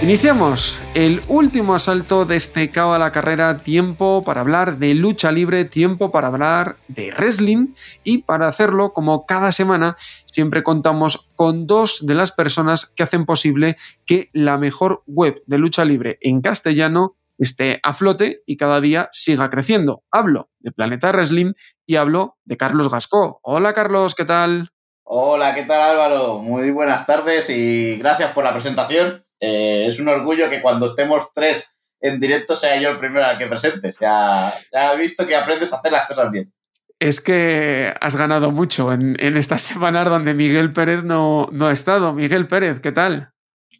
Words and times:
Iniciamos 0.00 0.80
el 0.94 1.22
último 1.26 1.74
asalto 1.74 2.24
de 2.24 2.36
este 2.36 2.70
cabo 2.70 2.92
a 2.92 3.00
la 3.00 3.10
carrera, 3.10 3.56
tiempo 3.58 4.22
para 4.24 4.42
hablar 4.42 4.78
de 4.78 4.94
lucha 4.94 5.32
libre, 5.32 5.64
tiempo 5.64 6.12
para 6.12 6.28
hablar 6.28 6.76
de 6.86 7.12
wrestling 7.18 7.74
y 8.04 8.18
para 8.18 8.46
hacerlo, 8.46 8.92
como 8.92 9.26
cada 9.26 9.50
semana, 9.50 9.96
siempre 9.98 10.62
contamos 10.62 11.28
con 11.34 11.66
dos 11.66 12.06
de 12.06 12.14
las 12.14 12.30
personas 12.30 12.86
que 12.86 13.02
hacen 13.02 13.26
posible 13.26 13.76
que 14.06 14.30
la 14.32 14.56
mejor 14.56 15.02
web 15.08 15.42
de 15.46 15.58
lucha 15.58 15.84
libre 15.84 16.18
en 16.20 16.42
castellano 16.42 17.16
esté 17.36 17.80
a 17.82 17.92
flote 17.92 18.42
y 18.46 18.56
cada 18.56 18.80
día 18.80 19.08
siga 19.10 19.50
creciendo. 19.50 20.04
Hablo 20.12 20.48
de 20.60 20.70
Planeta 20.70 21.10
Wrestling 21.10 21.54
y 21.86 21.96
hablo 21.96 22.38
de 22.44 22.56
Carlos 22.56 22.88
Gascó. 22.88 23.40
Hola 23.42 23.74
Carlos, 23.74 24.14
¿qué 24.14 24.24
tal? 24.24 24.70
Hola, 25.02 25.56
¿qué 25.56 25.64
tal 25.64 25.80
Álvaro? 25.80 26.38
Muy 26.38 26.70
buenas 26.70 27.04
tardes 27.04 27.50
y 27.50 27.96
gracias 27.96 28.32
por 28.32 28.44
la 28.44 28.52
presentación. 28.52 29.24
Eh, 29.40 29.86
es 29.86 30.00
un 30.00 30.08
orgullo 30.08 30.50
que 30.50 30.60
cuando 30.60 30.86
estemos 30.86 31.28
tres 31.34 31.74
en 32.00 32.20
directo 32.20 32.56
sea 32.56 32.80
yo 32.80 32.90
el 32.90 32.98
primero 32.98 33.24
al 33.24 33.38
que 33.38 33.46
presentes. 33.46 33.98
Ya, 34.00 34.52
ya 34.72 34.94
he 34.94 34.98
visto 34.98 35.26
que 35.26 35.36
aprendes 35.36 35.72
a 35.72 35.76
hacer 35.76 35.92
las 35.92 36.06
cosas 36.06 36.30
bien. 36.30 36.52
Es 36.98 37.20
que 37.20 37.94
has 38.00 38.16
ganado 38.16 38.50
mucho 38.50 38.92
en, 38.92 39.16
en 39.20 39.36
estas 39.36 39.62
semanas 39.62 40.08
donde 40.08 40.34
Miguel 40.34 40.72
Pérez 40.72 41.04
no, 41.04 41.48
no 41.52 41.68
ha 41.68 41.72
estado. 41.72 42.12
Miguel 42.12 42.48
Pérez, 42.48 42.80
¿qué 42.80 42.92
tal? 42.92 43.32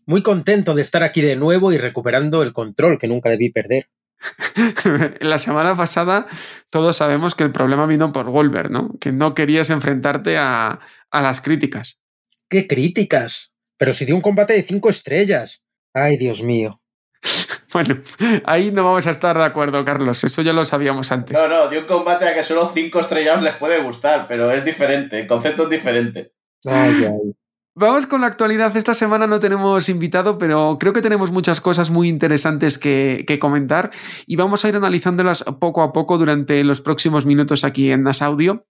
Muy 0.07 0.23
contento 0.23 0.75
de 0.75 0.83
estar 0.83 1.03
aquí 1.03 1.21
de 1.21 1.37
nuevo 1.37 1.73
y 1.73 1.79
recuperando 1.79 2.43
el 2.43 2.53
control 2.53 2.99
que 2.99 3.09
nunca 3.09 3.29
debí 3.29 3.51
perder. 3.51 3.89
la 5.21 5.39
semana 5.39 5.77
pasada 5.77 6.27
todos 6.71 6.97
sabemos 6.97 7.35
que 7.37 7.45
el 7.45 7.53
problema 7.53 7.87
vino 7.87 8.13
por 8.13 8.27
Wolver, 8.27 8.71
¿no? 8.71 8.97
Que 9.01 9.13
no 9.13 9.35
querías 9.35 9.71
enfrentarte 9.71 10.39
a, 10.39 10.81
a 11.11 11.23
las 11.23 11.41
críticas. 11.41 11.99
¿Qué 12.49 12.67
críticas? 12.67 13.55
Pero 13.79 13.93
si 13.93 14.05
dio 14.05 14.15
un 14.15 14.21
combate 14.21 14.53
de 14.53 14.63
cinco 14.63 14.91
estrellas. 14.91 15.65
Ay, 15.95 16.17
Dios 16.17 16.43
mío. 16.43 16.81
Bueno, 17.71 18.01
ahí 18.47 18.71
no 18.71 18.83
vamos 18.83 19.07
a 19.07 19.11
estar 19.11 19.37
de 19.37 19.45
acuerdo, 19.45 19.85
Carlos. 19.85 20.25
Eso 20.25 20.41
ya 20.41 20.55
lo 20.55 20.65
sabíamos 20.65 21.13
antes. 21.13 21.39
No, 21.39 21.49
no, 21.49 21.69
dio 21.69 21.81
un 21.81 21.87
combate 21.87 22.27
a 22.27 22.35
que 22.35 22.43
solo 22.43 22.71
cinco 22.73 23.01
estrellas 23.01 23.43
les 23.43 23.57
puede 23.57 23.83
gustar, 23.83 24.27
pero 24.27 24.51
es 24.51 24.65
diferente, 24.65 25.21
el 25.21 25.27
concepto 25.27 25.65
es 25.65 25.69
diferente. 25.69 26.33
Ay, 26.65 27.05
ay. 27.05 27.35
Vamos 27.75 28.07
con 28.07 28.23
la 28.23 28.27
actualidad. 28.27 28.77
Esta 28.77 28.95
semana 28.95 29.27
no 29.27 29.39
tenemos 29.39 29.89
invitado, 29.89 30.39
pero 30.39 30.79
creo 30.81 30.93
que 30.93 31.03
tenemos 31.03 31.31
muchas 31.31 31.61
cosas 31.61 31.91
muy 31.91 32.09
interesantes 32.09 32.79
que, 32.79 33.25
que, 33.27 33.39
comentar 33.39 33.91
y 34.27 34.35
vamos 34.35 34.65
a 34.65 34.69
ir 34.69 34.75
analizándolas 34.75 35.45
poco 35.61 35.83
a 35.83 35.93
poco 35.93 36.19
durante 36.19 36.65
los 36.65 36.81
próximos 36.81 37.27
minutos 37.27 37.65
aquí 37.65 37.93
en 37.93 38.03
Nas 38.03 38.23
Audio. 38.23 38.67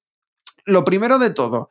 Lo 0.67 0.85
primero 0.85 1.19
de 1.19 1.31
todo, 1.31 1.71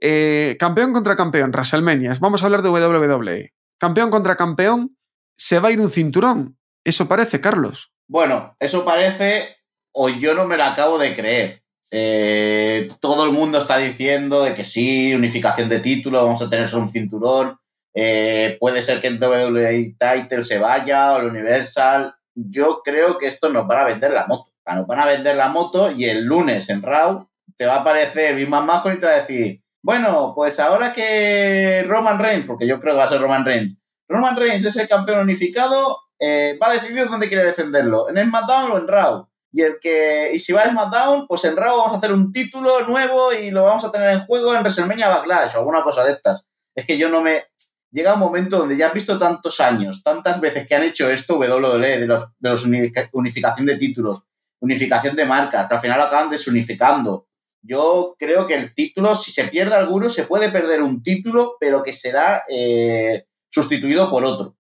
eh, 0.00 0.56
campeón 0.58 0.92
contra 0.92 1.16
campeón, 1.16 1.50
WrestleMania. 1.50 2.12
Vamos 2.20 2.42
a 2.42 2.46
hablar 2.46 2.62
de 2.62 2.70
WWE. 2.70 3.52
Campeón 3.78 4.10
contra 4.10 4.36
campeón, 4.36 4.96
se 5.36 5.58
va 5.58 5.68
a 5.68 5.72
ir 5.72 5.80
un 5.80 5.90
cinturón. 5.90 6.58
Eso 6.84 7.08
parece, 7.08 7.40
Carlos. 7.40 7.92
Bueno, 8.08 8.56
eso 8.58 8.84
parece, 8.84 9.56
o 9.92 10.08
yo 10.08 10.34
no 10.34 10.46
me 10.46 10.56
lo 10.56 10.64
acabo 10.64 10.98
de 10.98 11.14
creer. 11.14 11.62
Eh, 11.92 12.88
todo 13.00 13.24
el 13.24 13.32
mundo 13.32 13.58
está 13.58 13.78
diciendo 13.78 14.42
de 14.42 14.54
que 14.54 14.64
sí, 14.64 15.14
unificación 15.14 15.68
de 15.68 15.80
títulos, 15.80 16.24
vamos 16.24 16.42
a 16.42 16.50
tener 16.50 16.72
un 16.74 16.88
cinturón. 16.88 17.58
Eh, 17.94 18.56
puede 18.60 18.82
ser 18.82 19.00
que 19.00 19.08
el 19.08 19.22
WWE 19.22 19.96
Title 19.98 20.44
se 20.44 20.58
vaya 20.58 21.14
o 21.14 21.20
el 21.20 21.28
Universal. 21.28 22.14
Yo 22.34 22.82
creo 22.84 23.18
que 23.18 23.26
esto 23.26 23.48
nos 23.48 23.66
van 23.66 23.78
a 23.78 23.84
vender 23.84 24.12
la 24.12 24.26
moto. 24.26 24.50
Nos 24.66 24.86
van 24.86 25.00
a 25.00 25.06
vender 25.06 25.36
la 25.36 25.48
moto 25.48 25.90
y 25.90 26.04
el 26.04 26.24
lunes 26.24 26.68
en 26.70 26.82
Raw 26.82 27.28
te 27.56 27.66
va 27.66 27.76
a 27.76 27.80
aparecer 27.80 28.34
Big 28.36 28.48
Majo 28.48 28.92
y 28.92 29.00
te 29.00 29.06
va 29.06 29.12
a 29.12 29.20
decir: 29.20 29.60
Bueno, 29.82 30.32
pues 30.34 30.60
ahora 30.60 30.92
que 30.92 31.84
Roman 31.86 32.18
Reigns, 32.18 32.46
porque 32.46 32.66
yo 32.66 32.80
creo 32.80 32.94
que 32.94 32.98
va 32.98 33.04
a 33.04 33.08
ser 33.08 33.20
Roman 33.20 33.44
Reigns, 33.44 33.78
Roman 34.08 34.36
Reigns 34.36 34.64
es 34.64 34.76
el 34.76 34.88
campeón 34.88 35.20
unificado, 35.20 35.96
eh, 36.18 36.58
va 36.62 36.68
a 36.68 36.72
decidir 36.72 37.08
dónde 37.08 37.28
quiere 37.28 37.44
defenderlo: 37.44 38.08
en 38.08 38.22
SmackDown 38.28 38.72
o 38.72 38.78
en 38.78 38.88
Raw. 38.88 39.28
Y 39.52 39.62
el 39.62 39.78
que 39.80 40.30
y 40.32 40.38
si 40.38 40.52
va 40.52 40.62
a 40.62 40.70
SmackDown, 40.70 41.26
pues 41.26 41.44
en 41.44 41.56
Raw 41.56 41.78
vamos 41.78 41.94
a 41.94 41.96
hacer 41.96 42.12
un 42.12 42.32
título 42.32 42.86
nuevo 42.86 43.32
y 43.32 43.50
lo 43.50 43.64
vamos 43.64 43.84
a 43.84 43.90
tener 43.90 44.10
en 44.10 44.26
juego 44.26 44.54
en 44.54 44.60
WrestleMania 44.60 45.08
Backlash 45.08 45.54
o 45.54 45.58
alguna 45.58 45.82
cosa 45.82 46.04
de 46.04 46.12
estas. 46.12 46.46
Es 46.74 46.86
que 46.86 46.98
yo 46.98 47.08
no 47.08 47.22
me 47.22 47.42
llega 47.90 48.14
un 48.14 48.20
momento 48.20 48.58
donde 48.58 48.76
ya 48.76 48.88
has 48.88 48.94
visto 48.94 49.18
tantos 49.18 49.60
años, 49.60 50.02
tantas 50.04 50.40
veces 50.40 50.66
que 50.66 50.74
han 50.74 50.84
hecho 50.84 51.10
esto 51.10 51.38
WWE 51.38 51.98
de 51.98 52.06
los, 52.06 52.24
de 52.38 52.50
los 52.50 52.64
unificación 53.12 53.66
de 53.66 53.76
títulos, 53.76 54.22
unificación 54.60 55.16
de 55.16 55.24
marcas, 55.24 55.68
que 55.68 55.74
al 55.74 55.80
final 55.80 56.00
acaban 56.00 56.30
desunificando. 56.30 57.26
Yo 57.62 58.16
creo 58.18 58.46
que 58.46 58.54
el 58.54 58.74
título, 58.74 59.14
si 59.14 59.32
se 59.32 59.44
pierde 59.44 59.74
alguno, 59.74 60.08
se 60.08 60.24
puede 60.24 60.50
perder 60.50 60.82
un 60.82 61.02
título, 61.02 61.56
pero 61.60 61.82
que 61.82 61.92
será 61.92 62.42
eh, 62.48 63.24
sustituido 63.50 64.10
por 64.10 64.24
otro. 64.24 64.56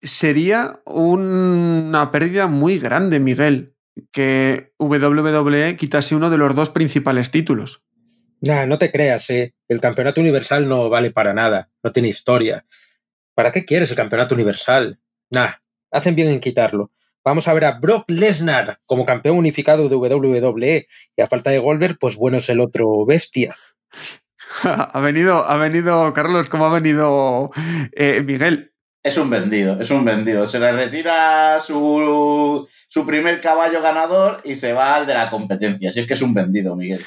Sería 0.00 0.80
una 0.84 2.10
pérdida 2.10 2.46
muy 2.46 2.78
grande, 2.78 3.18
Miguel, 3.18 3.74
que 4.12 4.72
WWE 4.78 5.76
quitase 5.76 6.14
uno 6.14 6.30
de 6.30 6.38
los 6.38 6.54
dos 6.54 6.70
principales 6.70 7.30
títulos. 7.30 7.82
Nah, 8.40 8.66
no 8.66 8.78
te 8.78 8.90
creas, 8.90 9.30
eh. 9.30 9.54
El 9.68 9.80
campeonato 9.80 10.20
universal 10.20 10.68
no 10.68 10.90
vale 10.90 11.10
para 11.10 11.32
nada, 11.32 11.70
no 11.82 11.90
tiene 11.90 12.08
historia. 12.08 12.66
¿Para 13.34 13.50
qué 13.50 13.64
quieres 13.64 13.90
el 13.90 13.96
campeonato 13.96 14.34
universal? 14.34 15.00
Nah, 15.30 15.52
hacen 15.90 16.14
bien 16.14 16.28
en 16.28 16.40
quitarlo. 16.40 16.92
Vamos 17.24 17.48
a 17.48 17.54
ver 17.54 17.64
a 17.64 17.78
Brock 17.78 18.04
Lesnar 18.10 18.78
como 18.84 19.06
campeón 19.06 19.38
unificado 19.38 19.88
de 19.88 19.96
WWE 19.96 20.86
y 21.16 21.22
a 21.22 21.26
falta 21.26 21.50
de 21.50 21.58
Goldberg, 21.58 21.98
pues 21.98 22.16
bueno 22.16 22.36
es 22.36 22.48
el 22.50 22.60
otro 22.60 23.06
bestia. 23.06 23.56
ha 24.62 25.00
venido, 25.00 25.44
ha 25.48 25.56
venido 25.56 26.12
Carlos, 26.12 26.50
como 26.50 26.66
ha 26.66 26.72
venido 26.72 27.50
eh, 27.92 28.22
Miguel. 28.22 28.72
Es 29.02 29.16
un 29.16 29.30
vendido, 29.30 29.80
es 29.80 29.90
un 29.90 30.04
vendido. 30.04 30.46
Se 30.46 30.58
le 30.58 30.72
retira 30.72 31.60
su, 31.60 32.66
su 32.88 33.06
primer 33.06 33.40
caballo 33.40 33.80
ganador 33.82 34.40
y 34.44 34.56
se 34.56 34.72
va 34.72 34.94
al 34.94 35.06
de 35.06 35.14
la 35.14 35.30
competencia. 35.30 35.88
Así 35.88 36.00
es 36.00 36.06
que 36.06 36.14
es 36.14 36.22
un 36.22 36.34
vendido, 36.34 36.76
Miguel. 36.76 37.00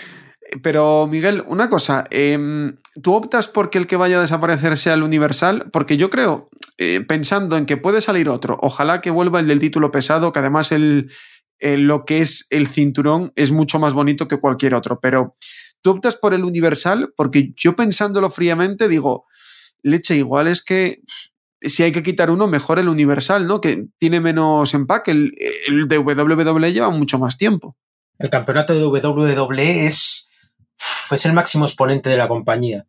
Pero, 0.61 1.07
Miguel, 1.07 1.43
una 1.47 1.69
cosa, 1.69 2.05
eh, 2.09 2.73
¿tú 3.01 3.13
optas 3.13 3.47
porque 3.47 3.77
el 3.77 3.87
que 3.87 3.97
vaya 3.97 4.17
a 4.17 4.21
desaparecer 4.21 4.77
sea 4.77 4.93
el 4.93 5.03
universal? 5.03 5.69
Porque 5.71 5.97
yo 5.97 6.09
creo, 6.09 6.49
eh, 6.77 7.01
pensando 7.01 7.57
en 7.57 7.65
que 7.65 7.77
puede 7.77 8.01
salir 8.01 8.29
otro, 8.29 8.57
ojalá 8.61 9.01
que 9.01 9.11
vuelva 9.11 9.39
el 9.39 9.47
del 9.47 9.59
título 9.59 9.91
pesado, 9.91 10.31
que 10.31 10.39
además 10.39 10.71
el, 10.71 11.11
lo 11.59 12.05
que 12.05 12.21
es 12.21 12.47
el 12.49 12.67
cinturón 12.67 13.33
es 13.35 13.51
mucho 13.51 13.77
más 13.79 13.93
bonito 13.93 14.27
que 14.27 14.39
cualquier 14.39 14.75
otro, 14.75 14.99
pero 15.01 15.35
tú 15.81 15.91
optas 15.91 16.15
por 16.15 16.33
el 16.33 16.43
universal 16.43 17.13
porque 17.15 17.53
yo 17.55 17.75
pensándolo 17.75 18.29
fríamente 18.29 18.87
digo, 18.87 19.25
leche, 19.81 20.15
igual 20.15 20.47
es 20.47 20.63
que 20.63 21.01
si 21.61 21.83
hay 21.83 21.91
que 21.91 22.03
quitar 22.03 22.31
uno, 22.31 22.47
mejor 22.47 22.79
el 22.79 22.87
universal, 22.87 23.47
¿no? 23.47 23.59
Que 23.59 23.87
tiene 23.97 24.21
menos 24.21 24.73
empaque, 24.73 25.11
el, 25.11 25.33
el 25.67 25.87
de 25.87 25.97
WWE 25.97 26.71
lleva 26.71 26.89
mucho 26.91 27.17
más 27.17 27.37
tiempo. 27.37 27.75
El 28.19 28.29
campeonato 28.29 28.73
de 28.73 28.85
WWE 28.85 29.87
es 29.87 30.26
es 31.11 31.25
el 31.25 31.33
máximo 31.33 31.65
exponente 31.65 32.09
de 32.09 32.17
la 32.17 32.27
compañía. 32.27 32.87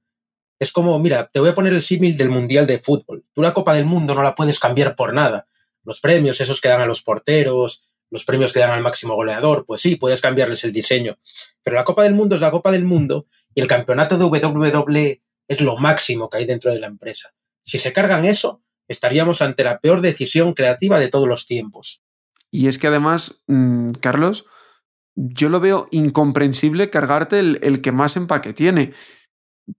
Es 0.59 0.73
como, 0.73 0.99
mira, 0.99 1.31
te 1.33 1.41
voy 1.41 1.51
a 1.51 1.55
poner 1.55 1.73
el 1.73 1.83
símil 1.83 2.17
del 2.17 2.31
Mundial 2.31 2.67
de 2.67 2.79
Fútbol. 2.79 3.23
Tú 3.33 3.43
la 3.43 3.53
Copa 3.53 3.75
del 3.75 3.85
Mundo 3.85 4.15
no 4.15 4.23
la 4.23 4.35
puedes 4.35 4.59
cambiar 4.59 4.97
por 4.97 5.15
nada. 5.15 5.47
Los 5.85 6.01
premios, 6.01 6.41
esos 6.41 6.61
que 6.61 6.69
dan 6.69 6.81
a 6.81 6.87
los 6.87 7.03
porteros, 7.03 7.89
los 8.11 8.25
premios 8.25 8.53
que 8.53 8.61
dan 8.61 8.71
al 8.71 8.83
máximo 8.83 9.15
goleador, 9.15 9.65
pues 9.67 9.81
sí, 9.81 9.97
puedes 9.97 10.21
cambiarles 10.21 10.65
el 10.65 10.73
diseño. 10.73 11.19
Pero 11.63 11.77
la 11.77 11.85
Copa 11.85 12.03
del 12.03 12.15
Mundo 12.15 12.35
es 12.35 12.41
la 12.41 12.51
Copa 12.51 12.73
del 12.73 12.85
Mundo 12.85 13.27
y 13.55 13.61
el 13.61 13.69
campeonato 13.69 14.19
de 14.19 14.25
WWE 14.25 15.23
es 15.47 15.61
lo 15.61 15.77
máximo 15.77 16.29
que 16.29 16.39
hay 16.39 16.45
dentro 16.45 16.73
de 16.73 16.81
la 16.81 16.87
empresa. 16.87 17.33
Si 17.63 17.79
se 17.79 17.93
cargan 17.93 18.25
eso, 18.25 18.63
estaríamos 18.89 19.43
ante 19.43 19.65
la 19.65 19.81
peor 19.81 20.01
decisión 20.01 20.55
creativa 20.55 20.99
de 20.99 21.09
todos 21.09 21.29
los 21.29 21.47
tiempos. 21.47 22.03
Y 22.51 22.67
es 22.69 22.79
que 22.79 22.87
además, 22.87 23.43
mmm, 23.47 23.93
Carlos, 23.93 24.47
yo 25.19 25.49
lo 25.49 25.59
veo 25.59 25.89
incomprensible 25.91 26.91
cargarte 26.91 27.41
el, 27.41 27.59
el, 27.63 27.83
que 27.83 27.91
más 27.91 28.17
empaque 28.17 28.53
tiene. 28.53 28.93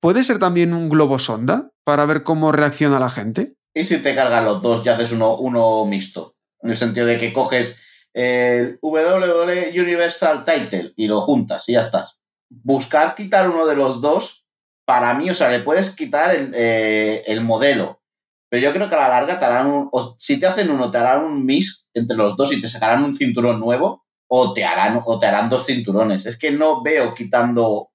¿Puede 0.01 0.23
ser 0.23 0.37
también 0.37 0.73
un 0.73 0.89
globo 0.89 1.17
sonda 1.17 1.71
para 1.85 2.05
ver 2.05 2.23
cómo 2.23 2.51
reacciona 2.51 2.99
la 2.99 3.09
gente? 3.09 3.55
¿Y 3.73 3.85
si 3.85 3.99
te 3.99 4.13
cargan 4.13 4.43
los 4.43 4.61
dos 4.61 4.85
y 4.85 4.89
haces 4.89 5.13
uno, 5.13 5.37
uno 5.37 5.85
mixto? 5.85 6.35
En 6.61 6.71
el 6.71 6.77
sentido 6.77 7.05
de 7.05 7.17
que 7.17 7.31
coges 7.31 7.77
el 8.13 8.79
WWE 8.81 9.71
Universal 9.81 10.43
Title 10.43 10.91
y 10.97 11.07
lo 11.07 11.21
juntas 11.21 11.69
y 11.69 11.73
ya 11.73 11.81
estás. 11.81 12.17
Buscar 12.49 13.15
quitar 13.15 13.49
uno 13.49 13.65
de 13.65 13.75
los 13.75 14.01
dos, 14.01 14.47
para 14.85 15.13
mí, 15.13 15.29
o 15.29 15.33
sea, 15.33 15.49
le 15.49 15.59
puedes 15.59 15.95
quitar 15.95 16.35
el, 16.35 16.51
eh, 16.55 17.23
el 17.27 17.41
modelo, 17.41 18.01
pero 18.49 18.63
yo 18.63 18.73
creo 18.73 18.89
que 18.89 18.95
a 18.95 18.99
la 18.99 19.09
larga 19.09 19.39
te 19.39 19.45
harán 19.45 19.67
un, 19.67 19.89
o 19.91 20.15
si 20.17 20.39
te 20.39 20.47
hacen 20.47 20.71
uno, 20.71 20.91
te 20.91 20.97
harán 20.97 21.23
un 21.23 21.45
mix 21.45 21.87
entre 21.93 22.17
los 22.17 22.35
dos 22.35 22.51
y 22.51 22.59
te 22.59 22.67
sacarán 22.67 23.03
un 23.03 23.15
cinturón 23.15 23.59
nuevo, 23.59 24.03
o 24.29 24.53
te 24.53 24.63
harán, 24.63 25.01
o 25.05 25.19
te 25.19 25.25
harán 25.25 25.49
dos 25.49 25.65
cinturones. 25.65 26.25
Es 26.25 26.37
que 26.37 26.51
no 26.51 26.81
veo 26.81 27.13
quitando 27.13 27.89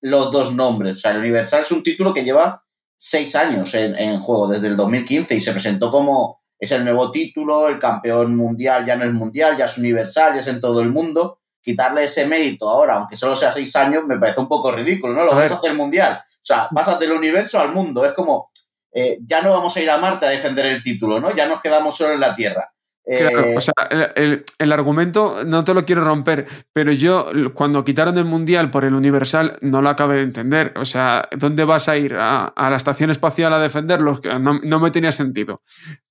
los 0.00 0.32
dos 0.32 0.54
nombres. 0.54 0.96
O 0.96 0.98
sea, 0.98 1.12
el 1.12 1.18
Universal 1.18 1.62
es 1.62 1.70
un 1.70 1.82
título 1.82 2.12
que 2.12 2.24
lleva 2.24 2.62
seis 2.96 3.34
años 3.36 3.72
en, 3.74 3.96
en 3.98 4.20
juego, 4.20 4.48
desde 4.48 4.68
el 4.68 4.76
2015, 4.76 5.34
y 5.34 5.40
se 5.40 5.52
presentó 5.52 5.90
como 5.90 6.44
es 6.58 6.70
el 6.72 6.84
nuevo 6.84 7.10
título, 7.10 7.68
el 7.68 7.78
campeón 7.78 8.36
mundial 8.36 8.86
ya 8.86 8.96
no 8.96 9.04
es 9.04 9.12
mundial, 9.12 9.56
ya 9.56 9.66
es 9.66 9.76
universal, 9.76 10.34
ya 10.34 10.40
es 10.40 10.46
en 10.46 10.60
todo 10.60 10.80
el 10.80 10.90
mundo. 10.90 11.40
Quitarle 11.60 12.04
ese 12.04 12.26
mérito 12.26 12.68
ahora, 12.68 12.94
aunque 12.94 13.16
solo 13.16 13.36
sea 13.36 13.52
seis 13.52 13.74
años, 13.76 14.04
me 14.04 14.18
parece 14.18 14.40
un 14.40 14.48
poco 14.48 14.70
ridículo, 14.70 15.14
¿no? 15.14 15.24
Lo 15.24 15.32
A 15.32 15.36
vas 15.36 15.50
a 15.50 15.54
hacer 15.56 15.74
mundial. 15.74 16.22
O 16.28 16.44
sea, 16.44 16.68
vas 16.70 16.98
del 16.98 17.12
universo 17.12 17.58
al 17.58 17.72
mundo. 17.72 18.04
Es 18.04 18.12
como, 18.12 18.50
eh, 18.92 19.18
ya 19.26 19.40
no 19.42 19.50
vamos 19.50 19.76
a 19.76 19.80
ir 19.80 19.90
a 19.90 19.98
Marte 19.98 20.26
a 20.26 20.30
defender 20.30 20.66
el 20.66 20.82
título, 20.82 21.20
¿no? 21.20 21.34
Ya 21.34 21.46
nos 21.46 21.60
quedamos 21.60 21.96
solo 21.96 22.14
en 22.14 22.20
la 22.20 22.34
Tierra. 22.34 22.73
Eh, 23.06 23.18
Claro, 23.18 23.44
o 23.56 23.60
sea, 23.60 23.74
el, 23.90 24.08
el- 24.16 24.44
el 24.58 24.72
argumento 24.72 25.44
no 25.44 25.62
te 25.62 25.74
lo 25.74 25.84
quiero 25.84 26.04
romper, 26.04 26.46
pero 26.72 26.90
yo 26.92 27.30
cuando 27.52 27.84
quitaron 27.84 28.16
el 28.16 28.24
Mundial 28.24 28.70
por 28.70 28.84
el 28.84 28.94
Universal 28.94 29.58
no 29.60 29.82
lo 29.82 29.90
acabé 29.90 30.16
de 30.16 30.22
entender. 30.22 30.72
O 30.76 30.84
sea, 30.86 31.28
¿dónde 31.36 31.64
vas 31.64 31.88
a 31.88 31.96
ir? 31.98 32.14
¿A, 32.16 32.46
a 32.46 32.70
la 32.70 32.76
estación 32.76 33.10
espacial 33.10 33.52
a 33.52 33.58
defenderlos? 33.58 34.20
No, 34.40 34.58
no 34.62 34.80
me 34.80 34.90
tenía 34.90 35.12
sentido. 35.12 35.60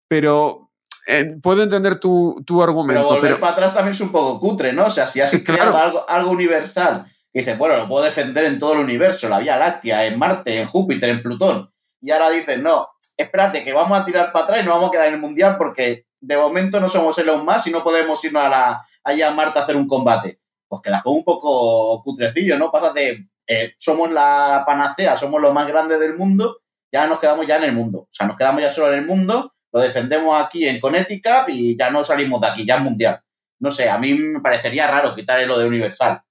Pero 0.08 0.70
eh, 1.08 1.38
puedo 1.42 1.64
entender 1.64 1.96
tu, 2.00 2.44
tu 2.46 2.60
pero 2.60 2.64
argumento. 2.70 3.04
volver 3.06 3.22
Pero, 3.22 3.40
para 3.40 3.54
atrás 3.54 3.74
también 3.74 3.94
es 3.94 4.02
un 4.02 4.12
poco 4.12 4.40
cutre, 4.40 4.72
¿no? 4.74 4.86
O 4.86 4.92
sea, 4.92 5.08
si 5.08 5.20
has 5.22 5.32
creado 5.44 5.72
claro. 5.72 5.78
algo, 5.78 6.06
algo 6.10 6.32
universal, 6.32 7.06
y 7.34 7.40
dices, 7.40 7.58
bueno, 7.58 7.76
lo 7.78 7.88
puedo 7.88 8.06
defender 8.06 8.46
en 8.46 8.60
todo 8.60 8.74
el 8.74 8.80
universo, 8.80 9.28
la 9.28 9.40
Vía 9.40 9.58
Láctea, 9.58 10.06
en 10.06 10.20
Marte, 10.20 10.62
en 10.62 10.68
Júpiter, 10.68 11.10
en 11.10 11.24
Plutón, 11.24 11.72
y 12.00 12.12
ahora 12.12 12.30
dices, 12.30 12.62
no, 12.62 12.88
espérate, 13.18 13.64
que 13.64 13.74
vamos 13.74 14.00
a 14.00 14.06
tirar 14.06 14.32
para 14.32 14.46
atrás 14.46 14.62
y 14.62 14.66
nos 14.66 14.76
vamos 14.76 14.90
a 14.90 14.92
quedar 14.92 15.08
en 15.08 15.16
el 15.16 15.20
Mundial 15.20 15.56
porque 15.58 16.06
de 16.24 16.38
momento 16.38 16.80
no 16.80 16.88
somos 16.88 17.18
Elon 17.18 17.46
Musk 17.46 17.68
y 17.68 17.72
no 17.72 17.84
podemos 17.84 18.24
irnos 18.24 18.44
a 18.44 18.50
la, 18.50 18.86
allá 19.04 19.30
a 19.30 19.42
a 19.42 19.60
hacer 19.60 19.76
un 19.76 19.88
combate. 19.88 20.40
Pues 20.68 20.82
que 20.82 20.90
la 20.90 21.02
juego 21.02 21.18
un 21.18 21.24
poco 21.26 22.02
cutrecillo, 22.02 22.58
¿no? 22.58 22.72
Pasa 22.72 22.94
de, 22.94 23.28
eh, 23.46 23.74
somos 23.78 24.10
la 24.10 24.64
panacea, 24.66 25.18
somos 25.18 25.42
los 25.42 25.54
más 25.54 25.68
grandes 25.68 26.00
del 26.00 26.18
mundo, 26.18 26.62
ya 26.92 27.06
nos 27.08 27.20
quedamos 27.20 27.46
ya 27.46 27.58
en 27.58 27.66
el 27.66 27.74
mundo. 27.74 28.00
O 28.00 28.10
sea, 28.10 28.26
nos 28.26 28.38
quedamos 28.38 28.62
ya 28.62 28.72
solo 28.72 28.94
en 28.94 29.00
el 29.00 29.06
mundo, 29.06 29.54
lo 29.74 29.82
defendemos 29.82 30.42
aquí 30.42 30.66
en 30.66 30.80
Connecticut 30.80 31.50
y 31.50 31.78
ya 31.78 31.92
no 31.92 32.06
salimos 32.06 32.40
de 32.40 32.48
aquí, 32.48 32.66
ya 32.66 32.78
es 32.78 32.82
mundial. 32.82 33.20
No 33.60 33.72
sé, 33.72 33.90
a 33.90 33.98
mí 33.98 34.14
me 34.14 34.40
parecería 34.40 34.88
raro 34.88 35.14
quitar 35.14 35.46
lo 35.46 35.60
de 35.60 35.68
Universal. 35.68 36.22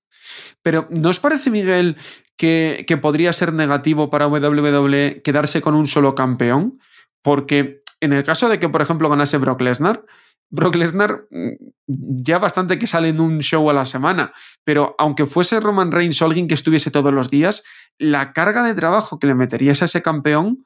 pero 0.63 0.87
¿no 0.91 1.11
os 1.11 1.21
parece, 1.21 1.51
Miguel, 1.51 1.99
que, 2.37 2.87
que 2.89 2.97
podría 2.97 3.33
ser 3.35 3.53
negativo 3.53 4.09
para 4.09 4.27
WWE 4.27 5.21
quedarse 5.23 5.61
con 5.61 5.75
un 5.75 5.87
solo 5.87 6.15
campeón? 6.15 6.81
Porque 7.21 7.82
en 8.03 8.13
el 8.13 8.25
caso 8.25 8.49
de 8.49 8.59
que, 8.59 8.69
por 8.69 8.83
ejemplo, 8.83 9.09
ganase 9.09 9.39
Brock 9.39 9.61
Lesnar, 9.61 10.05
Brock 10.51 10.75
Lesnar 10.75 11.25
mm, 11.31 11.53
ya 11.87 12.39
bastante 12.39 12.77
que 12.79 12.89
sale 12.89 13.11
en 13.11 13.21
un 13.21 13.39
show 13.39 13.71
a 13.71 13.73
la 13.73 13.85
semana, 13.87 14.33
pero 14.65 14.97
aunque 14.99 15.25
fuese 15.25 15.61
Roman 15.61 15.93
Reigns 15.93 16.21
o 16.21 16.27
alguien 16.27 16.49
que 16.49 16.55
estuviese 16.55 16.91
todos 16.91 17.13
los 17.13 17.31
días, 17.31 17.63
la 17.99 18.33
carga 18.33 18.65
de 18.65 18.75
trabajo 18.75 19.21
que 19.21 19.29
le 19.29 19.37
meterías 19.37 19.83
a 19.83 19.85
ese 19.85 20.03
campeón 20.03 20.59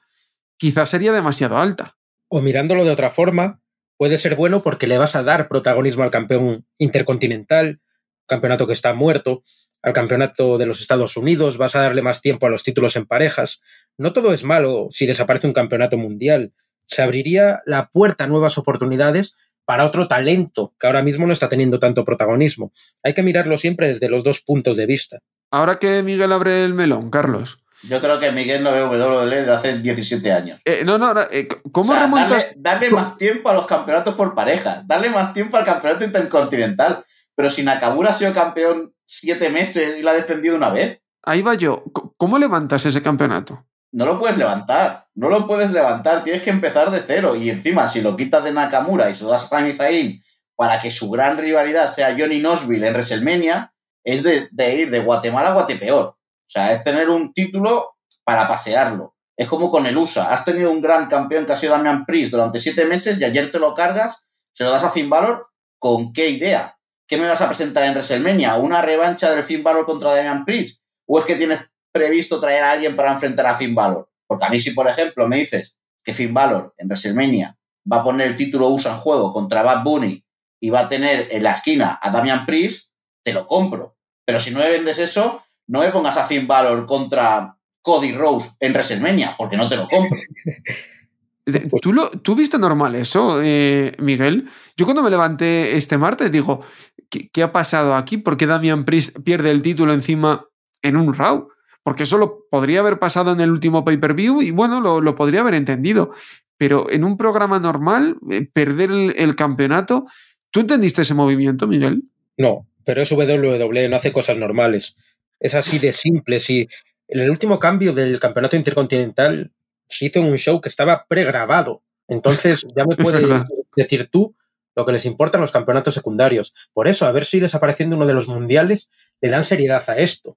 quizás 0.57 0.89
sería 0.89 1.13
demasiado 1.13 1.59
alta. 1.59 1.99
O 2.29 2.41
mirándolo 2.41 2.87
de 2.87 2.91
otra 2.91 3.11
forma, 3.11 3.61
puede 3.99 4.17
ser 4.17 4.35
bueno 4.35 4.63
porque 4.63 4.87
le 4.87 4.97
vas 4.97 5.15
a 5.15 5.23
dar 5.23 5.47
protagonismo 5.47 6.05
al 6.05 6.11
campeón 6.11 6.67
intercontinental, 6.79 7.83
campeonato 8.27 8.67
que 8.67 8.73
está 8.73 8.95
muerto, 8.95 9.43
al 9.83 9.93
campeonato 9.93 10.57
de 10.57 10.65
los 10.65 10.81
Estados 10.81 11.19
Unidos, 11.19 11.59
vas 11.59 11.77
a 11.77 11.83
darle 11.83 12.01
más 12.01 12.23
tiempo 12.23 12.47
a 12.47 12.51
los 12.51 12.65
títulos 12.65 12.97
en 12.97 13.05
parejas. 13.05 13.61
No 13.99 14.15
todo 14.15 14.33
es 14.33 14.43
malo 14.43 14.89
si 14.91 15.07
desaparece 15.07 15.47
un 15.47 15.53
campeonato 15.53 15.99
mundial. 15.99 16.55
Se 16.87 17.03
abriría 17.03 17.63
la 17.67 17.89
puerta 17.91 18.25
a 18.25 18.27
nuevas 18.27 18.59
oportunidades 18.59 19.37
para 19.65 19.85
otro 19.85 20.09
talento 20.09 20.75
que 20.79 20.87
ahora 20.87 21.03
mismo 21.03 21.27
no 21.27 21.33
está 21.33 21.49
teniendo 21.49 21.79
tanto 21.79 22.05
protagonismo. 22.05 22.73
Hay 23.03 23.15
que 23.15 23.23
mirarlo 23.23 23.59
siempre 23.59 23.89
desde 23.89 24.09
los 24.09 24.25
dos 24.25 24.41
puntos 24.41 24.77
de 24.77 24.87
vista. 24.87 25.19
Ahora 25.51 25.79
que 25.79 26.03
Miguel 26.03 26.33
abre 26.33 26.65
el 26.65 26.75
melón, 26.75 27.11
Carlos. 27.11 27.59
Yo 27.83 28.01
creo 28.01 28.19
que 28.19 28.33
Miguel 28.33 28.63
no 28.63 28.73
ve 28.73 28.85
WWE 28.85 29.37
desde 29.37 29.53
hace 29.53 29.79
17 29.79 30.33
años. 30.33 30.61
Eh, 30.65 30.83
no, 30.85 30.99
no, 30.99 31.07
ahora, 31.07 31.29
eh, 31.31 31.47
¿cómo 31.73 31.93
O 31.93 31.95
sea, 31.95 32.05
remontas? 32.05 32.55
Darle, 32.57 32.89
darle 32.89 32.91
más 32.91 33.19
tiempo 33.19 33.51
a 33.51 33.55
los 33.55 33.67
campeonatos 33.67 34.15
por 34.15 34.35
parejas, 34.35 34.87
darle 34.87 35.11
más 35.11 35.35
tiempo 35.35 35.57
al 35.57 35.65
campeonato 35.65 36.05
intercontinental. 36.05 37.05
Pero 37.35 37.51
si 37.51 37.63
Nakamura 37.63 38.11
ha 38.11 38.15
sido 38.15 38.33
campeón 38.33 38.95
siete 39.05 39.51
meses 39.51 39.99
y 39.99 40.03
lo 40.03 40.11
ha 40.11 40.15
defendido 40.15 40.57
una 40.57 40.71
vez, 40.71 41.03
Ahí 41.27 41.43
va 41.43 41.55
yo. 41.55 41.83
¿Cómo 42.17 42.39
levantas 42.39 42.87
ese 42.87 43.03
campeonato? 43.03 43.67
No 43.97 44.05
lo 44.05 44.19
puedes 44.19 44.37
levantar. 44.37 45.07
No 45.15 45.31
lo 45.31 45.47
puedes 45.47 45.71
levantar. 45.71 46.23
Tienes 46.23 46.43
que 46.43 46.51
empezar 46.51 46.91
de 46.91 47.01
cero. 47.01 47.35
Y 47.35 47.49
encima, 47.49 47.89
si 47.89 48.03
lo 48.03 48.15
quitas 48.15 48.45
de 48.45 48.53
Nakamura 48.53 49.09
y 49.09 49.15
se 49.15 49.25
lo 49.25 49.31
das 49.31 49.45
a 49.45 49.49
Sami 49.49 49.73
Zayn 49.73 50.23
para 50.55 50.83
que 50.83 50.91
su 50.91 51.09
gran 51.09 51.39
rivalidad 51.39 51.91
sea 51.91 52.15
Johnny 52.17 52.41
Knoxville 52.41 52.87
en 52.87 52.93
WrestleMania, 52.93 53.73
es 54.05 54.23
de, 54.23 54.51
ir 54.75 54.91
de 54.91 55.01
Guatemala 55.01 55.49
a 55.49 55.53
Guatepeor. 55.55 56.09
O 56.09 56.17
sea, 56.47 56.73
es 56.73 56.85
tener 56.85 57.09
un 57.09 57.33
título 57.33 57.97
para 58.23 58.47
pasearlo. 58.47 59.17
Es 59.35 59.49
como 59.49 59.71
con 59.71 59.87
el 59.87 59.97
USA. 59.97 60.31
Has 60.31 60.45
tenido 60.45 60.71
un 60.71 60.83
gran 60.83 61.09
campeón 61.09 61.47
que 61.47 61.55
ha 61.55 61.57
sido 61.57 61.73
Damian 61.73 62.05
Priest 62.05 62.33
durante 62.33 62.61
siete 62.61 62.85
meses 62.85 63.19
y 63.19 63.25
ayer 63.25 63.51
te 63.51 63.59
lo 63.59 63.75
cargas, 63.75 64.29
se 64.53 64.65
lo 64.65 64.73
das 64.73 64.85
a 64.85 64.91
Finn 64.91 65.09
Balor. 65.09 65.47
¿Con 65.79 66.13
qué 66.13 66.29
idea? 66.29 66.77
¿Qué 67.09 67.17
me 67.17 67.29
vas 67.29 67.41
a 67.41 67.49
presentar 67.49 67.85
en 67.85 67.95
WrestleMania? 67.95 68.57
¿Una 68.57 68.83
revancha 68.83 69.33
del 69.33 69.43
Finn 69.43 69.63
Balor 69.63 69.87
contra 69.87 70.15
Damian 70.15 70.45
Priest? 70.45 70.83
¿O 71.07 71.19
es 71.19 71.25
que 71.25 71.37
tienes 71.37 71.71
previsto 71.97 72.41
traer 72.41 72.63
a 72.63 72.73
alguien 72.73 72.95
para 72.95 73.13
enfrentar 73.13 73.47
a 73.47 73.57
Finn 73.57 73.75
Balor? 73.75 74.09
Porque 74.27 74.45
a 74.45 74.51
mí 74.51 74.61
si, 74.61 74.71
por 74.71 74.89
ejemplo, 74.89 75.27
me 75.27 75.37
dices 75.39 75.77
que 76.03 76.13
Finn 76.13 76.35
Balor 76.35 76.75
en 76.79 76.89
WrestleMania 76.89 77.57
va 77.91 77.99
a 77.99 78.05
poner 78.05 78.29
el 78.29 78.37
título 78.37 78.69
USA 78.69 78.93
en 78.95 78.99
juego 78.99 79.33
contra 79.33 79.63
Bad 79.63 79.83
Bunny 79.83 80.25
y 80.61 80.71
va 80.71 80.81
a 80.81 80.89
tener 80.89 81.29
en 81.31 81.43
la 81.43 81.53
esquina 81.53 81.99
a 82.01 82.11
Damian 82.11 82.47
Priest, 82.47 82.91
te 83.23 83.33
lo 83.33 83.47
compro. 83.47 83.97
Pero 84.25 84.41
si 84.41 84.51
no 84.51 84.59
me 84.59 84.71
vendes 84.71 84.99
eso, 84.99 85.45
no 85.69 85.81
me 85.81 85.91
pongas 85.91 86.17
a 86.17 86.25
Finn 86.25 86.47
Balor 86.47 86.87
contra 86.87 87.57
Cody 87.83 88.13
Rose 88.13 88.51
en 88.61 88.73
WrestleMania, 88.73 89.35
porque 89.39 89.57
no 89.57 89.69
te 89.69 89.77
lo 89.77 89.89
compro. 89.89 90.19
¿Tú, 91.81 91.93
lo, 91.93 92.11
¿Tú 92.11 92.35
viste 92.35 92.59
normal 92.59 92.97
eso, 92.97 93.41
eh, 93.41 93.95
Miguel? 93.99 94.49
Yo 94.77 94.85
cuando 94.85 95.05
me 95.05 95.11
levanté 95.11 95.77
este 95.77 95.97
martes 95.97 96.33
digo, 96.33 96.61
¿qué, 97.09 97.29
qué 97.29 97.45
ha 97.45 97.53
pasado 97.53 97.95
aquí? 97.95 98.19
¿Por 98.19 98.37
qué 98.37 98.47
Damian 98.47 98.85
Priest 98.85 99.21
pierde 99.21 99.53
el 99.53 99.63
título 99.63 99.93
encima 99.93 100.45
en 100.83 100.97
un 100.97 101.15
Raw? 101.15 101.49
Porque 101.87 102.03
eso 102.03 102.19
lo 102.19 102.49
podría 102.51 102.81
haber 102.81 102.99
pasado 102.99 103.31
en 103.31 103.41
el 103.41 103.53
último 103.53 103.85
pay-per-view 103.85 104.43
y 104.43 104.51
bueno, 104.51 104.81
lo, 104.81 105.01
lo 105.01 105.15
podría 105.15 105.43
haber 105.43 105.55
entendido. 105.55 106.11
Pero 106.57 106.91
en 106.91 107.05
un 107.05 107.17
programa 107.17 107.61
normal, 107.61 108.17
eh, 108.29 108.45
perder 108.53 108.91
el, 108.91 109.15
el 109.17 109.37
campeonato, 109.37 110.05
¿tú 110.51 110.59
entendiste 110.59 111.03
ese 111.03 111.15
movimiento, 111.15 111.69
Miguel? 111.69 112.03
No, 112.37 112.67
pero 112.85 113.03
es 113.03 113.13
WWE, 113.13 113.89
no 113.89 113.95
hace 113.95 114.11
cosas 114.11 114.37
normales. 114.37 114.97
Es 115.39 115.55
así 115.55 115.79
de 115.79 115.93
simple. 115.93 116.41
Si 116.41 116.67
en 117.07 117.21
el 117.21 117.31
último 117.31 117.61
cambio 117.61 117.93
del 117.93 118.19
campeonato 118.19 118.57
intercontinental 118.57 119.53
se 119.89 120.07
hizo 120.07 120.19
en 120.19 120.27
un 120.27 120.39
show 120.39 120.61
que 120.61 120.69
estaba 120.69 121.07
pregrabado. 121.07 121.85
Entonces 122.09 122.67
ya 122.75 122.85
me 122.85 122.95
Es 122.99 123.05
puedes 123.05 123.43
decir 123.77 124.09
tú 124.11 124.35
lo 124.75 124.85
que 124.85 124.91
les 124.91 125.07
importan 125.07 125.41
los 125.41 125.53
campeonatos 125.53 125.95
secundarios. 125.95 126.53
Por 126.73 126.89
eso, 126.89 127.07
a 127.07 127.13
ver 127.13 127.25
si 127.25 127.39
desapareciendo 127.39 127.95
uno 127.95 128.07
de 128.07 128.15
los 128.15 128.27
mundiales 128.27 128.91
le 129.21 129.29
dan 129.29 129.45
seriedad 129.45 129.89
a 129.89 129.99
esto. 129.99 130.37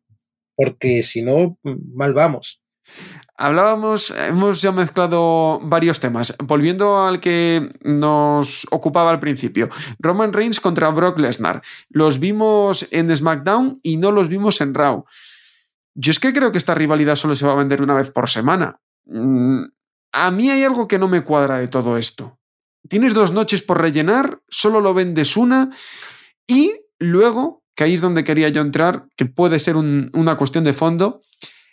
Porque 0.60 1.02
si 1.04 1.22
no, 1.22 1.58
mal 1.96 2.14
vamos. 2.14 2.62
Hablábamos, 3.38 4.12
hemos 4.12 4.62
ya 4.62 4.74
mezclado 4.74 5.62
varios 5.64 6.02
temas. 6.02 6.36
Volviendo 6.44 7.02
al 7.02 7.22
que 7.22 7.72
nos 7.84 8.68
ocupaba 8.70 9.10
al 9.10 9.22
principio. 9.22 9.70
Roman 10.00 10.34
Reigns 10.34 10.60
contra 10.60 10.90
Brock 10.90 11.18
Lesnar. 11.18 11.62
Los 11.88 12.20
vimos 12.20 12.86
en 12.92 13.16
SmackDown 13.16 13.80
y 13.84 13.96
no 13.96 14.12
los 14.12 14.28
vimos 14.28 14.60
en 14.60 14.74
Raw. 14.74 15.06
Yo 15.96 16.12
es 16.12 16.20
que 16.20 16.34
creo 16.34 16.52
que 16.52 16.58
esta 16.58 16.76
rivalidad 16.76 17.16
solo 17.16 17.36
se 17.36 17.46
va 17.46 17.54
a 17.54 17.58
vender 17.64 17.82
una 17.82 17.96
vez 17.96 18.10
por 18.10 18.30
semana. 18.30 18.82
Mm, 19.06 19.64
A 20.12 20.32
mí 20.32 20.50
hay 20.50 20.64
algo 20.64 20.90
que 20.90 21.00
no 21.00 21.08
me 21.08 21.24
cuadra 21.24 21.60
de 21.60 21.70
todo 21.70 21.96
esto. 21.96 22.38
Tienes 22.90 23.14
dos 23.14 23.32
noches 23.32 23.64
por 23.64 23.80
rellenar, 23.80 24.42
solo 24.50 24.82
lo 24.82 24.94
vendes 24.94 25.38
una 25.38 25.70
y 26.48 26.74
luego, 26.98 27.59
que 27.80 27.86
ahí 27.86 27.94
es 27.94 28.02
donde 28.02 28.26
quería 28.26 28.50
yo 28.50 28.60
entrar, 28.60 29.06
que 29.16 29.26
puede 29.26 29.58
ser 29.58 29.78
un- 29.78 30.12
una 30.14 30.36
cuestión 30.36 30.66
de 30.66 30.74
fondo, 30.74 31.22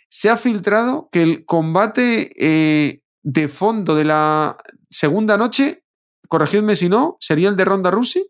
se 0.07 0.29
ha 0.29 0.37
filtrado 0.37 1.09
que 1.11 1.21
el 1.21 1.43
combate 1.43 2.31
eh, 2.39 3.01
de 3.23 3.47
fondo 3.49 3.93
de 3.93 4.05
la 4.05 4.55
segunda 4.89 5.35
noche, 5.37 5.83
corregidme 6.29 6.77
si 6.77 6.87
no, 6.87 7.17
sería 7.19 7.49
el 7.49 7.57
de 7.57 7.65
Ronda 7.65 7.91
Rousey 7.91 8.23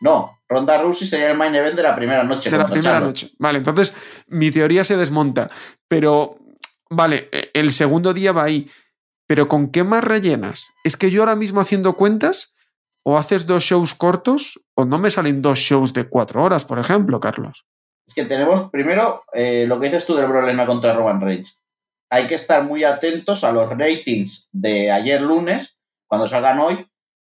No, 0.00 0.40
Ronda 0.48 0.82
Rousey 0.82 1.06
sería 1.06 1.30
el 1.30 1.38
main 1.38 1.54
event 1.54 1.76
de 1.76 1.84
la 1.84 1.94
primera 1.94 2.24
noche. 2.24 2.50
de 2.50 2.58
la 2.58 2.66
primera 2.66 2.98
noche. 2.98 3.30
Vale, 3.38 3.58
entonces 3.58 3.94
mi 4.26 4.50
teoría 4.50 4.82
se 4.82 4.96
desmonta. 4.96 5.48
Pero, 5.86 6.34
vale, 6.90 7.28
eh, 7.30 7.50
el 7.54 7.70
segundo 7.70 8.12
día 8.12 8.32
va 8.32 8.42
ahí. 8.42 8.68
Pero 9.28 9.46
¿con 9.46 9.70
qué 9.70 9.84
más 9.84 10.02
rellenas? 10.02 10.72
Es 10.82 10.96
que 10.96 11.12
yo 11.12 11.22
ahora 11.22 11.36
mismo 11.36 11.60
haciendo 11.60 11.92
cuentas, 11.94 12.56
o 13.04 13.16
haces 13.18 13.46
dos 13.46 13.62
shows 13.62 13.94
cortos, 13.94 14.58
no 14.84 14.98
me 14.98 15.10
salen 15.10 15.42
dos 15.42 15.58
shows 15.58 15.92
de 15.92 16.08
cuatro 16.08 16.42
horas, 16.42 16.64
por 16.64 16.78
ejemplo, 16.78 17.20
Carlos. 17.20 17.66
Es 18.06 18.14
que 18.14 18.24
tenemos 18.24 18.70
primero 18.70 19.22
eh, 19.32 19.64
lo 19.68 19.78
que 19.78 19.86
dices 19.86 20.04
tú 20.04 20.14
del 20.14 20.26
problema 20.26 20.66
contra 20.66 20.94
Roman 20.94 21.20
Reigns. 21.20 21.56
Hay 22.10 22.26
que 22.26 22.34
estar 22.34 22.64
muy 22.64 22.82
atentos 22.84 23.44
a 23.44 23.52
los 23.52 23.68
ratings 23.68 24.48
de 24.52 24.90
ayer 24.90 25.20
lunes, 25.20 25.78
cuando 26.08 26.26
salgan 26.26 26.58
hoy, 26.58 26.86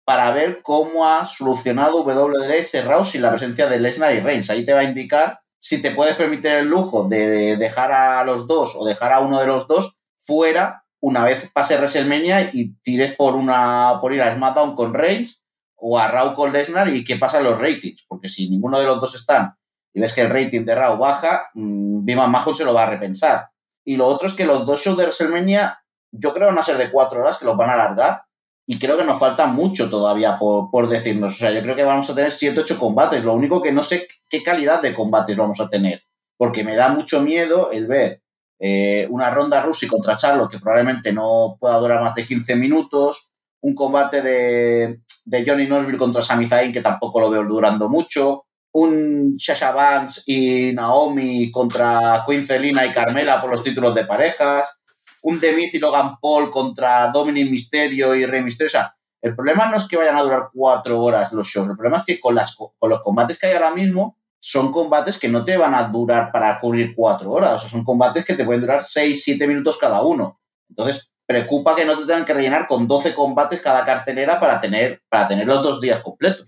para 0.05 0.31
ver 0.31 0.61
cómo 0.61 1.07
ha 1.07 1.25
solucionado 1.25 2.03
WWE 2.03 2.59
ese 2.59 2.85
sin 3.03 3.21
la 3.21 3.31
presencia 3.31 3.67
de 3.67 3.79
Lesnar 3.79 4.13
y 4.13 4.19
Reigns. 4.19 4.49
Ahí 4.49 4.65
te 4.65 4.73
va 4.73 4.79
a 4.79 4.83
indicar 4.83 5.39
si 5.59 5.81
te 5.81 5.91
puedes 5.91 6.15
permitir 6.15 6.51
el 6.51 6.67
lujo 6.67 7.07
de 7.09 7.57
dejar 7.57 7.91
a 7.91 8.23
los 8.23 8.47
dos 8.47 8.75
o 8.77 8.85
dejar 8.85 9.11
a 9.11 9.19
uno 9.19 9.39
de 9.39 9.47
los 9.47 9.67
dos 9.67 9.97
fuera 10.19 10.85
una 10.99 11.23
vez 11.23 11.49
pase 11.53 11.75
WrestleMania 11.75 12.51
y 12.53 12.75
tires 12.81 13.15
por 13.15 13.35
una 13.35 13.97
por 14.01 14.13
ir 14.13 14.21
a 14.21 14.33
SmackDown 14.33 14.75
con 14.75 14.93
Reigns 14.93 15.41
o 15.77 15.97
a 15.97 16.07
Raw 16.07 16.33
con 16.33 16.51
Lesnar 16.51 16.89
y 16.89 17.03
qué 17.03 17.17
pasa 17.17 17.39
en 17.39 17.45
los 17.45 17.57
ratings, 17.59 18.05
porque 18.07 18.29
si 18.29 18.49
ninguno 18.49 18.79
de 18.79 18.85
los 18.85 18.99
dos 18.99 19.15
están 19.15 19.53
y 19.93 19.99
ves 19.99 20.13
que 20.13 20.21
el 20.21 20.29
rating 20.29 20.65
de 20.65 20.75
Raw 20.75 20.97
baja, 20.97 21.49
mmm, 21.55 22.05
Mahon 22.05 22.55
se 22.55 22.65
lo 22.65 22.73
va 22.73 22.83
a 22.83 22.89
repensar. 22.89 23.49
Y 23.83 23.95
lo 23.95 24.05
otro 24.05 24.27
es 24.27 24.33
que 24.33 24.45
los 24.45 24.65
dos 24.65 24.81
shows 24.81 24.97
de 24.97 25.03
WrestleMania 25.03 25.79
yo 26.11 26.33
creo 26.33 26.47
van 26.47 26.59
a 26.59 26.63
ser 26.63 26.77
de 26.77 26.91
cuatro 26.91 27.21
horas, 27.21 27.37
que 27.37 27.45
los 27.45 27.57
van 27.57 27.69
a 27.69 27.73
alargar, 27.73 28.21
y 28.65 28.79
creo 28.79 28.97
que 28.97 29.03
nos 29.03 29.19
falta 29.19 29.47
mucho 29.47 29.89
todavía 29.89 30.37
por, 30.37 30.69
por 30.69 30.87
decirnos. 30.87 31.33
O 31.33 31.37
sea, 31.37 31.51
yo 31.51 31.61
creo 31.61 31.75
que 31.75 31.83
vamos 31.83 32.09
a 32.09 32.15
tener 32.15 32.31
siete, 32.31 32.59
ocho 32.59 32.77
combates. 32.77 33.23
Lo 33.23 33.33
único 33.33 33.61
que 33.61 33.71
no 33.71 33.81
sé 33.81 34.07
qué 34.29 34.43
calidad 34.43 34.81
de 34.81 34.93
combates 34.93 35.37
vamos 35.37 35.59
a 35.59 35.69
tener, 35.69 36.03
porque 36.37 36.63
me 36.63 36.75
da 36.75 36.89
mucho 36.89 37.21
miedo 37.21 37.71
el 37.71 37.87
ver 37.87 38.21
eh, 38.59 39.07
una 39.09 39.29
ronda 39.29 39.61
Rusi 39.61 39.87
contra 39.87 40.17
Charlo 40.17 40.49
que 40.49 40.59
probablemente 40.59 41.13
no 41.13 41.57
pueda 41.59 41.77
durar 41.77 42.01
más 42.01 42.15
de 42.15 42.25
15 42.25 42.55
minutos, 42.55 43.31
un 43.61 43.73
combate 43.73 44.21
de, 44.21 45.01
de 45.27 45.43
Johnny 45.45 45.67
Knoxville 45.67 45.97
contra 45.97 46.21
Sami 46.21 46.47
Zayn 46.47 46.71
que 46.71 46.81
tampoco 46.81 47.19
lo 47.19 47.29
veo 47.29 47.43
durando 47.43 47.89
mucho, 47.89 48.45
un 48.71 49.35
Shasha 49.35 49.71
Banks 49.71 50.23
y 50.25 50.71
Naomi 50.73 51.51
contra 51.51 52.23
Queen 52.25 52.45
Celina 52.45 52.85
y 52.85 52.91
Carmela 52.91 53.41
por 53.41 53.51
los 53.51 53.61
títulos 53.61 53.93
de 53.93 54.05
parejas, 54.05 54.79
un 55.23 55.39
Demiz 55.39 55.73
y 55.73 55.79
Logan 55.79 56.15
Paul 56.21 56.49
contra 56.49 57.07
Dominic 57.07 57.51
Mysterio 57.51 58.15
y 58.15 58.25
Rey 58.25 58.41
Mysterio. 58.41 58.67
O 58.67 58.71
sea, 58.71 58.95
el 59.21 59.35
problema 59.35 59.69
no 59.69 59.75
es 59.75 59.85
que 59.85 59.97
vayan 59.97 60.15
a 60.15 60.23
durar 60.23 60.49
cuatro 60.53 61.01
horas 61.01 61.33
los 61.33 61.47
shows, 61.47 61.69
el 61.69 61.75
problema 61.75 61.97
es 61.97 62.05
que 62.05 62.19
con, 62.21 62.33
las, 62.33 62.55
con 62.55 62.89
los 62.89 63.01
combates 63.01 63.37
que 63.37 63.47
hay 63.47 63.55
ahora 63.55 63.71
mismo 63.71 64.17
son 64.39 64.71
combates 64.71 65.17
que 65.17 65.27
no 65.27 65.43
te 65.43 65.57
van 65.57 65.73
a 65.73 65.83
durar 65.89 66.31
para 66.31 66.57
cubrir 66.57 66.93
cuatro 66.95 67.31
horas, 67.31 67.53
o 67.53 67.59
sea, 67.59 67.69
son 67.69 67.83
combates 67.83 68.23
que 68.23 68.35
te 68.35 68.45
pueden 68.45 68.61
durar 68.61 68.81
seis, 68.81 69.23
siete 69.23 69.45
minutos 69.45 69.77
cada 69.77 70.01
uno. 70.03 70.39
Entonces, 70.69 71.11
preocupa 71.27 71.75
que 71.75 71.85
no 71.85 71.99
te 71.99 72.05
tengan 72.05 72.25
que 72.25 72.33
rellenar 72.33 72.67
con 72.67 72.87
12 72.87 73.13
combates 73.13 73.61
cada 73.61 73.85
cartelera 73.85 74.39
para 74.39 74.59
tener, 74.59 75.01
para 75.09 75.27
tener 75.27 75.45
los 75.45 75.61
dos 75.61 75.81
días 75.81 76.01
completos. 76.01 76.47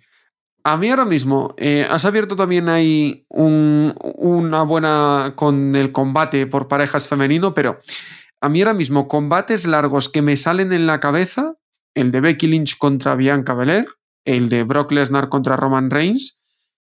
A 0.63 0.77
mí 0.77 0.89
ahora 0.89 1.05
mismo, 1.05 1.53
eh, 1.57 1.85
has 1.89 2.05
abierto 2.05 2.35
también 2.35 2.69
ahí 2.69 3.25
un, 3.29 3.93
una 4.01 4.63
buena 4.63 5.33
con 5.35 5.75
el 5.75 5.91
combate 5.91 6.47
por 6.47 6.67
parejas 6.67 7.07
femenino, 7.07 7.53
pero 7.53 7.79
a 8.41 8.49
mí 8.49 8.61
ahora 8.61 8.73
mismo 8.73 9.07
combates 9.07 9.67
largos 9.67 10.09
que 10.09 10.21
me 10.21 10.37
salen 10.37 10.71
en 10.71 10.87
la 10.87 10.99
cabeza, 10.99 11.55
el 11.93 12.11
de 12.11 12.21
Becky 12.21 12.47
Lynch 12.47 12.77
contra 12.77 13.15
Bianca 13.15 13.53
Belair, 13.53 13.87
el 14.25 14.49
de 14.49 14.63
Brock 14.63 14.91
Lesnar 14.91 15.29
contra 15.29 15.55
Roman 15.55 15.89
Reigns 15.89 16.39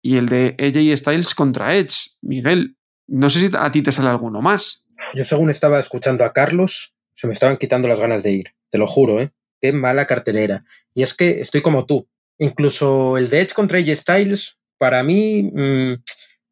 y 0.02 0.16
el 0.16 0.28
de 0.28 0.56
AJ 0.58 0.98
Styles 0.98 1.34
contra 1.34 1.74
Edge. 1.74 2.12
Miguel, 2.22 2.76
no 3.06 3.30
sé 3.30 3.40
si 3.40 3.50
a 3.56 3.70
ti 3.70 3.82
te 3.82 3.92
sale 3.92 4.08
alguno 4.08 4.40
más. 4.40 4.86
Yo 5.14 5.24
según 5.24 5.50
estaba 5.50 5.78
escuchando 5.78 6.24
a 6.24 6.32
Carlos, 6.32 6.94
se 7.14 7.26
me 7.26 7.32
estaban 7.32 7.56
quitando 7.56 7.88
las 7.88 8.00
ganas 8.00 8.22
de 8.22 8.32
ir, 8.32 8.54
te 8.70 8.78
lo 8.78 8.86
juro, 8.86 9.20
¿eh? 9.20 9.30
Qué 9.60 9.72
mala 9.72 10.06
cartelera. 10.06 10.64
Y 10.94 11.02
es 11.02 11.14
que 11.14 11.40
estoy 11.40 11.62
como 11.62 11.86
tú, 11.86 12.08
Incluso 12.42 13.18
el 13.18 13.30
de 13.30 13.40
Edge 13.40 13.54
contra 13.54 13.78
AJ 13.78 13.96
Styles, 13.96 14.58
para 14.76 15.04
mí, 15.04 15.44
mmm, 15.44 15.94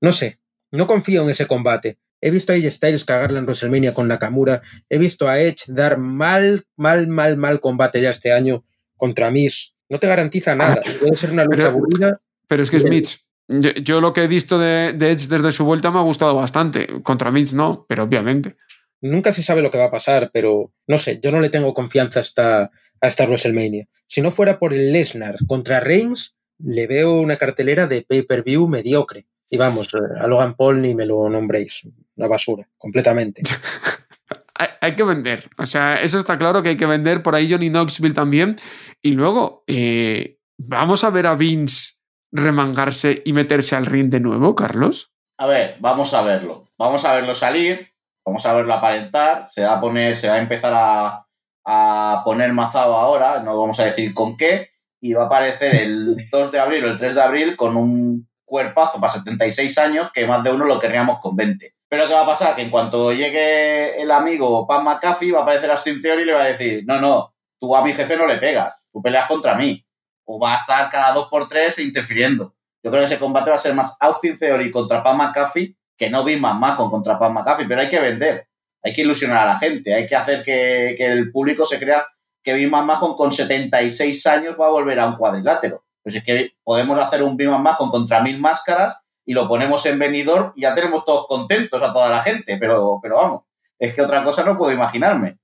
no 0.01 0.13
sé, 0.13 0.39
no 0.71 0.87
confío 0.87 1.23
en 1.23 1.31
ese 1.31 1.49
combate. 1.49 1.99
He 2.21 2.31
visto 2.31 2.53
a 2.53 2.57
AJ 2.57 2.71
Styles 2.71 3.05
cagarla 3.05 3.41
en 3.41 3.45
WrestleMania 3.45 3.93
con 3.93 4.07
Nakamura. 4.07 4.63
He 4.89 4.99
visto 4.99 5.29
a 5.29 5.41
Edge 5.41 5.65
dar 5.67 5.99
mal, 5.99 6.65
mal, 6.77 7.09
mal, 7.09 7.37
mal 7.37 7.59
combate 7.59 8.01
ya 8.01 8.11
este 8.11 8.33
año 8.33 8.65
contra 8.97 9.33
Miz. 9.33 9.75
No 9.89 9.99
te 9.99 10.07
garantiza 10.07 10.55
nada. 10.55 10.81
Puede 11.01 11.17
ser 11.17 11.33
una 11.33 11.43
lucha 11.43 11.57
pero, 11.57 11.69
aburrida. 11.71 12.21
Pero 12.47 12.63
es 12.63 12.71
que 12.71 12.79
Smith, 12.79 13.09
yo, 13.49 13.71
yo, 13.71 14.01
lo 14.01 14.13
que 14.13 14.23
he 14.23 14.29
visto 14.29 14.61
de, 14.61 14.93
de, 14.93 15.11
Edge 15.11 15.27
desde 15.29 15.51
su 15.51 15.65
vuelta 15.65 15.91
me 15.91 15.99
ha 15.99 16.03
gustado 16.03 16.37
bastante. 16.37 17.03
Contra 17.03 17.33
Miz 17.33 17.53
no, 17.53 17.85
pero 17.89 18.05
obviamente. 18.05 18.55
Nunca 19.01 19.33
se 19.33 19.43
sabe 19.43 19.63
lo 19.63 19.71
que 19.71 19.79
va 19.79 19.87
a 19.87 19.91
pasar, 19.91 20.31
pero 20.33 20.73
no 20.87 20.99
sé, 20.99 21.21
yo 21.23 21.33
no 21.33 21.41
le 21.41 21.51
tengo 21.51 21.75
confianza 21.75 22.21
hasta, 22.21 22.71
a 23.01 23.09
esta 23.09 23.25
WrestleMania. 23.25 23.87
Si 24.07 24.21
no 24.21 24.31
fuera 24.31 24.59
por 24.59 24.75
el 24.75 24.93
Lesnar 24.93 25.37
contra 25.47 25.81
Reigns, 25.81 26.37
le 26.59 26.87
veo 26.87 27.21
una 27.21 27.37
cartelera 27.37 27.87
de 27.87 28.03
pay-per-view 28.03 28.69
mediocre. 28.69 29.27
Y 29.49 29.57
vamos, 29.57 29.89
a 29.95 30.27
Logan 30.27 30.55
Paul 30.55 30.81
ni 30.81 30.95
me 30.95 31.07
lo 31.07 31.29
nombréis. 31.29 31.83
Una 32.17 32.29
basura, 32.29 32.69
completamente. 32.79 33.43
hay, 34.55 34.69
hay, 34.81 34.95
que 34.95 35.03
vender. 35.03 35.51
O 35.59 35.67
sea, 35.67 35.95
eso 35.95 36.19
está 36.19 36.39
claro 36.39 36.63
que 36.63 36.71
hay 36.71 36.77
que 36.77 36.87
vender. 36.87 37.23
Por 37.23 37.35
ahí 37.35 37.51
Johnny 37.51 37.69
Knoxville 37.69 38.15
también. 38.15 38.57
Y 39.03 39.11
luego, 39.13 39.65
eh, 39.67 40.39
¿vamos 40.57 41.03
a 41.03 41.11
ver 41.11 41.27
a 41.27 41.35
Vince 41.35 41.95
remangarse 42.31 43.23
y 43.25 43.33
meterse 43.33 43.75
al 43.75 43.87
ring 43.87 44.11
de 44.11 44.21
nuevo, 44.21 44.55
Carlos? 44.55 45.13
A 45.39 45.47
ver, 45.47 45.77
vamos 45.81 46.15
a 46.15 46.23
verlo. 46.23 46.69
Vamos 46.79 47.05
a 47.05 47.15
verlo 47.15 47.35
salir. 47.35 47.90
Vamos 48.31 48.47
a 48.47 48.53
verlo 48.53 48.73
aparentar. 48.73 49.49
Se 49.49 49.65
va 49.65 49.73
a 49.73 49.81
poner, 49.81 50.17
se 50.17 50.29
va 50.29 50.35
a 50.35 50.39
empezar 50.39 50.73
a, 50.73 51.27
a 51.65 52.23
poner 52.25 52.53
mazado 52.53 52.95
ahora, 52.95 53.41
no 53.41 53.59
vamos 53.59 53.81
a 53.81 53.85
decir 53.87 54.15
con 54.15 54.37
qué, 54.37 54.71
y 55.01 55.15
va 55.15 55.25
a 55.25 55.27
aparecer 55.27 55.75
el 55.75 56.29
2 56.31 56.53
de 56.53 56.61
abril 56.61 56.85
o 56.85 56.89
el 56.91 56.97
3 56.97 57.17
de 57.17 57.23
abril 57.23 57.57
con 57.57 57.77
un 57.77 58.29
cuerpazo 58.45 59.01
para 59.01 59.13
76 59.13 59.77
años 59.79 60.13
que 60.13 60.29
más 60.29 60.45
de 60.45 60.53
uno 60.53 60.65
lo 60.65 60.79
querríamos 60.79 61.19
con 61.19 61.35
20. 61.35 61.75
Pero 61.89 62.07
¿qué 62.07 62.15
va 62.15 62.23
a 62.23 62.27
pasar? 62.27 62.55
Que 62.55 62.63
en 62.63 62.71
cuanto 62.71 63.13
llegue 63.13 64.01
el 64.01 64.13
amigo 64.13 64.65
Pan 64.65 64.85
McAfee 64.85 65.33
va 65.33 65.41
a 65.41 65.43
aparecer 65.43 65.73
Austin 65.73 66.01
Theory 66.01 66.23
y 66.23 66.27
le 66.27 66.33
va 66.33 66.43
a 66.43 66.53
decir, 66.53 66.85
no, 66.87 67.01
no, 67.01 67.35
tú 67.59 67.75
a 67.75 67.83
mi 67.83 67.93
jefe 67.93 68.17
no 68.17 68.29
le 68.29 68.37
pegas, 68.37 68.89
tú 68.93 69.03
peleas 69.03 69.27
contra 69.27 69.57
mí. 69.57 69.85
O 70.25 70.39
va 70.39 70.55
a 70.55 70.59
estar 70.59 70.89
cada 70.89 71.13
dos 71.15 71.27
por 71.27 71.49
tres 71.49 71.81
interfiriendo. 71.81 72.55
Yo 72.81 72.93
creo 72.93 73.03
que 73.03 73.07
ese 73.07 73.19
combate 73.19 73.51
va 73.51 73.57
a 73.57 73.59
ser 73.59 73.75
más 73.75 73.97
Austin 73.99 74.39
Theory 74.39 74.71
contra 74.71 75.03
Pan 75.03 75.17
McAfee 75.17 75.77
que 76.01 76.11
no 76.11 76.25
Big 76.25 76.41
McMahon 76.41 76.91
contra 76.91 77.19
Pan 77.19 77.35
McAfee, 77.35 77.69
pero 77.69 77.83
hay 77.83 77.89
que 77.89 78.01
vender 78.01 78.51
hay 78.83 78.93
que 78.93 79.03
ilusionar 79.03 79.39
a 79.39 79.53
la 79.53 79.59
gente, 79.59 79.95
hay 79.95 80.07
que 80.07 80.17
hacer 80.17 80.45
que, 80.45 80.95
que 80.97 81.07
el 81.07 81.31
público 81.31 81.67
se 81.67 81.79
crea 81.79 82.05
que 82.43 82.55
Big 82.55 82.71
Mahon 82.71 83.17
con 83.17 83.33
76 83.33 84.27
años 84.27 84.57
va 84.59 84.67
a 84.67 84.71
volver 84.71 84.99
a 84.99 85.07
un 85.07 85.17
cuadrilátero. 85.17 85.85
Pues 86.03 86.17
es 86.17 86.25
que 86.25 86.53
podemos 86.65 86.99
hacer 86.99 87.23
un 87.23 87.37
Big 87.37 87.49
Mahon 87.49 87.91
contra 87.91 88.23
mil 88.23 88.41
máscaras 88.41 88.97
y 89.27 89.35
lo 89.35 89.47
ponemos 89.47 89.85
en 89.85 89.99
venidor 89.99 90.53
y 90.57 90.63
ya 90.63 90.75
tenemos 90.75 91.05
todos 91.05 91.27
contentos 91.27 91.83
a 91.83 91.93
toda 91.93 92.09
la 92.09 92.23
gente, 92.23 92.57
pero, 92.59 92.99
pero 93.03 93.17
vamos, 93.17 93.43
es 93.79 93.95
que 93.95 94.03
otra 94.03 94.25
cosa 94.25 94.43
no 94.43 94.57
puedo 94.57 94.73
imaginarme. 94.73 95.39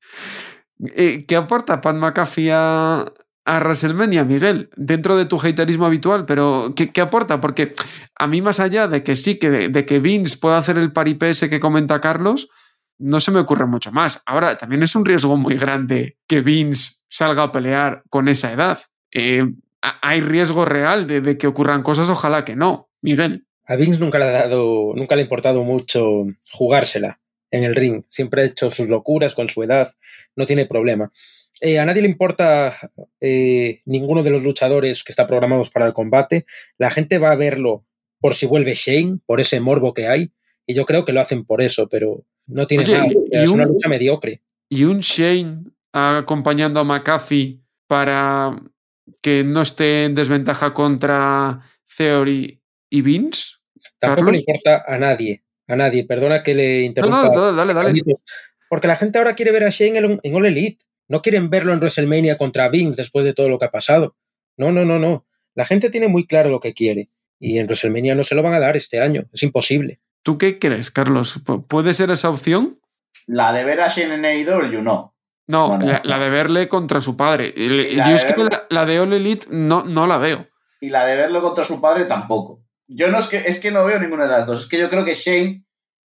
Eh, 0.94 1.24
¿Qué 1.26 1.36
aporta 1.36 1.80
Pat 1.80 1.94
McAfee 1.94 2.50
a, 2.52 3.04
a 3.46 3.60
WrestleMania, 3.60 4.24
Miguel? 4.24 4.68
Dentro 4.76 5.16
de 5.16 5.24
tu 5.24 5.40
haterismo 5.40 5.86
habitual, 5.86 6.26
pero 6.26 6.74
¿qué, 6.76 6.92
¿qué, 6.92 7.00
aporta? 7.00 7.40
Porque 7.40 7.74
a 8.16 8.26
mí, 8.26 8.42
más 8.42 8.60
allá 8.60 8.88
de 8.88 9.02
que 9.02 9.14
sí, 9.16 9.38
que, 9.38 9.50
de, 9.50 9.68
de 9.68 9.86
que 9.86 10.00
Vince 10.00 10.36
pueda 10.38 10.58
hacer 10.58 10.76
el 10.76 10.92
paripé 10.92 11.30
ese 11.30 11.48
que 11.48 11.60
comenta 11.60 12.00
Carlos, 12.00 12.48
no 12.98 13.20
se 13.20 13.30
me 13.30 13.38
ocurre 13.38 13.66
mucho 13.66 13.92
más. 13.92 14.20
Ahora, 14.26 14.58
también 14.58 14.82
es 14.82 14.96
un 14.96 15.04
riesgo 15.04 15.36
muy 15.36 15.54
grande 15.54 16.18
que 16.26 16.40
Vince 16.40 17.04
salga 17.08 17.44
a 17.44 17.52
pelear 17.52 18.02
con 18.10 18.28
esa 18.28 18.52
edad. 18.52 18.80
Eh, 19.12 19.46
hay 19.80 20.20
riesgo 20.20 20.64
real 20.64 21.06
de, 21.06 21.20
de, 21.20 21.38
que 21.38 21.46
ocurran 21.46 21.84
cosas, 21.84 22.10
ojalá 22.10 22.44
que 22.44 22.56
no. 22.56 22.90
Miguel. 23.00 23.46
A 23.64 23.76
Vince 23.76 24.00
nunca 24.00 24.18
le 24.18 24.24
ha 24.24 24.30
dado, 24.30 24.92
nunca 24.96 25.14
le 25.14 25.22
ha 25.22 25.24
importado 25.24 25.62
mucho 25.62 26.26
jugársela 26.50 27.20
en 27.52 27.62
el 27.62 27.76
ring. 27.76 28.02
Siempre 28.08 28.42
ha 28.42 28.44
hecho 28.44 28.70
sus 28.72 28.88
locuras 28.88 29.34
con 29.34 29.48
su 29.48 29.62
edad, 29.62 29.92
no 30.34 30.46
tiene 30.46 30.66
problema. 30.66 31.12
Eh, 31.60 31.78
a 31.78 31.86
nadie 31.86 32.02
le 32.02 32.08
importa 32.08 32.76
eh, 33.20 33.80
ninguno 33.86 34.22
de 34.22 34.30
los 34.30 34.42
luchadores 34.42 35.02
que 35.02 35.12
está 35.12 35.26
programados 35.26 35.70
para 35.70 35.86
el 35.86 35.92
combate. 35.92 36.44
La 36.78 36.90
gente 36.90 37.18
va 37.18 37.32
a 37.32 37.36
verlo 37.36 37.86
por 38.20 38.34
si 38.34 38.46
vuelve 38.46 38.74
Shane, 38.74 39.18
por 39.24 39.40
ese 39.40 39.60
morbo 39.60 39.94
que 39.94 40.06
hay, 40.06 40.32
y 40.66 40.74
yo 40.74 40.84
creo 40.84 41.04
que 41.04 41.12
lo 41.12 41.20
hacen 41.20 41.44
por 41.44 41.62
eso, 41.62 41.88
pero 41.88 42.24
no 42.46 42.66
tiene 42.66 42.84
Oye, 42.84 42.94
nada. 42.94 43.10
Es 43.30 43.48
un, 43.48 43.60
una 43.60 43.66
lucha 43.66 43.88
mediocre. 43.88 44.42
Y 44.68 44.84
un 44.84 45.00
Shane 45.00 45.64
acompañando 45.92 46.80
a 46.80 46.84
McAfee 46.84 47.60
para 47.86 48.56
que 49.22 49.44
no 49.44 49.62
esté 49.62 50.04
en 50.04 50.14
desventaja 50.14 50.74
contra 50.74 51.60
Theory 51.96 52.60
y 52.90 53.00
Vince. 53.02 53.54
Tampoco 53.98 54.26
Carlos? 54.26 54.32
le 54.32 54.38
importa 54.38 54.84
a 54.86 54.98
nadie. 54.98 55.42
A 55.68 55.76
nadie. 55.76 56.04
Perdona 56.04 56.42
que 56.42 56.54
le 56.54 56.82
interrumpa. 56.82 57.28
No, 57.28 57.34
no, 57.34 57.52
dale, 57.52 57.72
dale. 57.72 58.02
Porque 58.68 58.88
la 58.88 58.96
gente 58.96 59.18
ahora 59.18 59.34
quiere 59.34 59.52
ver 59.52 59.64
a 59.64 59.70
Shane 59.70 60.20
en 60.22 60.34
All 60.34 60.46
Elite. 60.46 60.84
No 61.08 61.22
quieren 61.22 61.50
verlo 61.50 61.72
en 61.72 61.78
WrestleMania 61.78 62.36
contra 62.36 62.68
Vince 62.68 62.96
después 62.96 63.24
de 63.24 63.34
todo 63.34 63.48
lo 63.48 63.58
que 63.58 63.66
ha 63.66 63.70
pasado. 63.70 64.16
No, 64.56 64.72
no, 64.72 64.84
no, 64.84 64.98
no. 64.98 65.26
La 65.54 65.64
gente 65.64 65.90
tiene 65.90 66.08
muy 66.08 66.26
claro 66.26 66.50
lo 66.50 66.60
que 66.60 66.74
quiere. 66.74 67.10
Y 67.38 67.58
en 67.58 67.66
WrestleMania 67.66 68.14
no 68.14 68.24
se 68.24 68.34
lo 68.34 68.42
van 68.42 68.54
a 68.54 68.60
dar 68.60 68.76
este 68.76 69.00
año. 69.00 69.28
Es 69.32 69.42
imposible. 69.42 70.00
¿Tú 70.22 70.38
qué 70.38 70.58
crees, 70.58 70.90
Carlos? 70.90 71.40
¿Puede 71.68 71.94
ser 71.94 72.10
esa 72.10 72.30
opción? 72.30 72.80
La 73.26 73.52
de 73.52 73.64
ver 73.64 73.80
a 73.80 73.88
Shane 73.88 74.14
en 74.14 74.24
AEW, 74.24 74.82
no. 74.82 75.14
No, 75.48 75.68
bueno, 75.68 75.86
la, 75.86 76.02
la, 76.04 76.18
de 76.18 76.30
verle 76.30 76.68
contra 76.68 77.00
su 77.00 77.16
padre. 77.16 77.52
Y, 77.56 77.72
y 77.72 77.96
yo 77.96 78.14
es 78.14 78.24
que 78.24 78.34
la, 78.36 78.66
la, 78.68 78.84
de 78.84 78.98
All 78.98 79.12
Elite 79.12 79.46
no, 79.50 79.84
no 79.84 80.08
la 80.08 80.18
veo. 80.18 80.48
Y 80.80 80.88
la 80.88 81.06
de 81.06 81.16
verlo 81.16 81.40
contra 81.40 81.64
su 81.64 81.80
padre 81.80 82.06
tampoco. 82.06 82.64
Yo 82.88 83.10
no 83.10 83.18
es 83.18 83.28
que, 83.28 83.36
es 83.36 83.60
que 83.60 83.70
no 83.70 83.84
veo 83.84 84.00
ninguna 84.00 84.24
de 84.24 84.30
las 84.30 84.46
dos. 84.46 84.62
Es 84.62 84.68
que 84.68 84.78
yo 84.78 84.90
creo 84.90 85.04
que 85.04 85.14
Shane 85.14 85.64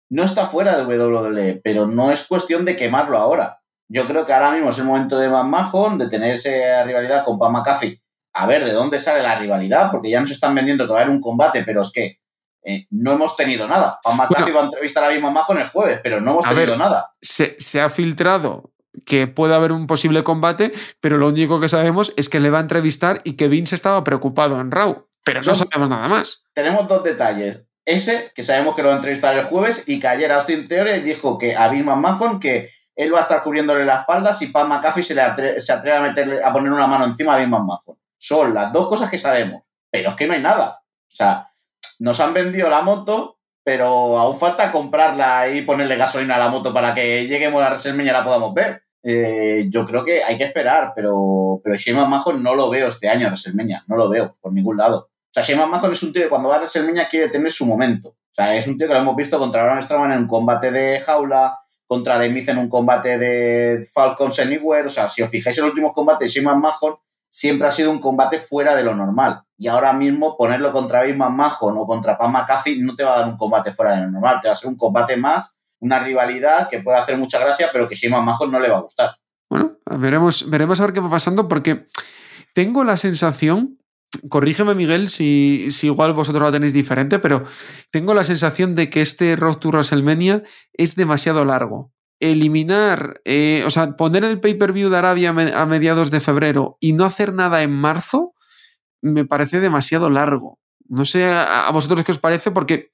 no 0.09 0.23
está 0.23 0.47
fuera 0.47 0.77
de 0.77 0.97
WWE, 0.97 1.61
pero 1.63 1.87
no 1.87 2.11
es 2.11 2.23
cuestión 2.27 2.65
de 2.65 2.75
quemarlo 2.75 3.17
ahora. 3.17 3.58
Yo 3.89 4.05
creo 4.05 4.25
que 4.25 4.33
ahora 4.33 4.51
mismo 4.51 4.69
es 4.69 4.77
el 4.77 4.85
momento 4.85 5.17
de 5.17 5.29
McMahon 5.29 5.97
de 5.97 6.07
tener 6.07 6.35
esa 6.35 6.83
rivalidad 6.83 7.25
con 7.25 7.39
Pam 7.39 7.53
McAfee. 7.53 7.99
A 8.33 8.45
ver 8.45 8.63
de 8.63 8.71
dónde 8.71 8.99
sale 8.99 9.23
la 9.23 9.37
rivalidad, 9.37 9.89
porque 9.91 10.11
ya 10.11 10.21
nos 10.21 10.31
están 10.31 10.53
vendiendo 10.53 10.85
que 10.85 10.93
va 10.93 10.99
a 10.99 11.01
haber 11.01 11.13
un 11.13 11.21
combate, 11.21 11.63
pero 11.63 11.81
es 11.81 11.91
que 11.91 12.19
eh, 12.63 12.85
no 12.91 13.13
hemos 13.13 13.35
tenido 13.35 13.67
nada. 13.67 13.99
Pam 14.03 14.17
McAfee 14.17 14.51
va 14.53 14.61
a 14.61 14.65
entrevistar 14.65 15.03
a 15.03 15.09
Big 15.09 15.21
McMahon 15.21 15.59
el 15.59 15.69
jueves, 15.69 15.99
pero 16.03 16.21
no 16.21 16.31
hemos 16.31 16.43
tenido 16.43 16.67
ver, 16.67 16.77
nada. 16.77 17.13
Se, 17.19 17.55
se 17.59 17.81
ha 17.81 17.89
filtrado 17.89 18.71
que 19.05 19.27
puede 19.27 19.55
haber 19.55 19.71
un 19.71 19.87
posible 19.87 20.23
combate, 20.23 20.71
pero 20.99 21.17
lo 21.17 21.27
único 21.27 21.59
que 21.59 21.69
sabemos 21.69 22.13
es 22.15 22.29
que 22.29 22.39
le 22.39 22.51
va 22.51 22.59
a 22.59 22.61
entrevistar 22.61 23.21
y 23.23 23.33
que 23.33 23.47
Vince 23.47 23.75
estaba 23.75 24.03
preocupado 24.03 24.61
en 24.61 24.71
Raw, 24.71 25.07
pero 25.23 25.41
no 25.41 25.55
sabemos 25.55 25.89
nada 25.89 26.07
más. 26.07 26.43
Tenemos 26.53 26.87
dos 26.87 27.03
detalles. 27.03 27.65
Ese, 27.85 28.31
que 28.35 28.43
sabemos 28.43 28.75
que 28.75 28.83
lo 28.83 28.89
va 28.89 28.95
a 28.95 28.97
entrevistar 28.97 29.35
el 29.35 29.45
jueves, 29.45 29.85
y 29.87 29.99
que 29.99 30.07
ayer 30.07 30.31
Austin 30.31 30.67
Theory 30.67 30.99
dijo 30.99 31.39
que 31.39 31.55
a 31.55 31.69
Vince 31.69 31.85
McMahon 31.85 32.39
que 32.39 32.69
él 32.99 33.13
va 33.13 33.19
a 33.19 33.21
estar 33.21 33.41
cubriéndole 33.41 33.85
la 33.85 34.01
espalda 34.01 34.33
si 34.33 34.47
Pat 34.47 34.67
McAfee 34.67 35.03
se, 35.03 35.15
le 35.15 35.61
se 35.61 35.71
atreve 35.71 35.95
a, 35.95 36.01
meterle, 36.01 36.43
a 36.43 36.51
poner 36.51 36.69
una 36.69 36.85
mano 36.85 37.05
encima 37.05 37.33
a 37.33 37.37
Vince 37.37 37.49
McMahon. 37.49 37.97
Son 38.17 38.53
las 38.53 38.73
dos 38.73 38.89
cosas 38.89 39.09
que 39.09 39.17
sabemos, 39.17 39.63
pero 39.89 40.09
es 40.09 40.15
que 40.15 40.27
no 40.27 40.33
hay 40.33 40.41
nada. 40.41 40.81
O 40.81 41.11
sea, 41.15 41.47
nos 41.99 42.19
han 42.19 42.33
vendido 42.33 42.69
la 42.69 42.81
moto, 42.81 43.39
pero 43.63 44.19
aún 44.19 44.37
falta 44.37 44.69
comprarla 44.69 45.47
y 45.47 45.61
ponerle 45.61 45.95
gasolina 45.95 46.35
a 46.35 46.39
la 46.39 46.49
moto 46.49 46.73
para 46.73 46.93
que 46.93 47.25
lleguemos 47.25 47.63
a 47.63 47.67
WrestleMania 47.67 48.11
y 48.11 48.15
la 48.15 48.25
podamos 48.25 48.53
ver. 48.53 48.83
Eh, 49.01 49.67
yo 49.69 49.85
creo 49.85 50.03
que 50.03 50.21
hay 50.21 50.37
que 50.37 50.43
esperar, 50.43 50.91
pero, 50.93 51.61
pero 51.63 51.77
McMahon 51.95 52.43
no 52.43 52.53
lo 52.53 52.69
veo 52.69 52.89
este 52.89 53.07
año 53.07 53.27
en 53.27 53.31
WrestleMania, 53.31 53.85
no 53.87 53.95
lo 53.95 54.09
veo 54.09 54.35
por 54.41 54.51
ningún 54.51 54.75
lado. 54.75 55.09
O 55.29 55.33
sea, 55.33 55.41
Shane 55.41 55.65
McMahon 55.65 55.93
es 55.93 56.03
un 56.03 56.11
tío 56.11 56.23
que 56.23 56.29
cuando 56.29 56.49
va 56.49 56.55
a 56.55 56.57
WrestleMania 56.57 57.07
quiere 57.07 57.29
tener 57.29 57.49
su 57.49 57.65
momento. 57.65 58.09
O 58.09 58.35
sea, 58.35 58.53
es 58.55 58.67
un 58.67 58.77
tío 58.77 58.89
que 58.89 58.93
lo 58.93 58.99
hemos 58.99 59.15
visto 59.15 59.39
contra 59.39 59.63
Braun 59.63 59.83
Strowman 59.83 60.11
en 60.11 60.19
un 60.19 60.27
combate 60.27 60.69
de 60.69 60.99
jaula, 60.99 61.57
contra 61.89 62.19
The 62.19 62.29
Miz 62.29 62.47
en 62.49 62.59
un 62.59 62.69
combate 62.69 63.17
de 63.17 63.89
Falcons 63.91 64.37
Anywhere. 64.39 64.85
O 64.85 64.91
sea, 64.91 65.09
si 65.09 65.23
os 65.23 65.29
fijáis 65.29 65.57
en 65.57 65.63
los 65.63 65.71
últimos 65.71 65.93
combates 65.93 66.31
de 66.31 66.39
Shane 66.39 66.45
McMahon, 66.45 66.97
siempre 67.27 67.67
ha 67.67 67.71
sido 67.71 67.89
un 67.89 67.99
combate 67.99 68.37
fuera 68.37 68.75
de 68.75 68.83
lo 68.83 68.95
normal. 68.95 69.41
Y 69.57 69.67
ahora 69.67 69.91
mismo 69.93 70.37
ponerlo 70.37 70.71
contra 70.71 71.01
Vince 71.01 71.17
McMahon 71.17 71.77
o 71.79 71.87
contra 71.87 72.15
Pam 72.15 72.31
McAfee 72.31 72.81
no 72.81 72.95
te 72.95 73.03
va 73.03 73.15
a 73.15 73.19
dar 73.21 73.27
un 73.27 73.37
combate 73.37 73.71
fuera 73.71 73.95
de 73.95 74.03
lo 74.03 74.11
normal, 74.11 74.39
te 74.39 74.49
va 74.49 74.53
a 74.53 74.57
ser 74.57 74.69
un 74.69 74.77
combate 74.77 75.17
más 75.17 75.59
una 75.79 75.99
rivalidad 75.99 76.69
que 76.69 76.79
puede 76.79 76.97
hacer 76.97 77.17
mucha 77.17 77.39
gracia, 77.39 77.67
pero 77.71 77.87
que 77.87 78.09
más 78.09 78.23
Majo 78.23 78.47
no 78.47 78.59
le 78.59 78.69
va 78.69 78.77
a 78.77 78.81
gustar. 78.81 79.11
Bueno, 79.49 79.77
veremos, 79.85 80.49
veremos 80.49 80.79
a 80.79 80.85
ver 80.85 80.93
qué 80.93 80.99
va 80.99 81.09
pasando, 81.09 81.47
porque 81.47 81.87
tengo 82.53 82.83
la 82.83 82.97
sensación, 82.97 83.78
corrígeme 84.29 84.75
Miguel 84.75 85.09
si, 85.09 85.67
si 85.71 85.87
igual 85.87 86.13
vosotros 86.13 86.43
lo 86.43 86.51
tenéis 86.51 86.73
diferente, 86.73 87.19
pero 87.19 87.43
tengo 87.91 88.13
la 88.13 88.23
sensación 88.23 88.75
de 88.75 88.89
que 88.89 89.01
este 89.01 89.35
Road 89.35 89.57
to 89.57 89.69
WrestleMania 89.69 90.43
es 90.73 90.95
demasiado 90.95 91.45
largo. 91.45 91.93
Eliminar, 92.19 93.21
eh, 93.23 93.63
o 93.65 93.69
sea, 93.69 93.95
poner 93.95 94.23
el 94.25 94.41
pay-per-view 94.41 94.89
de 94.89 94.97
Arabia 94.97 95.29
a 95.29 95.65
mediados 95.65 96.11
de 96.11 96.19
febrero 96.19 96.77
y 96.79 96.93
no 96.93 97.05
hacer 97.05 97.33
nada 97.33 97.63
en 97.63 97.71
marzo, 97.71 98.33
me 99.01 99.25
parece 99.25 99.59
demasiado 99.59 100.09
largo. 100.09 100.59
No 100.87 101.05
sé 101.05 101.25
a, 101.25 101.67
a 101.67 101.71
vosotros 101.71 102.03
qué 102.03 102.11
os 102.11 102.19
parece, 102.19 102.51
porque 102.51 102.91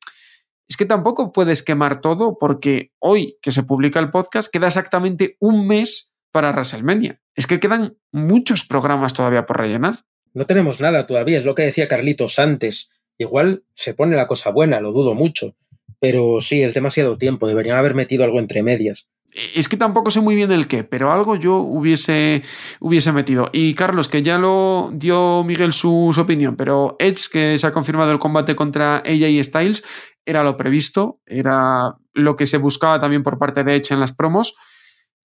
es 0.68 0.78
que 0.78 0.86
tampoco 0.86 1.32
puedes 1.32 1.64
quemar 1.64 2.02
todo 2.02 2.38
porque 2.38 2.92
hoy 3.00 3.38
que 3.42 3.52
se 3.52 3.64
publica 3.64 4.00
el 4.00 4.10
podcast 4.10 4.52
queda 4.52 4.68
exactamente 4.68 5.38
un 5.40 5.66
mes 5.68 6.16
para 6.32 6.52
WrestleMania. 6.52 7.22
Es 7.36 7.48
que 7.48 7.60
quedan 7.60 7.98
muchos 8.12 8.66
programas 8.66 9.14
todavía 9.14 9.46
por 9.46 9.58
rellenar. 9.58 10.06
No 10.36 10.46
tenemos 10.46 10.82
nada 10.82 11.08
todavía, 11.08 11.38
es 11.38 11.46
lo 11.46 11.56
que 11.56 11.63
decía 11.63 11.88
Carlitos 11.88 12.39
antes. 12.39 12.89
Igual 13.18 13.63
se 13.74 13.94
pone 13.94 14.18
la 14.18 14.27
cosa 14.27 14.51
buena, 14.51 14.82
lo 14.82 14.92
dudo 14.92 15.15
mucho. 15.15 15.56
Pero 16.00 16.42
sí, 16.42 16.62
es 16.62 16.74
demasiado 16.74 17.18
tiempo, 17.18 17.48
deberían 17.48 17.77
haber 17.77 17.96
metido 17.96 18.25
algo 18.25 18.39
entre 18.39 18.62
medias. 18.62 19.08
Es 19.56 19.70
que 19.70 19.77
tampoco 19.77 20.12
sé 20.12 20.20
muy 20.20 20.36
bien 20.36 20.51
el 20.51 20.68
qué, 20.68 20.84
pero 20.84 21.13
algo 21.13 21.38
yo 21.38 21.58
hubiese, 21.58 22.44
hubiese 22.82 23.13
metido. 23.13 23.50
Y 23.54 23.74
Carlos, 23.75 24.10
que 24.10 24.22
ya 24.22 24.38
lo 24.38 24.92
dio 24.94 25.44
Miguel 25.46 25.72
su, 25.72 26.12
su 26.13 26.22
opinión, 26.22 26.58
pero 26.58 26.98
Edge, 27.00 27.30
que 27.32 27.57
se 27.57 27.68
ha 27.68 27.72
confirmado 27.72 28.12
el 28.12 28.20
combate 28.20 28.57
contra 28.57 28.98
AJ 28.98 29.44
Styles, 29.44 29.86
era 30.25 30.44
lo 30.44 30.57
previsto, 30.57 31.22
era 31.25 31.96
lo 32.14 32.36
que 32.36 32.46
se 32.46 32.57
buscaba 32.57 33.00
también 33.00 33.24
por 33.24 33.40
parte 33.40 33.64
de 33.64 33.75
Edge 33.75 33.94
en 33.94 34.01
las 34.01 34.14
promos. 34.14 34.57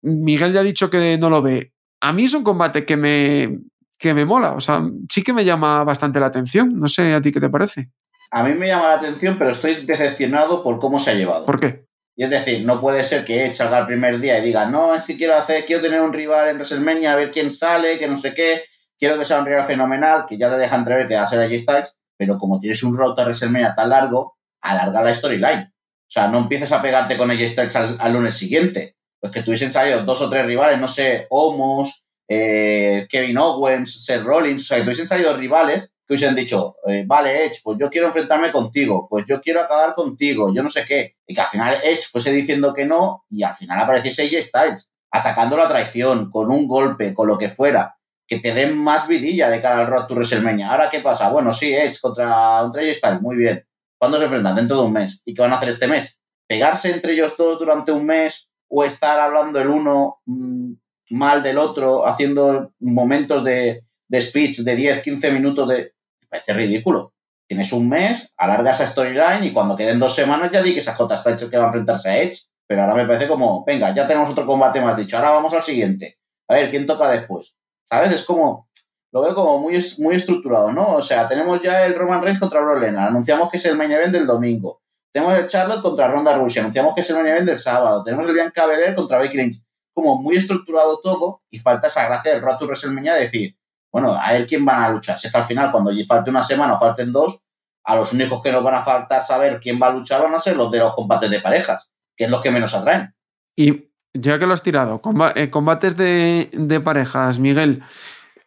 Miguel 0.01 0.51
ya 0.51 0.59
ha 0.59 0.63
dicho 0.63 0.89
que 0.89 1.17
no 1.17 1.29
lo 1.29 1.41
ve. 1.41 1.73
A 2.01 2.11
mí 2.11 2.25
es 2.25 2.33
un 2.33 2.43
combate 2.43 2.85
que 2.85 2.95
me, 2.97 3.59
que 3.99 4.13
me 4.13 4.25
mola, 4.25 4.53
o 4.53 4.61
sea, 4.61 4.81
sí 5.09 5.21
que 5.21 5.33
me 5.33 5.43
llama 5.43 5.83
bastante 5.83 6.19
la 6.19 6.27
atención. 6.27 6.79
No 6.79 6.87
sé 6.87 7.13
a 7.13 7.21
ti 7.21 7.31
qué 7.31 7.39
te 7.39 7.49
parece. 7.49 7.91
A 8.31 8.43
mí 8.43 8.53
me 8.53 8.67
llama 8.67 8.87
la 8.87 8.95
atención, 8.95 9.37
pero 9.37 9.51
estoy 9.51 9.85
decepcionado 9.85 10.63
por 10.63 10.79
cómo 10.79 10.99
se 10.99 11.11
ha 11.11 11.15
llevado. 11.15 11.45
¿Por 11.45 11.59
qué? 11.59 11.85
Y 12.15 12.23
es 12.23 12.29
decir, 12.29 12.65
no 12.65 12.79
puede 12.79 13.03
ser 13.03 13.25
que 13.25 13.53
salga 13.53 13.79
el 13.79 13.87
primer 13.87 14.19
día 14.19 14.39
y 14.39 14.41
diga, 14.43 14.65
no, 14.65 14.95
es 14.95 15.03
que 15.03 15.17
quiero 15.17 15.35
hacer, 15.35 15.65
quiero 15.65 15.81
tener 15.81 16.01
un 16.01 16.13
rival 16.13 16.49
en 16.49 16.55
WrestleMania, 16.55 17.13
a 17.13 17.15
ver 17.15 17.31
quién 17.31 17.51
sale, 17.51 17.97
que 17.97 18.07
no 18.07 18.19
sé 18.19 18.33
qué, 18.33 18.63
quiero 18.97 19.17
que 19.17 19.25
sea 19.25 19.39
un 19.39 19.45
rival 19.45 19.65
fenomenal, 19.65 20.25
que 20.27 20.37
ya 20.37 20.49
te 20.49 20.57
deja 20.57 20.75
entrever 20.75 21.07
que 21.07 21.15
va 21.15 21.23
a 21.23 21.29
ser 21.29 21.39
allí 21.39 21.59
Styles, 21.59 21.95
pero 22.17 22.37
como 22.37 22.59
tienes 22.59 22.83
un 22.83 22.97
roto 22.97 23.21
a 23.21 23.25
WrestleMania 23.25 23.73
tan 23.73 23.89
largo, 23.89 24.37
alarga 24.61 25.01
la 25.01 25.15
storyline. 25.15 25.71
O 25.71 26.11
sea, 26.11 26.27
no 26.27 26.39
empieces 26.39 26.71
a 26.71 26.81
pegarte 26.81 27.17
con 27.17 27.31
ella 27.31 27.47
Styles 27.47 27.75
al, 27.75 28.13
lunes 28.13 28.35
siguiente. 28.35 28.97
Pues 29.19 29.31
que 29.31 29.41
tuviesen 29.41 29.71
salido 29.71 30.03
dos 30.03 30.21
o 30.21 30.29
tres 30.29 30.45
rivales, 30.45 30.79
no 30.79 30.87
sé, 30.87 31.27
Homos, 31.29 32.05
eh, 32.29 33.07
Kevin 33.09 33.37
Owens, 33.39 34.05
Seth 34.05 34.23
Rollins, 34.23 34.63
o 34.63 34.67
sea, 34.67 34.77
que 34.77 34.83
tuviesen 34.83 35.07
salido 35.07 35.35
rivales 35.35 35.91
que 36.09 36.15
hubiesen 36.15 36.35
dicho, 36.35 36.77
eh, 36.87 37.03
vale, 37.05 37.45
Edge, 37.45 37.59
pues 37.63 37.77
yo 37.79 37.87
quiero 37.87 38.07
enfrentarme 38.07 38.51
contigo, 38.51 39.07
pues 39.07 39.25
yo 39.27 39.39
quiero 39.41 39.61
acabar 39.61 39.93
contigo, 39.93 40.51
yo 40.51 40.63
no 40.63 40.71
sé 40.71 40.83
qué. 40.83 41.17
Y 41.27 41.35
que 41.35 41.41
al 41.41 41.47
final 41.47 41.77
Edge 41.83 42.01
fuese 42.11 42.31
diciendo 42.31 42.73
que 42.73 42.83
no 42.83 43.25
y 43.29 43.43
al 43.43 43.53
final 43.53 43.79
apareciese 43.79 44.23
AJ 44.23 44.43
Styles, 44.45 44.89
atacando 45.11 45.55
la 45.55 45.67
traición, 45.67 46.31
con 46.31 46.49
un 46.49 46.67
golpe, 46.67 47.13
con 47.13 47.27
lo 47.27 47.37
que 47.37 47.47
fuera, 47.47 47.95
que 48.25 48.39
te 48.39 48.55
den 48.55 48.75
más 48.75 49.07
vidilla 49.07 49.51
de 49.51 49.61
cara 49.61 49.81
al 49.81 49.87
Road 49.87 50.07
to 50.07 50.15
WrestleMania. 50.15 50.71
Ahora, 50.71 50.89
¿qué 50.89 51.01
pasa? 51.01 51.29
Bueno, 51.29 51.53
sí, 51.53 51.75
Edge 51.75 51.99
contra, 52.01 52.57
contra 52.61 52.81
AJ 52.81 52.95
Styles, 52.95 53.21
muy 53.21 53.35
bien. 53.35 53.63
¿Cuándo 53.99 54.17
se 54.17 54.23
enfrentan? 54.23 54.55
Dentro 54.55 54.77
de 54.77 54.87
un 54.87 54.93
mes. 54.93 55.21
¿Y 55.25 55.35
qué 55.35 55.43
van 55.43 55.53
a 55.53 55.57
hacer 55.57 55.69
este 55.69 55.87
mes? 55.87 56.19
¿Pegarse 56.47 56.91
entre 56.91 57.13
ellos 57.13 57.35
dos 57.37 57.59
durante 57.59 57.91
un 57.91 58.07
mes 58.07 58.49
o 58.67 58.83
estar 58.83 59.19
hablando 59.19 59.59
el 59.59 59.67
uno 59.67 60.21
mm, 60.25 60.73
mal 61.09 61.43
del 61.43 61.57
otro, 61.57 62.05
haciendo 62.07 62.73
momentos 62.79 63.43
de, 63.43 63.83
speech 64.21 64.59
de 64.59 64.75
10, 64.75 65.01
15 65.01 65.31
minutos 65.31 65.67
de... 65.67 65.93
Me 66.21 66.27
parece 66.29 66.53
ridículo. 66.53 67.13
Tienes 67.47 67.71
un 67.73 67.89
mes, 67.89 68.31
alarga 68.37 68.71
esa 68.71 68.85
storyline 68.85 69.43
y 69.43 69.51
cuando 69.51 69.75
queden 69.75 69.99
dos 69.99 70.13
semanas 70.13 70.51
ya 70.51 70.61
di 70.61 70.73
que 70.73 70.79
esa 70.79 70.95
J 70.95 71.15
está 71.15 71.31
hecho 71.31 71.49
que 71.49 71.57
va 71.57 71.63
a 71.63 71.67
enfrentarse 71.67 72.09
a 72.09 72.17
Edge. 72.17 72.43
Pero 72.67 72.83
ahora 72.83 72.93
me 72.93 73.05
parece 73.05 73.27
como, 73.27 73.65
venga, 73.65 73.93
ya 73.95 74.07
tenemos 74.07 74.29
otro 74.29 74.45
combate 74.45 74.79
más 74.79 74.95
dicho, 74.95 75.17
ahora 75.17 75.31
vamos 75.31 75.51
al 75.53 75.63
siguiente. 75.63 76.19
A 76.47 76.53
ver, 76.53 76.69
¿quién 76.69 76.85
toca 76.85 77.09
después? 77.09 77.55
¿Sabes? 77.83 78.13
Es 78.13 78.23
como, 78.23 78.69
lo 79.11 79.21
veo 79.21 79.33
como 79.33 79.57
muy, 79.57 79.83
muy 79.97 80.15
estructurado, 80.15 80.71
¿no? 80.71 80.91
O 80.91 81.01
sea, 81.01 81.27
tenemos 81.27 81.59
ya 81.63 81.85
el 81.85 81.95
Roman 81.95 82.21
Reigns 82.21 82.39
contra 82.39 82.61
Brock 82.61 82.81
Lesnar, 82.81 83.07
anunciamos 83.07 83.49
que 83.49 83.57
es 83.57 83.65
el 83.65 83.75
main 83.75 83.91
event 83.91 84.13
del 84.13 84.27
domingo. 84.27 84.83
Tenemos 85.11 85.33
el 85.39 85.47
Charlotte 85.47 85.81
contra 85.81 86.07
Ronda 86.07 86.37
Rousey, 86.37 86.59
anunciamos 86.59 86.93
que 86.93 87.01
es 87.01 87.09
el 87.09 87.15
main 87.23 87.45
del 87.45 87.57
sábado. 87.57 88.03
Tenemos 88.03 88.27
el 88.27 88.35
Bianca 88.35 88.67
Belair 88.67 88.93
contra 88.93 89.17
Becky 89.17 89.37
Lynch. 89.37 89.63
Como 89.99 90.21
muy 90.21 90.37
estructurado 90.37 91.01
todo 91.03 91.41
y 91.49 91.59
falta 91.59 91.89
esa 91.89 92.07
gracia 92.07 92.31
del 92.31 92.41
Rato 92.41 92.65
WrestleMania 92.65 93.15
de 93.15 93.21
decir, 93.23 93.57
bueno, 93.91 94.15
a 94.17 94.33
él 94.33 94.47
quién 94.47 94.63
van 94.63 94.81
a 94.81 94.89
luchar. 94.89 95.19
Si 95.19 95.29
que 95.29 95.37
al 95.37 95.43
final, 95.43 95.73
cuando 95.73 95.91
falte 96.07 96.29
una 96.29 96.41
semana 96.41 96.75
o 96.75 96.79
falten 96.79 97.11
dos, 97.11 97.43
a 97.83 97.97
los 97.97 98.13
únicos 98.13 98.41
que 98.41 98.49
nos 98.49 98.63
van 98.63 98.75
a 98.75 98.81
faltar 98.81 99.25
saber 99.25 99.59
quién 99.59 99.77
va 99.81 99.87
a 99.87 99.91
luchar 99.91 100.21
van 100.21 100.33
a 100.33 100.39
ser 100.39 100.55
los 100.55 100.71
de 100.71 100.79
los 100.79 100.95
combates 100.95 101.29
de 101.29 101.41
parejas, 101.41 101.89
que 102.15 102.23
es 102.23 102.29
los 102.29 102.41
que 102.41 102.49
menos 102.49 102.73
atraen. 102.73 103.13
Y 103.57 103.91
ya 104.13 104.39
que 104.39 104.45
lo 104.45 104.53
has 104.53 104.63
tirado, 104.63 105.01
eh, 105.35 105.49
combates 105.49 105.97
de, 105.97 106.49
de 106.53 106.79
parejas, 106.79 107.39
Miguel, 107.39 107.83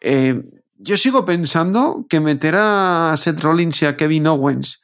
eh, 0.01 0.41
yo 0.77 0.97
sigo 0.97 1.23
pensando 1.23 2.07
que 2.09 2.19
meter 2.19 2.55
a 2.57 3.13
Seth 3.15 3.41
Rollins 3.41 3.79
y 3.83 3.85
a 3.85 3.95
Kevin 3.95 4.25
Owens, 4.25 4.81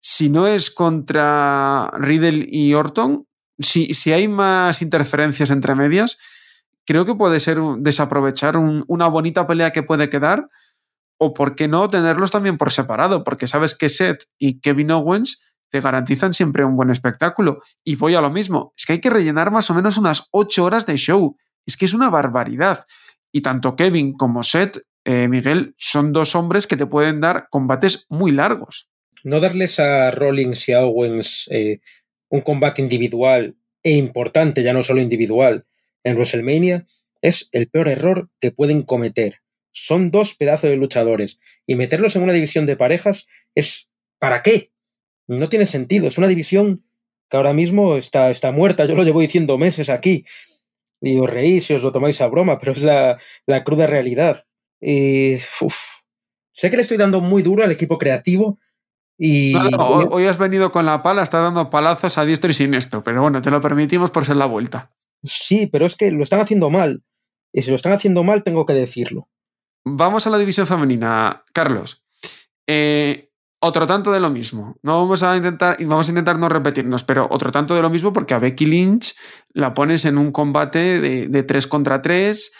si 0.00 0.28
no 0.28 0.46
es 0.46 0.70
contra 0.70 1.90
Riddle 1.94 2.46
y 2.46 2.74
Orton, 2.74 3.26
si, 3.58 3.94
si 3.94 4.12
hay 4.12 4.28
más 4.28 4.82
interferencias 4.82 5.50
entre 5.50 5.74
medias, 5.74 6.18
creo 6.86 7.04
que 7.04 7.14
puede 7.14 7.40
ser 7.40 7.58
desaprovechar 7.78 8.56
una 8.56 9.08
bonita 9.08 9.46
pelea 9.46 9.72
que 9.72 9.82
puede 9.82 10.08
quedar, 10.10 10.48
o 11.18 11.32
por 11.32 11.54
qué 11.54 11.68
no 11.68 11.88
tenerlos 11.88 12.30
también 12.30 12.58
por 12.58 12.72
separado, 12.72 13.24
porque 13.24 13.46
sabes 13.46 13.74
que 13.74 13.88
Seth 13.88 14.24
y 14.38 14.60
Kevin 14.60 14.90
Owens 14.90 15.42
te 15.70 15.80
garantizan 15.80 16.34
siempre 16.34 16.64
un 16.64 16.76
buen 16.76 16.90
espectáculo. 16.90 17.60
Y 17.84 17.96
voy 17.96 18.14
a 18.14 18.20
lo 18.20 18.30
mismo, 18.30 18.72
es 18.76 18.86
que 18.86 18.94
hay 18.94 19.00
que 19.00 19.10
rellenar 19.10 19.50
más 19.50 19.70
o 19.70 19.74
menos 19.74 19.96
unas 19.96 20.28
ocho 20.30 20.64
horas 20.64 20.86
de 20.86 20.96
show. 20.96 21.36
Es 21.66 21.76
que 21.76 21.84
es 21.84 21.94
una 21.94 22.10
barbaridad. 22.10 22.84
Y 23.32 23.42
tanto 23.42 23.74
Kevin 23.74 24.12
como 24.12 24.42
Seth 24.42 24.78
eh, 25.04 25.28
Miguel, 25.28 25.74
son 25.76 26.12
dos 26.12 26.34
hombres 26.34 26.66
que 26.66 26.76
te 26.76 26.86
pueden 26.86 27.20
dar 27.20 27.48
combates 27.50 28.06
muy 28.08 28.32
largos. 28.32 28.88
No 29.22 29.40
darles 29.40 29.78
a 29.78 30.10
Rollins 30.10 30.68
y 30.68 30.72
a 30.72 30.82
Owens 30.82 31.48
eh, 31.50 31.80
un 32.28 32.40
combate 32.40 32.82
individual 32.82 33.56
e 33.82 33.92
importante, 33.92 34.62
ya 34.62 34.72
no 34.72 34.82
solo 34.82 35.00
individual, 35.00 35.66
en 36.04 36.14
WrestleMania, 36.16 36.86
es 37.22 37.48
el 37.52 37.68
peor 37.68 37.88
error 37.88 38.30
que 38.40 38.52
pueden 38.52 38.82
cometer. 38.82 39.40
Son 39.72 40.10
dos 40.10 40.34
pedazos 40.34 40.70
de 40.70 40.76
luchadores 40.76 41.40
y 41.66 41.74
meterlos 41.74 42.14
en 42.16 42.22
una 42.22 42.32
división 42.32 42.66
de 42.66 42.76
parejas 42.76 43.26
es 43.54 43.88
¿para 44.18 44.42
qué? 44.42 44.70
No 45.26 45.48
tiene 45.48 45.66
sentido. 45.66 46.06
Es 46.06 46.18
una 46.18 46.28
división 46.28 46.84
que 47.28 47.36
ahora 47.36 47.52
mismo 47.52 47.96
está, 47.96 48.30
está 48.30 48.52
muerta. 48.52 48.84
Yo 48.84 48.94
lo 48.94 49.02
llevo 49.02 49.20
diciendo 49.20 49.58
meses 49.58 49.90
aquí. 49.90 50.24
y 51.00 51.18
os 51.18 51.28
reís 51.28 51.68
y 51.70 51.74
os 51.74 51.82
lo 51.82 51.92
tomáis 51.92 52.20
a 52.20 52.28
broma, 52.28 52.58
pero 52.58 52.72
es 52.72 52.80
la, 52.80 53.18
la 53.46 53.64
cruda 53.64 53.86
realidad. 53.86 54.44
Y, 54.80 55.36
sé 56.52 56.70
que 56.70 56.76
le 56.76 56.82
estoy 56.82 56.96
dando 56.96 57.20
muy 57.20 57.42
duro 57.42 57.64
al 57.64 57.72
equipo 57.72 57.98
creativo 57.98 58.58
y... 59.18 59.52
No, 59.52 59.70
no, 59.70 59.86
hoy, 59.86 60.06
hoy 60.10 60.26
has 60.26 60.38
venido 60.38 60.72
con 60.72 60.86
la 60.86 61.02
pala, 61.02 61.22
estás 61.22 61.42
dando 61.42 61.70
palazos 61.70 62.18
a 62.18 62.24
diestro 62.24 62.50
y 62.50 62.54
siniestro, 62.54 63.02
pero 63.02 63.22
bueno, 63.22 63.40
te 63.42 63.50
lo 63.50 63.60
permitimos 63.60 64.10
por 64.10 64.24
ser 64.24 64.36
la 64.36 64.46
vuelta. 64.46 64.92
Sí, 65.22 65.66
pero 65.66 65.86
es 65.86 65.96
que 65.96 66.10
lo 66.10 66.22
están 66.22 66.40
haciendo 66.40 66.70
mal. 66.70 67.02
Y 67.52 67.62
si 67.62 67.70
lo 67.70 67.76
están 67.76 67.92
haciendo 67.92 68.24
mal, 68.24 68.42
tengo 68.42 68.66
que 68.66 68.72
decirlo. 68.72 69.28
Vamos 69.84 70.26
a 70.26 70.30
la 70.30 70.38
división 70.38 70.66
femenina, 70.66 71.44
Carlos. 71.52 72.04
Eh, 72.66 73.30
otro 73.60 73.86
tanto 73.86 74.12
de 74.12 74.20
lo 74.20 74.28
mismo. 74.30 74.76
No 74.82 75.00
vamos 75.00 75.22
a 75.22 75.36
intentar, 75.36 75.76
vamos 75.84 76.08
a 76.08 76.10
intentar 76.10 76.38
no 76.38 76.48
repetirnos, 76.48 77.04
pero 77.04 77.28
otro 77.30 77.52
tanto 77.52 77.74
de 77.74 77.82
lo 77.82 77.90
mismo 77.90 78.12
porque 78.12 78.34
a 78.34 78.38
Becky 78.38 78.66
Lynch 78.66 79.14
la 79.52 79.72
pones 79.72 80.04
en 80.04 80.18
un 80.18 80.32
combate 80.32 81.00
de, 81.00 81.28
de 81.28 81.42
3 81.42 81.66
contra 81.66 82.02
3. 82.02 82.52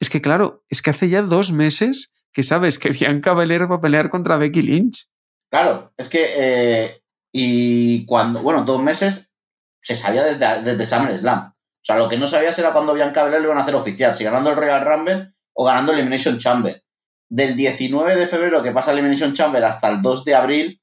Es 0.00 0.10
que 0.10 0.20
claro, 0.20 0.64
es 0.68 0.82
que 0.82 0.90
hace 0.90 1.08
ya 1.08 1.22
dos 1.22 1.52
meses 1.52 2.12
que 2.32 2.42
sabes 2.42 2.78
que 2.78 2.90
Bianca 2.90 3.34
Belair 3.34 3.70
va 3.70 3.76
a 3.76 3.80
pelear 3.80 4.10
contra 4.10 4.36
Becky 4.36 4.62
Lynch. 4.62 5.08
Claro, 5.50 5.92
es 5.96 6.08
que. 6.08 6.26
eh, 6.36 7.00
y 7.32 8.04
cuando. 8.06 8.42
Bueno, 8.42 8.64
dos 8.64 8.82
meses 8.82 9.34
se 9.80 9.94
sabía 9.94 10.24
desde, 10.24 10.62
desde 10.62 10.86
SummerSlam. 10.86 11.48
O 11.48 11.84
sea, 11.84 11.96
lo 11.96 12.08
que 12.08 12.18
no 12.18 12.28
sabías 12.28 12.58
era 12.58 12.72
cuando 12.72 12.94
Bianca 12.94 13.24
Belair 13.24 13.42
lo 13.42 13.52
a 13.52 13.60
hacer 13.60 13.74
oficial, 13.74 14.14
si 14.14 14.24
ganando 14.24 14.50
el 14.50 14.56
Royal 14.56 14.84
Rumble 14.84 15.32
o 15.54 15.64
ganando 15.64 15.92
el 15.92 15.98
Elimination 15.98 16.38
Chamber. 16.38 16.82
Del 17.30 17.56
19 17.56 18.16
de 18.16 18.26
febrero 18.26 18.62
que 18.62 18.72
pasa 18.72 18.92
el 18.92 18.98
Elimination 18.98 19.32
Chamber 19.34 19.64
hasta 19.64 19.88
el 19.88 20.02
2 20.02 20.24
de 20.24 20.34
abril, 20.34 20.82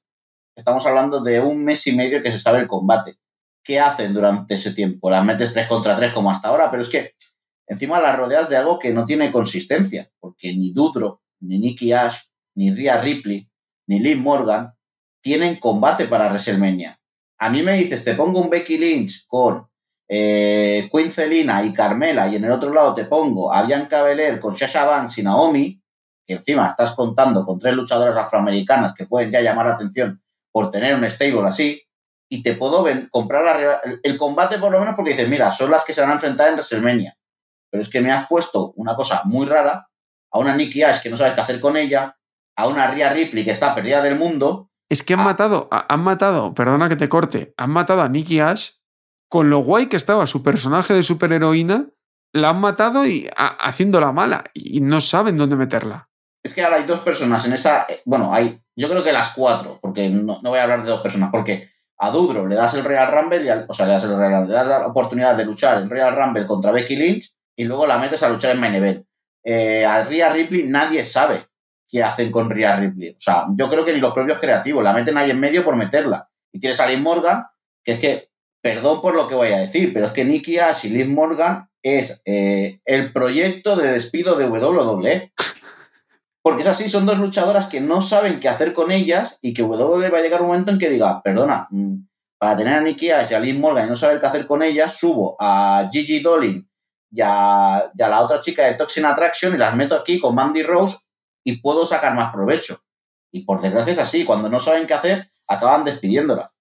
estamos 0.56 0.86
hablando 0.86 1.22
de 1.22 1.40
un 1.40 1.64
mes 1.64 1.86
y 1.86 1.92
medio 1.92 2.22
que 2.22 2.32
se 2.32 2.38
sabe 2.38 2.58
el 2.58 2.68
combate. 2.68 3.18
¿Qué 3.62 3.80
hacen 3.80 4.14
durante 4.14 4.54
ese 4.54 4.72
tiempo? 4.72 5.10
Las 5.10 5.24
metes 5.24 5.52
3 5.52 5.68
contra 5.68 5.96
3 5.96 6.12
como 6.12 6.30
hasta 6.30 6.48
ahora, 6.48 6.70
pero 6.70 6.82
es 6.82 6.88
que 6.88 7.14
encima 7.68 8.00
las 8.00 8.16
rodeas 8.16 8.48
de 8.48 8.56
algo 8.56 8.78
que 8.78 8.92
no 8.92 9.06
tiene 9.06 9.32
consistencia, 9.32 10.10
porque 10.18 10.54
ni 10.54 10.72
Dudro, 10.72 11.22
ni 11.40 11.58
Nikki 11.58 11.92
Ash, 11.92 12.16
ni 12.54 12.74
Rhea 12.74 13.00
Ripley, 13.00 13.48
ni 13.86 13.98
Liv 13.98 14.18
Morgan 14.18 14.72
tienen 15.20 15.56
combate 15.56 16.06
para 16.06 16.28
WrestleMania. 16.28 16.98
A 17.38 17.50
mí 17.50 17.62
me 17.62 17.74
dices, 17.74 18.04
te 18.04 18.14
pongo 18.14 18.40
un 18.40 18.50
Becky 18.50 18.78
Lynch 18.78 19.26
con 19.26 19.66
eh, 20.08 20.88
Queen 20.92 21.10
Zelina 21.10 21.64
y 21.64 21.72
Carmela, 21.72 22.28
y 22.28 22.36
en 22.36 22.44
el 22.44 22.52
otro 22.52 22.72
lado 22.72 22.94
te 22.94 23.04
pongo 23.04 23.52
a 23.52 23.64
Bianca 23.64 24.02
Belair 24.02 24.40
con 24.40 24.56
Sasha 24.56 24.84
Banks 24.84 25.18
y 25.18 25.22
Naomi, 25.22 25.82
que 26.26 26.34
encima 26.34 26.68
estás 26.68 26.92
contando 26.92 27.44
con 27.44 27.58
tres 27.58 27.74
luchadoras 27.74 28.16
afroamericanas 28.16 28.94
que 28.94 29.06
pueden 29.06 29.30
ya 29.30 29.40
llamar 29.40 29.66
la 29.66 29.74
atención 29.74 30.22
por 30.52 30.70
tener 30.70 30.94
un 30.94 31.08
stable 31.10 31.48
así, 31.48 31.82
y 32.28 32.42
te 32.42 32.54
puedo 32.54 32.84
comprar 33.10 33.44
la, 33.44 33.80
el, 33.84 34.00
el 34.02 34.16
combate 34.16 34.58
por 34.58 34.72
lo 34.72 34.80
menos 34.80 34.94
porque 34.94 35.12
dices, 35.12 35.28
mira, 35.28 35.52
son 35.52 35.70
las 35.70 35.84
que 35.84 35.94
se 35.94 36.00
van 36.00 36.10
a 36.10 36.14
enfrentar 36.14 36.48
en 36.48 36.54
WrestleMania. 36.54 37.16
Pero 37.70 37.82
es 37.82 37.88
que 37.88 38.00
me 38.00 38.10
has 38.10 38.26
puesto 38.26 38.72
una 38.76 38.94
cosa 38.96 39.22
muy 39.24 39.46
rara, 39.46 39.88
a 40.30 40.38
una 40.38 40.56
Nikki 40.56 40.82
Ash 40.82 41.02
que 41.02 41.10
no 41.10 41.16
sabes 41.16 41.34
qué 41.34 41.40
hacer 41.40 41.60
con 41.60 41.76
ella, 41.76 42.16
a 42.56 42.66
una 42.66 42.86
Rhea 42.90 43.12
Ripley 43.12 43.44
que 43.44 43.50
está 43.52 43.74
perdida 43.74 44.02
del 44.02 44.18
mundo, 44.18 44.70
Es 44.88 45.02
que 45.02 45.14
han 45.14 45.24
matado, 45.24 45.68
a- 45.70 45.92
han 45.92 46.00
matado, 46.02 46.54
perdona 46.54 46.88
que 46.88 46.96
te 46.96 47.08
corte, 47.08 47.52
han 47.56 47.70
matado 47.70 48.02
a 48.02 48.08
Nikki 48.08 48.40
Ash 48.40 48.70
con 49.28 49.50
lo 49.50 49.58
guay 49.58 49.86
que 49.88 49.96
estaba 49.96 50.26
su 50.26 50.42
personaje 50.42 50.94
de 50.94 51.02
superheroína, 51.02 51.88
la 52.32 52.50
han 52.50 52.60
matado 52.60 53.04
y 53.06 53.28
a- 53.36 53.56
haciéndola 53.66 54.12
mala 54.12 54.44
y 54.54 54.80
no 54.80 55.00
saben 55.00 55.36
dónde 55.36 55.56
meterla. 55.56 56.04
es 56.44 56.54
que 56.54 56.62
ahora 56.62 56.76
hay 56.76 56.84
dos 56.84 57.00
personas 57.00 57.44
en 57.44 57.54
esa. 57.54 57.86
eh, 57.88 58.02
Bueno, 58.04 58.32
hay. 58.32 58.60
Yo 58.76 58.88
creo 58.88 59.02
que 59.02 59.12
las 59.12 59.30
cuatro, 59.30 59.80
porque 59.82 60.08
no, 60.08 60.38
no 60.42 60.50
voy 60.50 60.60
a 60.60 60.62
hablar 60.62 60.84
de 60.84 60.90
dos 60.90 61.00
personas, 61.00 61.30
porque 61.32 61.70
a 61.98 62.10
Dudro 62.10 62.46
le 62.46 62.54
das 62.54 62.72
el 62.74 62.84
Real 62.84 63.10
Rumble, 63.10 63.42
y 63.44 63.48
al- 63.48 63.66
o 63.68 63.74
sea, 63.74 63.86
le 63.86 63.94
das 63.94 64.04
el 64.04 64.16
Real 64.16 64.30
Rumble, 64.32 64.48
le 64.48 64.54
das 64.54 64.66
la 64.68 64.86
oportunidad 64.86 65.34
de 65.34 65.44
luchar 65.44 65.82
en 65.82 65.90
Real 65.90 66.14
Rumble 66.14 66.46
contra 66.46 66.70
Becky 66.70 66.94
Lynch 66.94 67.32
y 67.56 67.64
luego 67.64 67.84
la 67.88 67.98
metes 67.98 68.22
a 68.22 68.28
luchar 68.28 68.52
en 68.52 68.60
Main 68.60 68.76
Event. 68.76 69.04
Eh, 69.44 69.84
a 69.84 70.04
Rhea 70.04 70.28
Ripley 70.28 70.62
nadie 70.68 71.04
sabe 71.04 71.42
qué 71.88 72.02
hacen 72.02 72.30
con 72.30 72.50
Rhea 72.50 72.76
Ripley. 72.76 73.10
O 73.10 73.20
sea, 73.20 73.44
yo 73.56 73.68
creo 73.68 73.84
que 73.84 73.92
ni 73.92 74.00
los 74.00 74.12
propios 74.12 74.38
creativos 74.38 74.82
la 74.82 74.92
meten 74.92 75.16
ahí 75.18 75.30
en 75.30 75.40
medio 75.40 75.64
por 75.64 75.76
meterla. 75.76 76.28
Y 76.52 76.60
tienes 76.60 76.80
a 76.80 76.86
Liv 76.86 77.00
Morgan, 77.00 77.44
que 77.84 77.92
es 77.92 78.00
que, 78.00 78.28
perdón 78.60 79.00
por 79.00 79.14
lo 79.14 79.28
que 79.28 79.34
voy 79.34 79.52
a 79.52 79.58
decir, 79.58 79.92
pero 79.92 80.06
es 80.06 80.12
que 80.12 80.24
Nikki 80.24 80.58
Ash 80.58 80.86
y 80.86 80.90
Liv 80.90 81.08
Morgan 81.08 81.68
es 81.82 82.22
eh, 82.24 82.80
el 82.84 83.12
proyecto 83.12 83.76
de 83.76 83.92
despido 83.92 84.34
de 84.34 84.48
WWE. 84.48 85.32
Porque 86.42 86.62
es 86.62 86.68
así, 86.68 86.88
son 86.88 87.06
dos 87.06 87.18
luchadoras 87.18 87.66
que 87.66 87.80
no 87.80 88.02
saben 88.02 88.38
qué 88.38 88.48
hacer 88.48 88.72
con 88.72 88.92
ellas 88.92 89.38
y 89.42 89.52
que 89.52 89.62
WWE 89.62 90.10
va 90.10 90.18
a 90.18 90.22
llegar 90.22 90.42
un 90.42 90.48
momento 90.48 90.70
en 90.70 90.78
que 90.78 90.90
diga, 90.90 91.20
perdona, 91.22 91.66
mm, 91.70 91.96
para 92.38 92.56
tener 92.56 92.74
a 92.74 92.80
Nikki 92.80 93.10
Ash 93.10 93.30
y 93.30 93.34
a 93.34 93.40
Liv 93.40 93.58
Morgan 93.58 93.86
y 93.86 93.90
no 93.90 93.96
saber 93.96 94.20
qué 94.20 94.26
hacer 94.26 94.46
con 94.46 94.62
ellas, 94.62 94.96
subo 94.96 95.36
a 95.40 95.88
Gigi 95.90 96.20
Dolin 96.20 96.68
y 97.10 97.20
a, 97.22 97.90
y 97.96 98.02
a 98.02 98.08
la 98.08 98.20
otra 98.20 98.40
chica 98.40 98.64
de 98.64 98.74
Toxin 98.74 99.06
Attraction 99.06 99.54
y 99.54 99.58
las 99.58 99.74
meto 99.74 99.96
aquí 99.96 100.20
con 100.20 100.34
Mandy 100.34 100.62
Rose 100.62 100.96
y 101.46 101.58
puedo 101.58 101.86
sacar 101.86 102.14
más 102.14 102.32
provecho. 102.32 102.80
Y 103.30 103.44
por 103.44 103.60
desgracia 103.60 103.92
es 103.92 103.98
así, 104.00 104.24
cuando 104.24 104.48
no 104.48 104.58
saben 104.58 104.86
qué 104.86 104.94
hacer, 104.94 105.30
acaban 105.46 105.84
despidiéndola. 105.84 106.52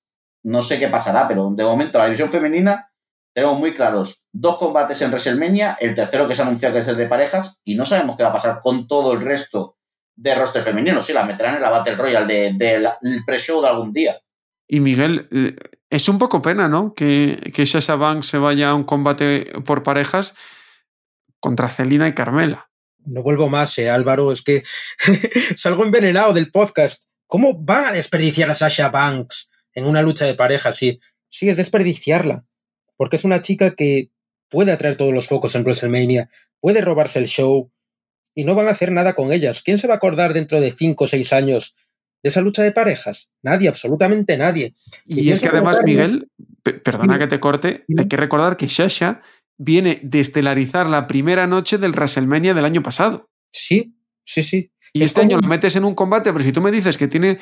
No 0.43 0.61
sé 0.61 0.77
qué 0.77 0.89
pasará, 0.89 1.27
pero 1.27 1.49
de 1.49 1.63
momento 1.63 1.97
la 1.97 2.05
división 2.05 2.29
femenina 2.29 2.91
tenemos 3.33 3.57
muy 3.57 3.73
claros 3.73 4.27
dos 4.31 4.57
combates 4.57 5.01
en 5.01 5.09
WrestleMania, 5.09 5.77
el 5.81 5.95
tercero 5.95 6.27
que 6.27 6.35
se 6.35 6.43
ha 6.43 6.45
anunciado 6.45 6.75
que 6.75 6.81
es 6.81 6.87
el 6.87 6.97
de 6.97 7.07
parejas, 7.07 7.59
y 7.63 7.73
no 7.73 7.85
sabemos 7.87 8.15
qué 8.15 8.23
va 8.23 8.29
a 8.29 8.33
pasar 8.33 8.61
con 8.61 8.87
todo 8.87 9.13
el 9.13 9.21
resto 9.21 9.75
de 10.15 10.35
roster 10.35 10.61
femenino. 10.61 11.01
Sí, 11.01 11.13
la 11.13 11.25
meterán 11.25 11.55
en 11.55 11.63
la 11.63 11.71
Battle 11.71 11.95
Royale 11.95 12.53
del 12.53 12.57
de, 12.57 13.21
pre-show 13.25 13.59
de 13.61 13.67
algún 13.67 13.91
día. 13.91 14.15
Y 14.67 14.81
Miguel, 14.81 15.27
eh, 15.31 15.55
es 15.89 16.07
un 16.07 16.19
poco 16.19 16.43
pena, 16.43 16.67
¿no? 16.67 16.93
Que, 16.93 17.51
que 17.53 17.65
Sasha 17.65 18.21
se 18.21 18.37
vaya 18.37 18.69
a 18.69 18.75
un 18.75 18.83
combate 18.83 19.51
por 19.65 19.81
parejas 19.81 20.35
contra 21.39 21.69
Celina 21.69 22.07
y 22.07 22.13
Carmela. 22.13 22.69
No 23.05 23.21
vuelvo 23.23 23.49
más, 23.49 23.77
eh, 23.77 23.89
Álvaro, 23.89 24.31
es 24.31 24.41
que 24.41 24.63
salgo 25.57 25.83
envenenado 25.83 26.33
del 26.33 26.51
podcast. 26.51 27.03
¿Cómo 27.27 27.57
van 27.57 27.85
a 27.85 27.91
desperdiciar 27.91 28.49
a 28.49 28.53
Sasha 28.53 28.89
Banks 28.89 29.49
en 29.73 29.85
una 29.85 30.01
lucha 30.01 30.25
de 30.25 30.35
pareja 30.35 30.69
así? 30.69 30.99
Sí, 31.29 31.49
es 31.49 31.57
desperdiciarla, 31.57 32.45
porque 32.97 33.15
es 33.17 33.23
una 33.25 33.41
chica 33.41 33.75
que 33.75 34.09
puede 34.49 34.71
atraer 34.71 34.95
todos 34.95 35.13
los 35.13 35.27
focos 35.27 35.55
en 35.55 35.63
WrestleMania, 35.63 36.29
puede 36.59 36.81
robarse 36.81 37.19
el 37.19 37.27
show 37.27 37.71
y 38.35 38.43
no 38.45 38.53
van 38.55 38.67
a 38.67 38.71
hacer 38.71 38.91
nada 38.91 39.13
con 39.13 39.31
ellas. 39.33 39.61
¿Quién 39.63 39.77
se 39.77 39.87
va 39.87 39.95
a 39.95 39.97
acordar 39.97 40.33
dentro 40.33 40.61
de 40.61 40.71
cinco 40.71 41.05
o 41.05 41.07
seis 41.07 41.33
años 41.33 41.75
de 42.23 42.29
esa 42.29 42.41
lucha 42.41 42.63
de 42.63 42.71
parejas? 42.71 43.29
Nadie, 43.41 43.67
absolutamente 43.67 44.37
nadie. 44.37 44.75
Y, 45.05 45.21
Y 45.21 45.31
es 45.31 45.39
que 45.41 45.49
además. 45.49 45.81
Miguel, 45.83 46.29
pe- 46.63 46.73
perdona 46.73 47.17
que 47.19 47.27
te 47.27 47.39
corte, 47.39 47.85
hay 47.97 48.07
que 48.07 48.17
recordar 48.17 48.55
que 48.55 48.69
Sasha 48.69 49.21
viene 49.57 49.99
de 50.03 50.19
estelarizar 50.19 50.87
la 50.87 51.07
primera 51.07 51.47
noche 51.47 51.77
del 51.77 51.91
WrestleMania 51.91 52.53
del 52.53 52.65
año 52.65 52.81
pasado. 52.83 53.29
Sí, 53.51 53.95
sí, 54.23 54.43
sí. 54.43 54.71
Y 54.93 55.01
Es 55.03 55.09
este 55.09 55.21
año 55.21 55.39
la 55.41 55.47
metes 55.47 55.75
en 55.75 55.85
un 55.85 55.95
combate, 55.95 56.31
pero 56.31 56.43
si 56.43 56.51
tú 56.51 56.61
me 56.61 56.71
dices 56.71 56.97
que 56.97 57.07
tiene 57.07 57.37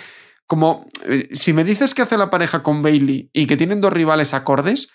como. 0.47 0.85
eh, 1.05 1.29
Si 1.31 1.53
me 1.53 1.63
dices 1.63 1.93
que 1.93 2.01
hace 2.01 2.17
la 2.17 2.29
pareja 2.29 2.63
con 2.63 2.81
Bailey 2.81 3.29
y 3.33 3.45
que 3.47 3.57
tienen 3.57 3.81
dos 3.81 3.93
rivales 3.93 4.33
acordes, 4.33 4.91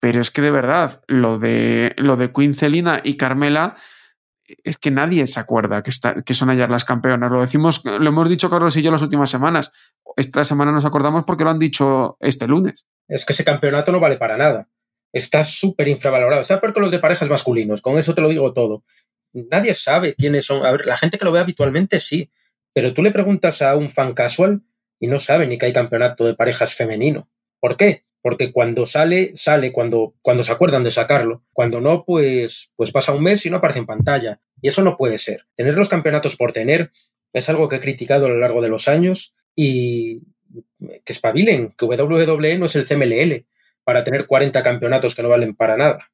pero 0.00 0.20
es 0.20 0.30
que 0.30 0.42
de 0.42 0.50
verdad, 0.50 1.02
lo 1.06 1.38
de, 1.38 1.94
lo 1.98 2.16
de 2.16 2.32
Queen 2.32 2.54
Celina 2.54 3.00
y 3.04 3.16
Carmela, 3.16 3.76
es 4.64 4.76
que 4.78 4.90
nadie 4.90 5.26
se 5.26 5.38
acuerda 5.40 5.82
que, 5.82 5.90
está, 5.90 6.14
que 6.22 6.34
son 6.34 6.50
ellas 6.50 6.68
las 6.68 6.84
campeonas. 6.84 7.30
Lo 7.30 7.40
decimos, 7.40 7.82
lo 7.84 8.08
hemos 8.08 8.28
dicho 8.28 8.50
Carlos 8.50 8.76
y 8.76 8.82
yo 8.82 8.90
las 8.90 9.02
últimas 9.02 9.30
semanas. 9.30 9.70
Esta 10.16 10.44
semana 10.44 10.72
nos 10.72 10.84
acordamos 10.84 11.24
porque 11.24 11.44
lo 11.44 11.50
han 11.50 11.58
dicho 11.58 12.16
este 12.20 12.46
lunes. 12.48 12.84
es 13.08 13.24
que 13.24 13.32
ese 13.32 13.44
campeonato 13.44 13.92
no 13.92 14.00
vale 14.00 14.16
para 14.16 14.36
nada. 14.36 14.68
Está 15.12 15.44
súper 15.44 15.88
infravalorado. 15.88 16.42
Está 16.42 16.60
peor 16.60 16.72
que 16.72 16.80
los 16.80 16.90
de 16.90 16.98
parejas 16.98 17.28
masculinos. 17.28 17.82
Con 17.82 17.98
eso 17.98 18.14
te 18.14 18.20
lo 18.20 18.28
digo 18.28 18.52
todo. 18.52 18.84
Nadie 19.32 19.74
sabe 19.74 20.14
quiénes 20.14 20.46
son. 20.46 20.64
A 20.64 20.72
ver, 20.72 20.86
la 20.86 20.96
gente 20.96 21.18
que 21.18 21.24
lo 21.24 21.32
ve 21.32 21.40
habitualmente 21.40 22.00
sí. 22.00 22.30
Pero 22.72 22.94
tú 22.94 23.02
le 23.02 23.10
preguntas 23.10 23.60
a 23.62 23.76
un 23.76 23.90
fan 23.90 24.14
casual 24.14 24.62
y 24.98 25.06
no 25.06 25.18
sabe 25.18 25.46
ni 25.46 25.58
que 25.58 25.66
hay 25.66 25.72
campeonato 25.72 26.24
de 26.24 26.34
parejas 26.34 26.74
femenino. 26.74 27.28
¿Por 27.60 27.76
qué? 27.76 28.04
Porque 28.22 28.52
cuando 28.52 28.86
sale, 28.86 29.32
sale 29.34 29.72
cuando, 29.72 30.14
cuando 30.22 30.44
se 30.44 30.52
acuerdan 30.52 30.84
de 30.84 30.90
sacarlo. 30.90 31.42
Cuando 31.52 31.80
no, 31.80 32.04
pues, 32.04 32.72
pues 32.76 32.92
pasa 32.92 33.12
un 33.12 33.22
mes 33.22 33.44
y 33.44 33.50
no 33.50 33.58
aparece 33.58 33.80
en 33.80 33.86
pantalla. 33.86 34.40
Y 34.62 34.68
eso 34.68 34.82
no 34.82 34.96
puede 34.96 35.18
ser. 35.18 35.46
Tener 35.54 35.74
los 35.74 35.88
campeonatos 35.88 36.36
por 36.36 36.52
tener 36.52 36.90
es 37.32 37.48
algo 37.48 37.68
que 37.68 37.76
he 37.76 37.80
criticado 37.80 38.26
a 38.26 38.28
lo 38.28 38.38
largo 38.38 38.62
de 38.62 38.68
los 38.68 38.88
años 38.88 39.34
y 39.54 40.20
que 40.78 41.12
espabilen, 41.12 41.74
que 41.76 41.84
WWE 41.84 42.58
no 42.58 42.66
es 42.66 42.76
el 42.76 42.86
CMLL 42.86 43.46
para 43.84 44.04
tener 44.04 44.26
40 44.26 44.62
campeonatos 44.62 45.14
que 45.14 45.22
no 45.22 45.28
valen 45.28 45.54
para 45.54 45.76
nada. 45.76 46.08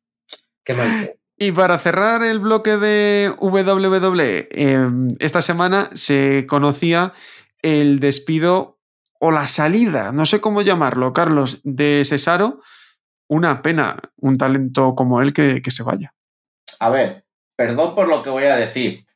Qué 0.65 0.75
mal. 0.75 1.15
Y 1.37 1.53
para 1.53 1.79
cerrar 1.79 2.23
el 2.23 2.41
bloque 2.41 2.77
de 2.77 3.33
WWE, 3.39 4.49
eh, 4.51 4.89
esta 5.21 5.41
semana 5.41 5.91
se 5.95 6.47
conocía 6.49 7.13
el 7.63 8.01
despido 8.01 8.79
o 9.21 9.31
la 9.31 9.49
salida, 9.49 10.13
no 10.13 10.27
sé 10.27 10.41
cómo 10.41 10.63
llamarlo, 10.63 11.13
Carlos, 11.13 11.61
de 11.65 12.03
Cesaro. 12.05 12.61
Una 13.29 13.63
pena, 13.63 14.01
un 14.17 14.39
talento 14.39 14.95
como 14.95 15.21
él 15.21 15.33
que, 15.33 15.61
que 15.61 15.71
se 15.71 15.83
vaya. 15.83 16.15
A 16.81 16.91
ver, 16.91 17.25
perdón 17.57 17.95
por 17.95 18.09
lo 18.09 18.23
que 18.23 18.31
voy 18.31 18.45
a 18.45 18.57
decir, 18.57 19.07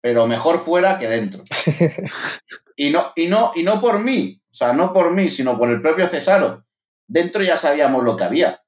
pero 0.00 0.26
mejor 0.26 0.58
fuera 0.58 0.98
que 0.98 1.08
dentro. 1.08 1.44
Y 2.80 2.90
no, 2.90 3.12
y 3.16 3.26
no, 3.26 3.50
y 3.56 3.64
no 3.64 3.80
por 3.80 3.98
mí, 3.98 4.40
o 4.52 4.54
sea, 4.54 4.72
no 4.72 4.92
por 4.92 5.12
mí, 5.12 5.30
sino 5.30 5.58
por 5.58 5.68
el 5.68 5.82
propio 5.82 6.06
Cesaro. 6.06 6.64
Dentro 7.08 7.42
ya 7.42 7.56
sabíamos 7.56 8.04
lo 8.04 8.16
que 8.16 8.24
había. 8.24 8.60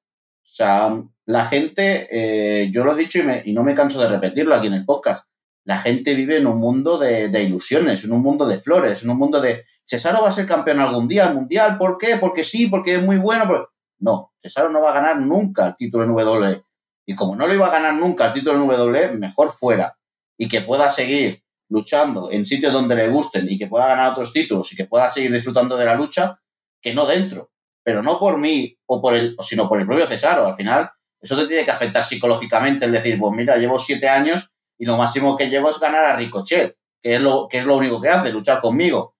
O 0.43 0.53
sea, 0.53 0.91
la 1.25 1.45
gente, 1.45 2.07
eh, 2.11 2.69
yo 2.71 2.83
lo 2.83 2.93
he 2.93 2.97
dicho 2.97 3.19
y, 3.45 3.53
no 3.53 3.63
me 3.63 3.75
canso 3.75 4.01
de 4.01 4.09
repetirlo 4.09 4.55
aquí 4.55 4.67
en 4.67 4.73
el 4.73 4.85
podcast, 4.85 5.25
la 5.63 5.77
gente 5.77 6.15
vive 6.15 6.37
en 6.37 6.47
un 6.47 6.59
mundo 6.59 6.97
de, 6.97 7.29
ilusiones, 7.41 8.03
en 8.03 8.11
un 8.11 8.21
mundo 8.21 8.47
de 8.47 8.57
flores, 8.57 9.03
en 9.03 9.11
un 9.11 9.17
mundo 9.17 9.39
de 9.39 9.63
Cesaro 9.85 10.23
va 10.23 10.29
a 10.29 10.33
ser 10.33 10.47
campeón 10.47 10.79
algún 10.79 11.07
día, 11.07 11.31
mundial, 11.31 11.77
¿por 11.77 11.97
qué? 11.97 12.17
Porque 12.17 12.43
sí, 12.43 12.67
porque 12.67 12.95
es 12.95 13.03
muy 13.03 13.17
bueno. 13.17 13.67
No, 13.99 14.33
Cesaro 14.41 14.69
no 14.69 14.81
va 14.81 14.89
a 14.89 14.95
ganar 14.95 15.19
nunca 15.19 15.67
el 15.67 15.75
título 15.75 16.03
en 16.03 16.11
WWE. 16.11 16.63
Y 17.05 17.15
como 17.15 17.35
no 17.35 17.45
lo 17.45 17.53
iba 17.53 17.67
a 17.67 17.71
ganar 17.71 17.93
nunca 17.93 18.27
el 18.27 18.33
título 18.33 18.57
en 18.57 18.67
WWE, 18.67 19.17
mejor 19.17 19.51
fuera. 19.51 19.95
Y 20.37 20.47
que 20.47 20.61
pueda 20.61 20.89
seguir 20.89 21.43
luchando 21.69 22.31
en 22.31 22.45
sitios 22.45 22.73
donde 22.73 22.95
le 22.95 23.09
gusten 23.09 23.47
y 23.49 23.57
que 23.57 23.67
pueda 23.67 23.87
ganar 23.87 24.11
otros 24.11 24.33
títulos 24.33 24.71
y 24.73 24.75
que 24.75 24.85
pueda 24.85 25.09
seguir 25.09 25.31
disfrutando 25.31 25.77
de 25.77 25.85
la 25.85 25.95
lucha, 25.95 26.41
que 26.81 26.93
no 26.93 27.05
dentro. 27.05 27.51
Pero 27.83 28.03
no 28.03 28.19
por 28.19 28.37
mí 28.37 28.77
o 28.85 29.01
por 29.01 29.15
el, 29.15 29.35
sino 29.41 29.67
por 29.67 29.79
el 29.79 29.87
propio 29.87 30.05
Cesaro. 30.05 30.45
Al 30.45 30.55
final, 30.55 30.89
eso 31.19 31.37
te 31.37 31.47
tiene 31.47 31.65
que 31.65 31.71
afectar 31.71 32.03
psicológicamente, 32.03 32.85
el 32.85 32.91
decir, 32.91 33.19
pues 33.19 33.33
mira, 33.33 33.57
llevo 33.57 33.79
siete 33.79 34.09
años 34.09 34.51
y 34.77 34.85
lo 34.85 34.97
máximo 34.97 35.37
que 35.37 35.49
llevo 35.49 35.69
es 35.69 35.79
ganar 35.79 36.03
a 36.03 36.15
Ricochet, 36.15 36.75
que 36.99 37.15
es 37.15 37.21
lo, 37.21 37.47
que 37.47 37.59
es 37.59 37.65
lo 37.65 37.77
único 37.77 38.01
que 38.01 38.09
hace, 38.09 38.31
luchar 38.31 38.59
conmigo. 38.61 39.15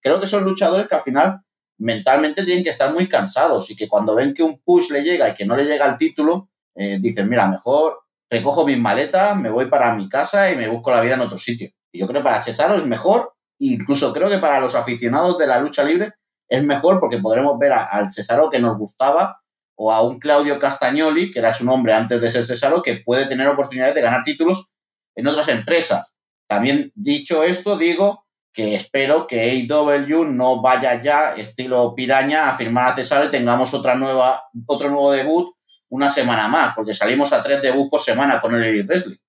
creo 0.00 0.20
que 0.20 0.26
son 0.26 0.44
luchadores 0.44 0.86
que 0.86 0.94
al 0.94 1.00
final 1.00 1.40
mentalmente 1.78 2.44
tienen 2.44 2.64
que 2.64 2.70
estar 2.70 2.92
muy 2.92 3.08
cansados 3.08 3.70
y 3.70 3.76
que 3.76 3.88
cuando 3.88 4.14
ven 4.14 4.34
que 4.34 4.42
un 4.42 4.60
push 4.60 4.90
le 4.90 5.02
llega 5.02 5.28
y 5.28 5.34
que 5.34 5.46
no 5.46 5.56
le 5.56 5.64
llega 5.64 5.86
el 5.86 5.96
título, 5.96 6.50
eh, 6.74 6.98
dicen, 7.00 7.28
mira, 7.28 7.48
mejor 7.48 8.00
recojo 8.30 8.66
mis 8.66 8.78
maletas, 8.78 9.36
me 9.36 9.48
voy 9.48 9.66
para 9.66 9.94
mi 9.94 10.08
casa 10.08 10.50
y 10.50 10.56
me 10.56 10.68
busco 10.68 10.90
la 10.90 11.00
vida 11.00 11.14
en 11.14 11.22
otro 11.22 11.38
sitio. 11.38 11.70
Y 11.90 12.00
yo 12.00 12.06
creo 12.06 12.20
que 12.20 12.24
para 12.24 12.42
Cesaro 12.42 12.74
es 12.74 12.84
mejor, 12.84 13.32
incluso 13.58 14.12
creo 14.12 14.28
que 14.28 14.38
para 14.38 14.60
los 14.60 14.74
aficionados 14.74 15.38
de 15.38 15.46
la 15.46 15.60
lucha 15.60 15.82
libre 15.82 16.12
es 16.48 16.64
mejor 16.64 17.00
porque 17.00 17.18
podremos 17.18 17.58
ver 17.58 17.72
al 17.72 18.12
Cesaro 18.12 18.50
que 18.50 18.58
nos 18.58 18.78
gustaba 18.78 19.40
o 19.76 19.92
a 19.92 20.02
un 20.02 20.18
Claudio 20.18 20.58
Castagnoli, 20.58 21.30
que 21.30 21.38
era 21.38 21.54
su 21.54 21.64
nombre 21.64 21.94
antes 21.94 22.20
de 22.20 22.30
ser 22.30 22.44
Cesaro, 22.44 22.82
que 22.82 23.02
puede 23.04 23.26
tener 23.26 23.46
oportunidades 23.46 23.94
de 23.94 24.02
ganar 24.02 24.24
títulos 24.24 24.68
en 25.14 25.26
otras 25.26 25.48
empresas. 25.48 26.14
También 26.48 26.90
dicho 26.94 27.44
esto, 27.44 27.76
digo 27.76 28.24
que 28.52 28.74
espero 28.74 29.26
que 29.26 29.40
AEW 29.40 30.24
no 30.24 30.60
vaya 30.60 31.00
ya, 31.00 31.34
estilo 31.36 31.94
piraña, 31.94 32.48
a 32.48 32.56
firmar 32.56 32.92
a 32.92 32.94
Cesaro 32.96 33.26
y 33.26 33.30
tengamos 33.30 33.72
otra 33.74 33.94
nueva, 33.94 34.42
otro 34.66 34.90
nuevo 34.90 35.12
debut 35.12 35.54
una 35.90 36.10
semana 36.10 36.48
más, 36.48 36.74
porque 36.74 36.94
salimos 36.94 37.32
a 37.32 37.42
tres 37.42 37.62
debuts 37.62 37.90
por 37.90 38.00
semana 38.00 38.40
con 38.40 38.54
el 38.54 38.64
Elite 38.64 38.86
Wrestling. 38.86 39.16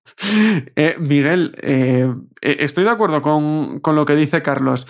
Eh, 0.76 0.96
Miguel, 0.98 1.56
eh, 1.62 2.12
eh, 2.42 2.56
estoy 2.60 2.84
de 2.84 2.90
acuerdo 2.90 3.22
con, 3.22 3.80
lo 3.82 4.04
que 4.04 4.16
dice 4.16 4.42
Carlos, 4.42 4.86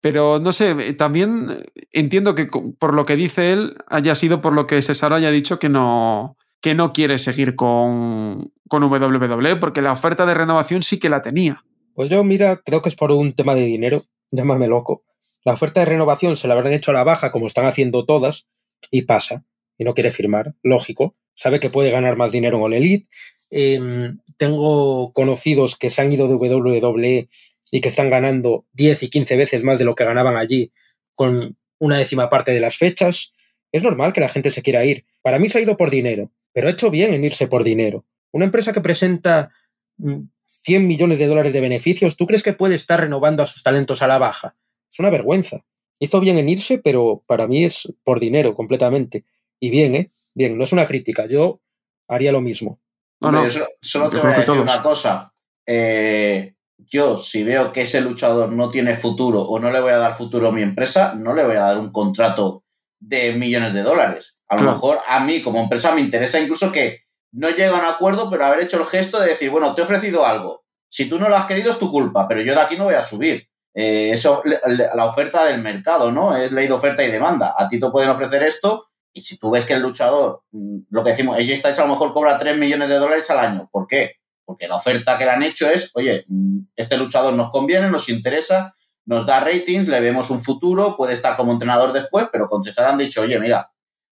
pero 0.00 0.38
no 0.38 0.52
sé, 0.52 0.94
también 0.94 1.64
entiendo 1.92 2.34
que 2.34 2.48
por 2.78 2.94
lo 2.94 3.04
que 3.04 3.16
dice 3.16 3.52
él 3.52 3.76
haya 3.88 4.14
sido 4.14 4.40
por 4.40 4.52
lo 4.52 4.66
que 4.66 4.80
César 4.82 5.12
haya 5.12 5.30
dicho 5.30 5.58
que 5.58 5.68
no, 5.68 6.36
que 6.60 6.74
no 6.74 6.92
quiere 6.92 7.18
seguir 7.18 7.56
con, 7.56 8.52
con 8.68 8.82
WWE, 8.84 9.56
porque 9.56 9.82
la 9.82 9.92
oferta 9.92 10.26
de 10.26 10.34
renovación 10.34 10.82
sí 10.82 10.98
que 10.98 11.10
la 11.10 11.22
tenía. 11.22 11.64
Pues 11.94 12.10
yo, 12.10 12.22
mira, 12.24 12.56
creo 12.64 12.82
que 12.82 12.88
es 12.88 12.94
por 12.94 13.10
un 13.12 13.32
tema 13.32 13.54
de 13.54 13.62
dinero, 13.62 14.04
llámame 14.30 14.68
loco. 14.68 15.04
La 15.44 15.54
oferta 15.54 15.80
de 15.80 15.86
renovación 15.86 16.36
se 16.36 16.48
la 16.48 16.54
habrán 16.54 16.72
hecho 16.72 16.90
a 16.90 16.94
la 16.94 17.04
baja, 17.04 17.30
como 17.30 17.46
están 17.46 17.66
haciendo 17.66 18.04
todas, 18.04 18.48
y 18.90 19.02
pasa 19.02 19.44
y 19.78 19.84
no 19.84 19.94
quiere 19.94 20.10
firmar, 20.10 20.54
lógico, 20.62 21.14
sabe 21.34 21.60
que 21.60 21.70
puede 21.70 21.90
ganar 21.90 22.16
más 22.16 22.32
dinero 22.32 22.66
el 22.66 22.72
Elite. 22.74 23.08
Em, 23.50 24.18
tengo 24.36 25.12
conocidos 25.12 25.76
que 25.76 25.88
se 25.88 26.02
han 26.02 26.12
ido 26.12 26.26
de 26.28 26.34
WWE 26.34 27.28
y 27.70 27.80
que 27.80 27.88
están 27.88 28.10
ganando 28.10 28.66
10 28.72 29.02
y 29.04 29.10
15 29.10 29.36
veces 29.36 29.64
más 29.64 29.78
de 29.78 29.84
lo 29.84 29.94
que 29.94 30.04
ganaban 30.04 30.36
allí 30.36 30.72
con 31.14 31.56
una 31.78 31.98
décima 31.98 32.28
parte 32.28 32.52
de 32.52 32.60
las 32.60 32.76
fechas. 32.76 33.34
Es 33.72 33.82
normal 33.82 34.12
que 34.12 34.20
la 34.20 34.28
gente 34.28 34.50
se 34.50 34.62
quiera 34.62 34.84
ir. 34.84 35.04
Para 35.22 35.38
mí 35.38 35.48
se 35.48 35.58
ha 35.58 35.60
ido 35.62 35.76
por 35.76 35.90
dinero, 35.90 36.32
pero 36.52 36.68
ha 36.68 36.70
hecho 36.70 36.90
bien 36.90 37.12
en 37.14 37.24
irse 37.24 37.46
por 37.46 37.64
dinero. 37.64 38.04
Una 38.32 38.46
empresa 38.46 38.72
que 38.72 38.80
presenta 38.80 39.52
100 39.98 40.82
mm, 40.82 40.86
millones 40.86 41.18
de 41.18 41.26
dólares 41.26 41.52
de 41.52 41.60
beneficios, 41.60 42.16
¿tú 42.16 42.26
crees 42.26 42.42
que 42.42 42.52
puede 42.52 42.74
estar 42.74 43.00
renovando 43.00 43.42
a 43.42 43.46
sus 43.46 43.62
talentos 43.62 44.02
a 44.02 44.06
la 44.06 44.18
baja? 44.18 44.56
Es 44.90 44.98
una 44.98 45.10
vergüenza. 45.10 45.64
Hizo 45.98 46.20
bien 46.20 46.38
en 46.38 46.48
irse, 46.48 46.78
pero 46.78 47.24
para 47.26 47.46
mí 47.46 47.64
es 47.64 47.92
por 48.04 48.20
dinero 48.20 48.54
completamente. 48.54 49.24
Y 49.60 49.70
bien, 49.70 49.94
¿eh? 49.94 50.12
Bien, 50.34 50.56
no 50.56 50.64
es 50.64 50.72
una 50.72 50.86
crítica. 50.86 51.26
Yo 51.26 51.60
haría 52.06 52.32
lo 52.32 52.40
mismo. 52.40 52.80
No, 53.20 53.32
no. 53.32 53.44
solo, 53.80 54.08
te 54.08 54.18
voy 54.18 54.32
a 54.32 54.38
decir 54.38 54.50
una 54.50 54.82
cosa. 54.82 55.34
Eh, 55.66 56.54
yo, 56.78 57.18
si 57.18 57.44
veo 57.44 57.72
que 57.72 57.82
ese 57.82 58.00
luchador 58.00 58.52
no 58.52 58.70
tiene 58.70 58.94
futuro 58.94 59.42
o 59.42 59.58
no 59.58 59.70
le 59.70 59.80
voy 59.80 59.92
a 59.92 59.98
dar 59.98 60.14
futuro 60.14 60.48
a 60.48 60.52
mi 60.52 60.62
empresa, 60.62 61.14
no 61.14 61.34
le 61.34 61.44
voy 61.44 61.56
a 61.56 61.62
dar 61.62 61.78
un 61.78 61.92
contrato 61.92 62.64
de 63.00 63.34
millones 63.34 63.74
de 63.74 63.82
dólares. 63.82 64.38
A 64.48 64.56
lo 64.56 64.72
mejor 64.72 64.98
a 65.06 65.20
mí 65.20 65.42
como 65.42 65.60
empresa 65.60 65.94
me 65.94 66.00
interesa 66.00 66.40
incluso 66.40 66.72
que 66.72 67.02
no 67.32 67.50
llegue 67.50 67.66
a 67.66 67.74
un 67.74 67.84
acuerdo, 67.84 68.30
pero 68.30 68.46
haber 68.46 68.60
hecho 68.60 68.78
el 68.78 68.86
gesto 68.86 69.20
de 69.20 69.28
decir, 69.28 69.50
bueno, 69.50 69.74
te 69.74 69.82
he 69.82 69.84
ofrecido 69.84 70.24
algo. 70.24 70.64
Si 70.88 71.08
tú 71.08 71.18
no 71.18 71.28
lo 71.28 71.36
has 71.36 71.46
querido 71.46 71.70
es 71.70 71.78
tu 71.78 71.90
culpa, 71.90 72.26
pero 72.26 72.40
yo 72.40 72.54
de 72.54 72.60
aquí 72.60 72.76
no 72.76 72.84
voy 72.84 72.94
a 72.94 73.04
subir. 73.04 73.46
Eh, 73.74 74.10
eso, 74.12 74.42
la 74.44 75.04
oferta 75.04 75.44
del 75.44 75.60
mercado, 75.60 76.10
¿no? 76.10 76.34
Es 76.34 76.50
ley 76.50 76.66
de 76.66 76.72
oferta 76.72 77.04
y 77.04 77.10
demanda. 77.10 77.54
A 77.58 77.68
ti 77.68 77.78
te 77.78 77.90
pueden 77.90 78.08
ofrecer 78.08 78.42
esto 78.42 78.88
y 79.12 79.22
si 79.22 79.38
tú 79.38 79.50
ves 79.50 79.64
que 79.64 79.74
el 79.74 79.82
luchador, 79.82 80.42
mm, 80.52 80.78
lo 80.90 81.04
que 81.04 81.10
decimos, 81.10 81.38
ella 81.38 81.54
está 81.54 81.70
a 81.70 81.86
lo 81.86 81.92
mejor 81.92 82.12
cobra 82.12 82.38
3 82.38 82.56
millones 82.56 82.88
de 82.88 82.96
dólares 82.96 83.28
al 83.30 83.40
año. 83.40 83.68
¿Por 83.70 83.86
qué? 83.86 84.17
Porque 84.48 84.66
la 84.66 84.76
oferta 84.76 85.18
que 85.18 85.26
le 85.26 85.30
han 85.30 85.42
hecho 85.42 85.68
es, 85.68 85.90
oye, 85.92 86.24
mm, 86.26 86.60
este 86.74 86.96
luchador 86.96 87.34
nos 87.34 87.50
conviene, 87.50 87.90
nos 87.90 88.08
interesa, 88.08 88.74
nos 89.04 89.26
da 89.26 89.40
ratings, 89.40 89.86
le 89.86 90.00
vemos 90.00 90.30
un 90.30 90.40
futuro, 90.40 90.96
puede 90.96 91.12
estar 91.12 91.36
como 91.36 91.52
entrenador 91.52 91.92
después, 91.92 92.28
pero 92.32 92.48
con 92.48 92.62
han 92.78 92.96
dicho, 92.96 93.20
oye, 93.20 93.38
mira, 93.38 93.70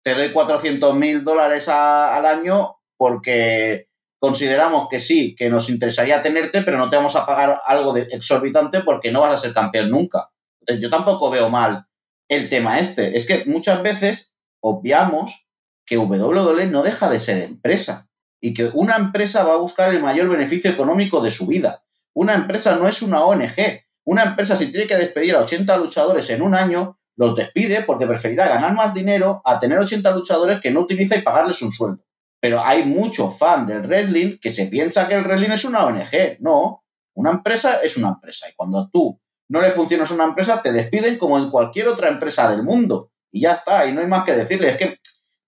te 0.04 0.14
doy 0.14 0.28
400 0.28 0.94
mil 0.96 1.24
dólares 1.24 1.66
al 1.68 2.26
año 2.26 2.76
porque 2.98 3.88
consideramos 4.18 4.88
que 4.90 5.00
sí, 5.00 5.34
que 5.34 5.48
nos 5.48 5.70
interesaría 5.70 6.20
tenerte, 6.20 6.60
pero 6.60 6.76
no 6.76 6.90
te 6.90 6.96
vamos 6.96 7.16
a 7.16 7.24
pagar 7.24 7.62
algo 7.64 7.94
de 7.94 8.02
exorbitante 8.10 8.80
porque 8.80 9.10
no 9.10 9.22
vas 9.22 9.32
a 9.32 9.38
ser 9.38 9.54
campeón 9.54 9.88
nunca. 9.88 10.28
Entonces, 10.60 10.82
yo 10.82 10.90
tampoco 10.90 11.30
veo 11.30 11.48
mal 11.48 11.86
el 12.28 12.50
tema 12.50 12.78
este. 12.78 13.16
Es 13.16 13.26
que 13.26 13.44
muchas 13.46 13.82
veces 13.82 14.36
obviamos 14.60 15.48
que 15.86 15.96
WWE 15.96 16.66
no 16.66 16.82
deja 16.82 17.08
de 17.08 17.18
ser 17.18 17.42
empresa 17.42 18.07
y 18.40 18.54
que 18.54 18.70
una 18.72 18.96
empresa 18.96 19.44
va 19.44 19.54
a 19.54 19.58
buscar 19.58 19.94
el 19.94 20.00
mayor 20.00 20.28
beneficio 20.28 20.70
económico 20.70 21.20
de 21.20 21.30
su 21.30 21.46
vida. 21.46 21.82
Una 22.14 22.34
empresa 22.34 22.76
no 22.76 22.88
es 22.88 23.02
una 23.02 23.24
ONG. 23.24 23.84
Una 24.04 24.22
empresa 24.22 24.56
si 24.56 24.70
tiene 24.70 24.86
que 24.86 24.96
despedir 24.96 25.34
a 25.34 25.40
80 25.40 25.76
luchadores 25.76 26.30
en 26.30 26.42
un 26.42 26.54
año, 26.54 26.98
los 27.16 27.34
despide 27.34 27.82
porque 27.82 28.06
preferirá 28.06 28.48
ganar 28.48 28.72
más 28.74 28.94
dinero 28.94 29.42
a 29.44 29.58
tener 29.58 29.78
80 29.78 30.10
luchadores 30.12 30.60
que 30.60 30.70
no 30.70 30.80
utiliza 30.80 31.16
y 31.16 31.22
pagarles 31.22 31.60
un 31.62 31.72
sueldo. 31.72 32.04
Pero 32.40 32.62
hay 32.64 32.84
mucho 32.84 33.30
fan 33.30 33.66
del 33.66 33.82
wrestling 33.82 34.38
que 34.40 34.52
se 34.52 34.66
piensa 34.66 35.08
que 35.08 35.14
el 35.14 35.24
wrestling 35.24 35.50
es 35.50 35.64
una 35.64 35.84
ONG. 35.84 36.38
No, 36.40 36.84
una 37.14 37.32
empresa 37.32 37.80
es 37.82 37.96
una 37.96 38.10
empresa. 38.10 38.48
Y 38.48 38.54
cuando 38.54 38.88
tú 38.88 39.20
no 39.48 39.60
le 39.60 39.72
funcionas 39.72 40.10
a 40.10 40.14
una 40.14 40.24
empresa, 40.24 40.62
te 40.62 40.72
despiden 40.72 41.18
como 41.18 41.36
en 41.38 41.50
cualquier 41.50 41.88
otra 41.88 42.08
empresa 42.08 42.48
del 42.50 42.62
mundo 42.62 43.10
y 43.30 43.42
ya 43.42 43.52
está, 43.52 43.86
y 43.86 43.92
no 43.92 44.00
hay 44.00 44.06
más 44.06 44.24
que 44.24 44.36
decirle. 44.36 44.70
Es 44.70 44.76
que 44.76 44.98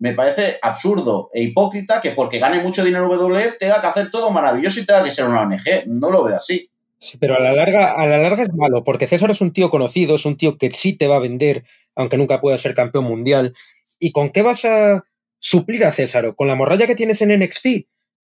me 0.01 0.15
parece 0.15 0.59
absurdo 0.63 1.31
e 1.33 1.43
hipócrita 1.43 2.01
que 2.01 2.13
porque 2.13 2.39
gane 2.39 2.63
mucho 2.63 2.83
dinero 2.83 3.07
W 3.09 3.53
tenga 3.59 3.81
que 3.83 3.87
hacer 3.87 4.11
todo 4.11 4.31
maravilloso 4.31 4.81
y 4.81 4.87
tenga 4.87 5.05
que 5.05 5.13
ser 5.13 5.27
una 5.27 5.43
ONG. 5.43 5.87
No 5.87 6.11
lo 6.11 6.25
veo 6.25 6.37
así. 6.37 6.71
Sí, 6.99 7.19
pero 7.19 7.37
a 7.37 7.41
la 7.41 7.53
larga, 7.53 7.93
a 7.93 8.07
la 8.07 8.19
larga 8.19 8.43
es 8.43 8.53
malo, 8.55 8.83
porque 8.83 9.07
César 9.07 9.31
es 9.31 9.43
un 9.43 9.53
tío 9.53 9.71
conocido, 9.71 10.15
es 10.17 10.25
un 10.25 10.37
tío 10.37 10.57
que 10.57 10.71
sí 10.71 10.95
te 10.95 11.07
va 11.07 11.17
a 11.17 11.21
vender, 11.21 11.65
aunque 11.95 12.17
nunca 12.17 12.41
pueda 12.41 12.57
ser 12.57 12.75
campeón 12.75 13.05
mundial. 13.05 13.55
¿Y 13.99 14.13
con 14.13 14.31
qué 14.31 14.41
vas 14.41 14.65
a 14.65 15.05
suplir 15.39 15.85
a 15.85 15.93
César? 15.93 16.35
¿Con 16.35 16.49
la 16.49 16.55
morralla 16.55 16.87
que 16.87 16.97
tienes 16.97 17.21
en 17.21 17.39
NXT? 17.39 17.67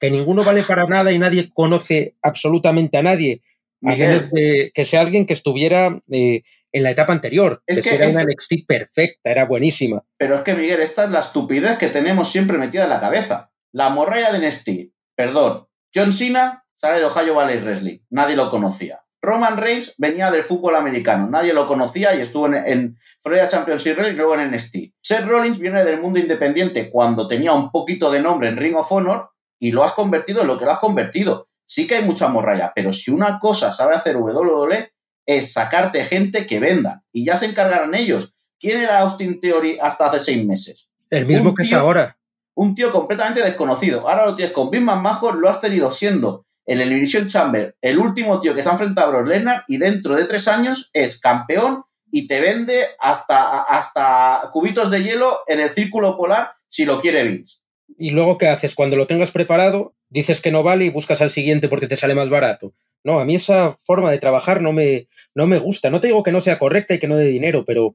Que 0.01 0.11
ninguno 0.11 0.45
vale 0.45 0.63
para 0.63 0.87
nada 0.87 1.13
y 1.13 1.19
nadie 1.19 1.51
conoce 1.53 2.17
absolutamente 2.23 2.97
a 2.97 3.03
nadie. 3.03 3.43
A 3.83 3.95
menos 3.95 4.25
que 4.33 4.85
sea 4.87 5.03
alguien 5.03 5.27
que 5.27 5.35
estuviera 5.35 6.01
eh, 6.11 6.43
en 6.77 6.83
la 6.83 6.91
etapa 6.91 7.15
anterior. 7.15 7.63
Es 7.67 7.81
que, 7.81 7.95
era 7.95 8.09
una 8.09 8.25
NXT 8.25 8.67
perfecta, 8.69 9.31
era 9.31 9.47
buenísima. 9.47 10.05
Pero 10.19 10.35
es 10.35 10.43
que, 10.43 10.53
Miguel, 10.53 10.81
esta 10.81 11.05
es 11.05 11.11
la 11.11 11.21
estupidez 11.21 11.79
que 11.79 11.89
tenemos 11.89 12.31
siempre 12.31 12.59
metida 12.59 12.85
en 12.85 12.91
la 12.91 13.01
cabeza. 13.01 13.51
La 13.73 13.89
morralla 13.89 14.31
de 14.31 14.47
NXT, 14.47 14.69
perdón, 15.17 15.67
John 15.95 16.13
Cena 16.13 16.67
sale 16.75 17.01
de 17.01 17.07
Ohio 17.07 17.35
Valley 17.35 17.61
Wrestling, 17.61 18.01
nadie 18.11 18.37
lo 18.37 18.51
conocía. 18.51 19.01
Roman 19.23 19.57
Reigns 19.57 19.95
venía 19.97 20.31
del 20.31 20.43
fútbol 20.43 20.77
americano, 20.77 21.27
nadie 21.31 21.55
lo 21.55 21.67
conocía 21.67 22.15
y 22.15 22.21
estuvo 22.21 22.47
en, 22.47 22.55
en 22.55 22.99
Florida 23.23 23.49
Championship 23.49 23.97
y 23.99 24.13
luego 24.13 24.35
en 24.35 24.51
NXT. 24.51 24.77
Seth 25.01 25.25
Rollins 25.25 25.59
viene 25.59 25.83
del 25.83 26.03
mundo 26.03 26.19
independiente 26.19 26.91
cuando 26.91 27.27
tenía 27.27 27.55
un 27.55 27.71
poquito 27.71 28.11
de 28.11 28.21
nombre 28.21 28.51
en 28.51 28.59
Ring 28.59 28.77
of 28.77 28.93
Honor 28.93 29.31
y 29.59 29.73
lo 29.73 29.83
has 29.83 29.93
convertido 29.93 30.43
en 30.43 30.49
lo 30.49 30.59
que 30.59 30.67
lo 30.67 30.73
has 30.73 30.79
convertido. 30.79 31.49
Sí 31.67 31.87
que 31.87 31.97
hay 31.97 32.05
mucha 32.05 32.29
morralla, 32.29 32.73
pero 32.75 32.93
si 32.93 33.11
una 33.11 33.39
cosa 33.39 33.73
sabe 33.73 33.95
hacer 33.95 34.19
WWE 34.19 34.91
es 35.27 35.53
sacarte 35.53 36.05
gente 36.05 36.47
que 36.47 36.61
venda 36.61 37.03
y 37.13 37.25
ya 37.25 37.37
se 37.37 37.47
encargarán 37.47 37.95
ellos. 37.95 38.35
¿Quién 38.59 38.81
era 38.81 39.01
Austin 39.01 39.41
Theory 39.41 39.79
hasta 39.81 40.07
hace 40.07 40.21
seis 40.21 40.47
meses? 40.47 40.89
El 41.11 41.27
mismo 41.27 41.55
que 41.55 41.63
es 41.63 41.73
ahora. 41.73 42.19
Un 42.55 42.75
tío 42.75 42.91
completamente 42.91 43.43
desconocido. 43.43 44.09
Ahora 44.09 44.25
lo 44.25 44.37
tienes 44.37 44.55
con 44.55 44.71
Big 44.71 44.81
Majo, 44.81 45.33
lo 45.33 45.49
has 45.51 45.61
tenido 45.61 45.91
siendo 45.93 46.47
el 46.65 46.81
Elimination 46.81 47.29
Chamber 47.29 47.77
el 47.81 47.99
último 47.99 48.41
tío 48.41 48.55
que 48.55 48.63
se 48.63 48.69
ha 48.69 48.73
enfrentado 48.73 49.09
a 49.09 49.11
Brock 49.13 49.29
Lesnar 49.29 49.65
y 49.69 49.77
dentro 49.79 50.17
de 50.17 50.25
tres 50.25 50.49
años 50.49 50.91
es 50.93 51.21
campeón 51.21 51.85
y 52.11 52.27
te 52.27 52.41
vende 52.41 52.85
hasta, 52.99 53.63
hasta 53.63 54.51
cubitos 54.53 54.91
de 54.91 55.03
hielo 55.03 55.39
en 55.47 55.61
el 55.61 55.71
círculo 55.71 56.17
polar 56.17 56.51
si 56.69 56.85
lo 56.85 57.01
quiere 57.01 57.25
Vince. 57.25 57.59
¿Y 57.99 58.11
luego 58.11 58.37
qué 58.37 58.49
haces? 58.49 58.75
Cuando 58.75 58.97
lo 58.97 59.07
tengas 59.07 59.31
preparado, 59.31 59.95
dices 60.09 60.41
que 60.41 60.51
no 60.51 60.63
vale 60.63 60.87
y 60.87 60.91
buscas 60.91 61.23
al 61.23 61.31
siguiente 61.31 61.69
porque 61.69 61.87
te 61.87 61.97
sale 61.97 62.15
más 62.15 62.31
barato. 62.31 62.75
No, 63.07 63.21
a 63.21 63.25
mí 63.25 63.37
esa 63.37 63.77
forma 63.79 64.11
de 64.11 64.19
trabajar 64.19 64.61
no 64.61 64.73
me, 64.73 65.07
no 65.33 65.47
me 65.47 65.61
gusta. 65.61 65.91
No 65.91 66.01
te 66.01 66.09
digo 66.09 66.25
que 66.25 66.33
no 66.33 66.41
sea 66.41 66.59
correcta 66.59 66.93
y 66.93 66.99
que 66.99 67.07
no 67.07 67.17
dé 67.17 67.27
dinero, 67.27 67.65
pero... 67.65 67.95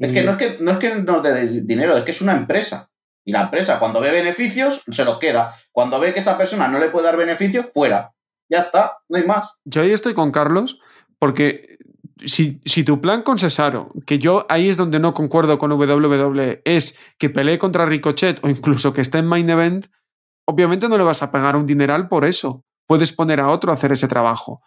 Es 0.00 0.10
que 0.10 0.22
no 0.22 0.32
es 0.32 0.38
que 0.38 0.56
no, 0.60 0.70
es 0.70 0.78
que 0.78 0.94
no 0.94 1.20
dé 1.20 1.60
dinero, 1.60 1.94
es 1.94 2.02
que 2.02 2.12
es 2.12 2.22
una 2.22 2.34
empresa. 2.34 2.88
Y 3.26 3.32
la 3.32 3.42
empresa, 3.42 3.78
cuando 3.78 4.00
ve 4.00 4.10
beneficios, 4.10 4.80
se 4.90 5.04
los 5.04 5.18
queda. 5.18 5.54
Cuando 5.70 6.00
ve 6.00 6.14
que 6.14 6.20
esa 6.20 6.38
persona 6.38 6.66
no 6.66 6.78
le 6.78 6.88
puede 6.88 7.04
dar 7.04 7.18
beneficios, 7.18 7.66
fuera. 7.74 8.14
Ya 8.48 8.60
está, 8.60 8.96
no 9.10 9.18
hay 9.18 9.26
más. 9.26 9.52
Yo 9.66 9.82
ahí 9.82 9.90
estoy 9.90 10.14
con 10.14 10.30
Carlos, 10.30 10.80
porque 11.18 11.76
si, 12.24 12.62
si, 12.64 12.84
tu 12.84 13.02
plan 13.02 13.20
con 13.20 13.38
Cesaro, 13.38 13.92
que 14.06 14.18
yo 14.18 14.46
ahí 14.48 14.70
es 14.70 14.78
donde 14.78 14.98
no 14.98 15.12
concuerdo 15.12 15.58
con 15.58 15.72
WWE, 15.72 16.62
es 16.64 16.96
que 17.18 17.28
pelee 17.28 17.58
contra 17.58 17.84
Ricochet 17.84 18.42
o 18.42 18.48
incluso 18.48 18.94
que 18.94 19.02
esté 19.02 19.18
en 19.18 19.26
Main 19.26 19.50
Event, 19.50 19.88
obviamente 20.46 20.88
no 20.88 20.96
le 20.96 21.04
vas 21.04 21.22
a 21.22 21.30
pagar 21.30 21.54
un 21.54 21.66
dineral 21.66 22.08
por 22.08 22.24
eso. 22.24 22.64
Puedes 22.88 23.12
poner 23.12 23.38
a 23.38 23.50
otro 23.50 23.70
a 23.70 23.74
hacer 23.74 23.92
ese 23.92 24.08
trabajo. 24.08 24.62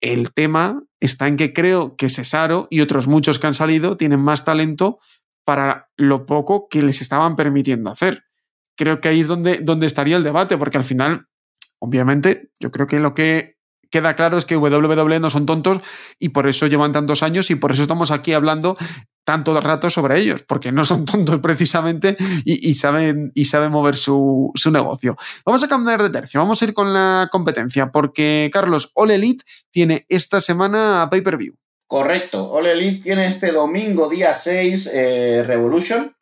El 0.00 0.32
tema 0.32 0.82
está 0.98 1.28
en 1.28 1.36
que 1.36 1.52
creo 1.52 1.94
que 1.94 2.08
Cesaro 2.08 2.66
y 2.70 2.80
otros 2.80 3.06
muchos 3.06 3.38
que 3.38 3.46
han 3.46 3.54
salido 3.54 3.96
tienen 3.96 4.20
más 4.20 4.44
talento 4.44 4.98
para 5.44 5.90
lo 5.96 6.26
poco 6.26 6.68
que 6.68 6.82
les 6.82 7.02
estaban 7.02 7.36
permitiendo 7.36 7.90
hacer. 7.90 8.24
Creo 8.76 9.00
que 9.00 9.08
ahí 9.08 9.20
es 9.20 9.28
donde, 9.28 9.58
donde 9.58 9.86
estaría 9.86 10.16
el 10.16 10.24
debate, 10.24 10.56
porque 10.56 10.78
al 10.78 10.84
final, 10.84 11.26
obviamente, 11.78 12.50
yo 12.58 12.70
creo 12.70 12.86
que 12.86 12.98
lo 12.98 13.14
que 13.14 13.58
queda 13.90 14.16
claro 14.16 14.38
es 14.38 14.46
que 14.46 14.56
WWE 14.56 15.20
no 15.20 15.28
son 15.28 15.46
tontos 15.46 15.80
y 16.18 16.30
por 16.30 16.48
eso 16.48 16.66
llevan 16.66 16.92
tantos 16.92 17.22
años 17.22 17.50
y 17.50 17.56
por 17.56 17.72
eso 17.72 17.82
estamos 17.82 18.10
aquí 18.10 18.32
hablando 18.32 18.76
tanto 19.24 19.58
rato 19.60 19.90
sobre 19.90 20.18
ellos, 20.18 20.42
porque 20.42 20.72
no 20.72 20.84
son 20.84 21.04
tontos 21.04 21.40
precisamente 21.40 22.16
y, 22.44 22.74
saben, 22.74 23.32
y 23.34 23.44
saben 23.44 23.72
mover 23.72 23.96
su, 23.96 24.50
su, 24.54 24.70
negocio. 24.70 25.16
Vamos 25.44 25.62
a 25.62 25.68
cambiar 25.68 26.02
de 26.02 26.10
tercio, 26.10 26.40
vamos 26.40 26.60
a 26.60 26.64
ir 26.64 26.74
con 26.74 26.92
la 26.92 27.28
competencia, 27.30 27.90
porque 27.90 28.50
Carlos, 28.52 28.90
All 28.94 29.10
Elite 29.10 29.44
tiene 29.70 30.06
esta 30.08 30.40
semana 30.40 31.08
pay-per-view. 31.10 31.54
Correcto. 31.86 32.50
All 32.50 32.66
Elite 32.66 33.02
tiene 33.02 33.26
este 33.26 33.50
domingo, 33.50 34.08
día 34.08 34.32
6, 34.32 34.90
eh, 34.94 35.44
Revolution, 35.46 36.14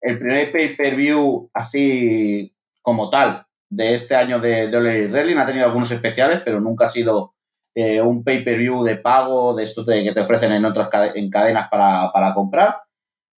el 0.00 0.18
primer 0.18 0.50
pay-per-view 0.50 1.50
así 1.54 2.52
como 2.80 3.08
tal 3.08 3.46
de 3.70 3.94
este 3.94 4.16
año 4.16 4.40
de, 4.40 4.68
de 4.68 4.76
All 4.76 4.86
Elite. 4.86 5.40
Ha 5.40 5.46
tenido 5.46 5.66
algunos 5.66 5.90
especiales, 5.90 6.42
pero 6.44 6.60
nunca 6.60 6.86
ha 6.86 6.90
sido 6.90 7.34
eh, 7.74 8.00
un 8.00 8.22
pay-per-view 8.22 8.82
de 8.84 8.96
pago 8.96 9.54
de 9.54 9.64
estos 9.64 9.86
que 9.86 10.12
te 10.12 10.20
ofrecen 10.20 10.52
en 10.52 10.64
otras 10.64 10.88
en 11.14 11.30
cadenas 11.30 11.68
para, 11.70 12.12
para 12.12 12.34
comprar. 12.34 12.82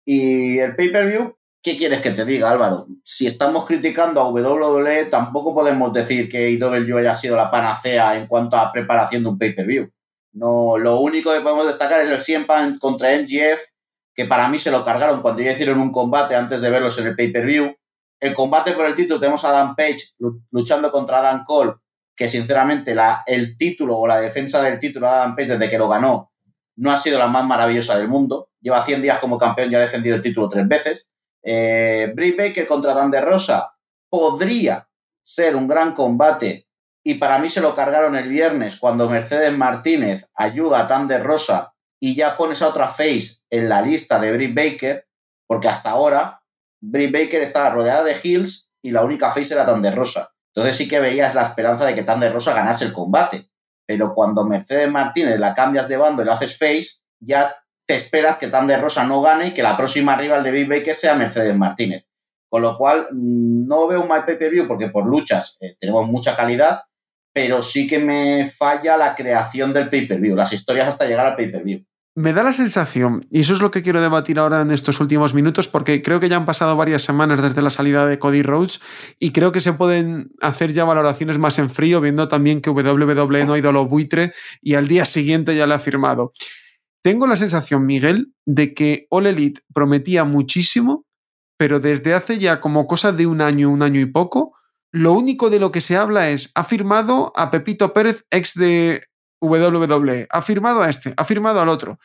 Y 0.05 0.59
el 0.59 0.77
pay-per-view, 0.77 1.37
¿qué 1.63 1.77
quieres 1.77 2.01
que 2.01 2.11
te 2.11 2.25
diga, 2.25 2.51
Álvaro? 2.51 2.87
Si 3.05 3.27
estamos 3.27 3.65
criticando 3.65 4.21
a 4.21 4.29
WWE, 4.29 5.07
tampoco 5.07 5.55
podemos 5.55 5.93
decir 5.93 6.29
que 6.29 6.51
IW 6.51 6.99
haya 6.99 7.17
sido 7.17 7.37
la 7.37 7.51
panacea 7.51 8.19
en 8.19 8.27
cuanto 8.27 8.57
a 8.57 8.73
preparación 8.73 9.23
de 9.23 9.29
un 9.31 9.39
pay-per-view. 9.39 9.91
No, 10.33 10.77
lo 10.77 11.01
único 11.01 11.33
que 11.33 11.41
podemos 11.41 11.67
destacar 11.67 12.01
es 12.01 12.11
el 12.11 12.21
100 12.21 12.79
contra 12.79 13.17
MGF, 13.17 13.61
que 14.15 14.25
para 14.25 14.49
mí 14.49 14.59
se 14.59 14.71
lo 14.71 14.85
cargaron 14.85 15.23
cuando 15.23 15.43
ya 15.43 15.53
hicieron 15.53 15.81
un 15.81 15.93
combate 15.93 16.35
antes 16.35 16.61
de 16.61 16.71
verlos 16.71 16.99
en 16.99 17.07
el 17.07 17.17
pay-per-view. 17.17 17.75
El 18.21 18.35
combate 18.35 18.73
por 18.73 18.87
el 18.87 18.97
título 18.97 19.21
tenemos 19.21 19.45
a 19.45 19.53
Dan 19.53 19.77
Page 19.77 20.15
luchando 20.51 20.91
contra 20.91 21.21
Dan 21.21 21.45
Cole, 21.45 21.75
que 22.17 22.29
sinceramente 22.29 22.95
el 23.27 23.57
título 23.57 23.99
o 23.99 24.07
la 24.07 24.21
defensa 24.21 24.63
del 24.63 24.79
título 24.79 25.07
de 25.07 25.17
Dan 25.17 25.37
Page 25.37 25.49
desde 25.49 25.71
que 25.71 25.79
lo 25.79 25.89
ganó 25.89 26.33
no 26.77 26.91
ha 26.91 26.99
sido 26.99 27.19
la 27.19 27.29
más 27.29 27.45
maravillosa 27.45 27.97
del 27.97 28.09
mundo. 28.09 28.51
Lleva 28.61 28.85
100 28.85 29.03
días 29.03 29.19
como 29.19 29.39
campeón 29.39 29.71
y 29.71 29.75
ha 29.75 29.81
defendido 29.81 30.17
el 30.17 30.23
título 30.23 30.49
tres 30.49 30.67
veces. 30.67 31.11
Eh, 31.43 32.13
Baker 32.17 32.67
contra 32.67 32.95
Dan 32.95 33.11
de 33.11 33.21
Rosa 33.21 33.77
podría 34.09 34.89
ser 35.23 35.57
un 35.57 35.69
gran 35.69 35.95
combate 35.95 36.69
y 37.07 37.15
para 37.15 37.39
mí 37.39 37.51
se 37.51 37.61
lo 37.61 37.75
cargaron 37.75 38.17
el 38.17 38.29
viernes 38.29 38.79
cuando 38.79 39.09
Mercedes 39.09 39.53
Martínez 39.53 40.27
ayuda 40.35 40.81
a 40.81 40.89
Thunder 40.89 41.23
Rosa 41.23 41.75
y 42.01 42.15
ya 42.15 42.37
pones 42.37 42.63
a 42.63 42.69
otra 42.69 42.89
face 42.89 43.43
en 43.51 43.69
la 43.69 43.83
lista 43.83 44.19
de 44.19 44.33
Britt 44.33 44.55
Baker, 44.55 45.07
porque 45.47 45.69
hasta 45.69 45.91
ahora 45.91 46.41
Britt 46.81 47.13
Baker 47.13 47.43
estaba 47.43 47.71
rodeada 47.71 48.05
de 48.05 48.17
heels 48.23 48.71
y 48.83 48.91
la 48.91 49.05
única 49.05 49.31
face 49.33 49.53
era 49.53 49.67
Thunder 49.67 49.95
Rosa. 49.95 50.34
Entonces 50.55 50.77
sí 50.77 50.89
que 50.89 51.01
veías 51.01 51.35
la 51.35 51.43
esperanza 51.43 51.85
de 51.85 51.95
que 51.95 52.05
Thunder 52.05 52.33
Rosa 52.33 52.55
ganase 52.55 52.85
el 52.85 52.93
combate. 52.93 53.49
Pero 53.87 54.15
cuando 54.15 54.45
Mercedes 54.45 54.91
Martínez 54.91 55.39
la 55.39 55.55
cambias 55.55 55.89
de 55.89 55.97
bando 55.97 56.23
y 56.23 56.25
lo 56.25 56.33
haces 56.33 56.57
face, 56.57 57.03
ya 57.21 57.55
te 57.87 57.97
esperas 57.97 58.37
que 58.37 58.49
Thunder 58.49 58.81
Rosa 58.81 59.05
no 59.05 59.21
gane 59.21 59.49
y 59.49 59.51
que 59.55 59.63
la 59.63 59.77
próxima 59.77 60.17
rival 60.17 60.43
de 60.43 60.51
Britt 60.51 60.69
Baker 60.69 60.95
sea 60.95 61.15
Mercedes 61.15 61.57
Martínez. 61.57 62.07
Con 62.49 62.63
lo 62.63 62.79
cual, 62.79 63.09
mm, 63.11 63.67
no 63.67 63.89
veo 63.89 64.03
un 64.03 64.09
mal 64.09 64.25
pay-per-view 64.25 64.69
porque 64.69 64.89
por 64.89 65.07
luchas 65.07 65.57
eh, 65.61 65.77
tenemos 65.79 66.07
mucha 66.07 66.37
calidad, 66.37 66.83
pero 67.33 67.63
sí 67.63 67.87
que 67.87 67.99
me 67.99 68.49
falla 68.49 68.97
la 68.97 69.15
creación 69.17 69.73
del 69.73 69.91
pay-per-view, 69.91 70.37
las 70.37 70.53
historias 70.53 70.89
hasta 70.89 71.05
llegar 71.05 71.27
al 71.27 71.37
pay-per-view. 71.37 71.85
Me 72.17 72.33
da 72.33 72.45
la 72.45 72.53
sensación, 72.53 73.27
y 73.29 73.41
eso 73.41 73.55
es 73.55 73.61
lo 73.61 73.73
que 73.73 73.83
quiero 73.83 74.01
debatir 74.01 74.39
ahora 74.39 74.61
en 74.61 74.71
estos 74.71 75.01
últimos 75.01 75.35
minutos, 75.35 75.67
porque 75.67 76.01
creo 76.01 76.21
que 76.21 76.29
ya 76.29 76.37
han 76.37 76.45
pasado 76.45 76.77
varias 76.77 77.03
semanas 77.03 77.43
desde 77.43 77.61
la 77.61 77.71
salida 77.71 78.07
de 78.07 78.21
Cody 78.21 78.43
Rhodes 78.43 78.81
y 79.19 79.33
creo 79.33 79.51
que 79.51 79.61
se 79.61 79.73
pueden 79.73 80.31
hacer 80.41 80.73
ya 80.73 80.85
valoraciones 80.85 81.39
más 81.39 81.59
en 81.59 81.71
frío, 81.71 82.01
viendo 82.01 82.29
también 82.29 82.61
que 82.61 82.71
WWE 82.71 83.47
no 83.47 83.55
ha 83.55 83.59
ido 83.59 83.71
a 83.71 83.73
lo 83.73 83.87
buitre 83.87 84.33
y 84.63 84.75
al 84.75 84.87
día 84.87 85.05
siguiente 85.07 85.57
ya 85.57 85.67
le 85.67 85.75
ha 85.75 85.81
firmado. 85.81 86.33
Tengo 87.03 87.27
la 87.27 87.35
sensación, 87.35 87.85
Miguel, 87.85 88.33
de 88.47 88.75
que 88.75 89.09
All 89.11 89.27
Elite 89.27 89.63
prometía 89.75 90.23
muchísimo, 90.23 91.07
pero 91.59 91.81
desde 91.81 92.15
hace 92.15 92.39
ya 92.39 92.61
como 92.61 92.87
cosa 92.87 93.11
de 93.11 93.27
un 93.27 93.41
año, 93.41 93.71
un 93.71 93.83
año 93.83 94.01
y 94.01 94.07
poco, 94.07 94.53
lo 94.93 95.15
único 95.15 95.51
de 95.51 95.59
lo 95.59 95.73
que 95.73 95.81
se 95.81 95.97
habla 95.97 96.31
es, 96.31 96.53
ha 96.55 96.63
firmado 96.63 97.33
a 97.35 97.51
Pepito 97.51 97.93
Pérez, 97.93 98.25
ex 98.31 98.55
de 98.55 99.03
WWE, 99.45 100.27
ha 100.31 100.43
firmado 100.43 100.83
a 100.83 100.91
este, 100.91 101.15
ha 101.17 101.25
firmado 101.25 101.61
al 101.61 101.69
otro. 101.69 101.99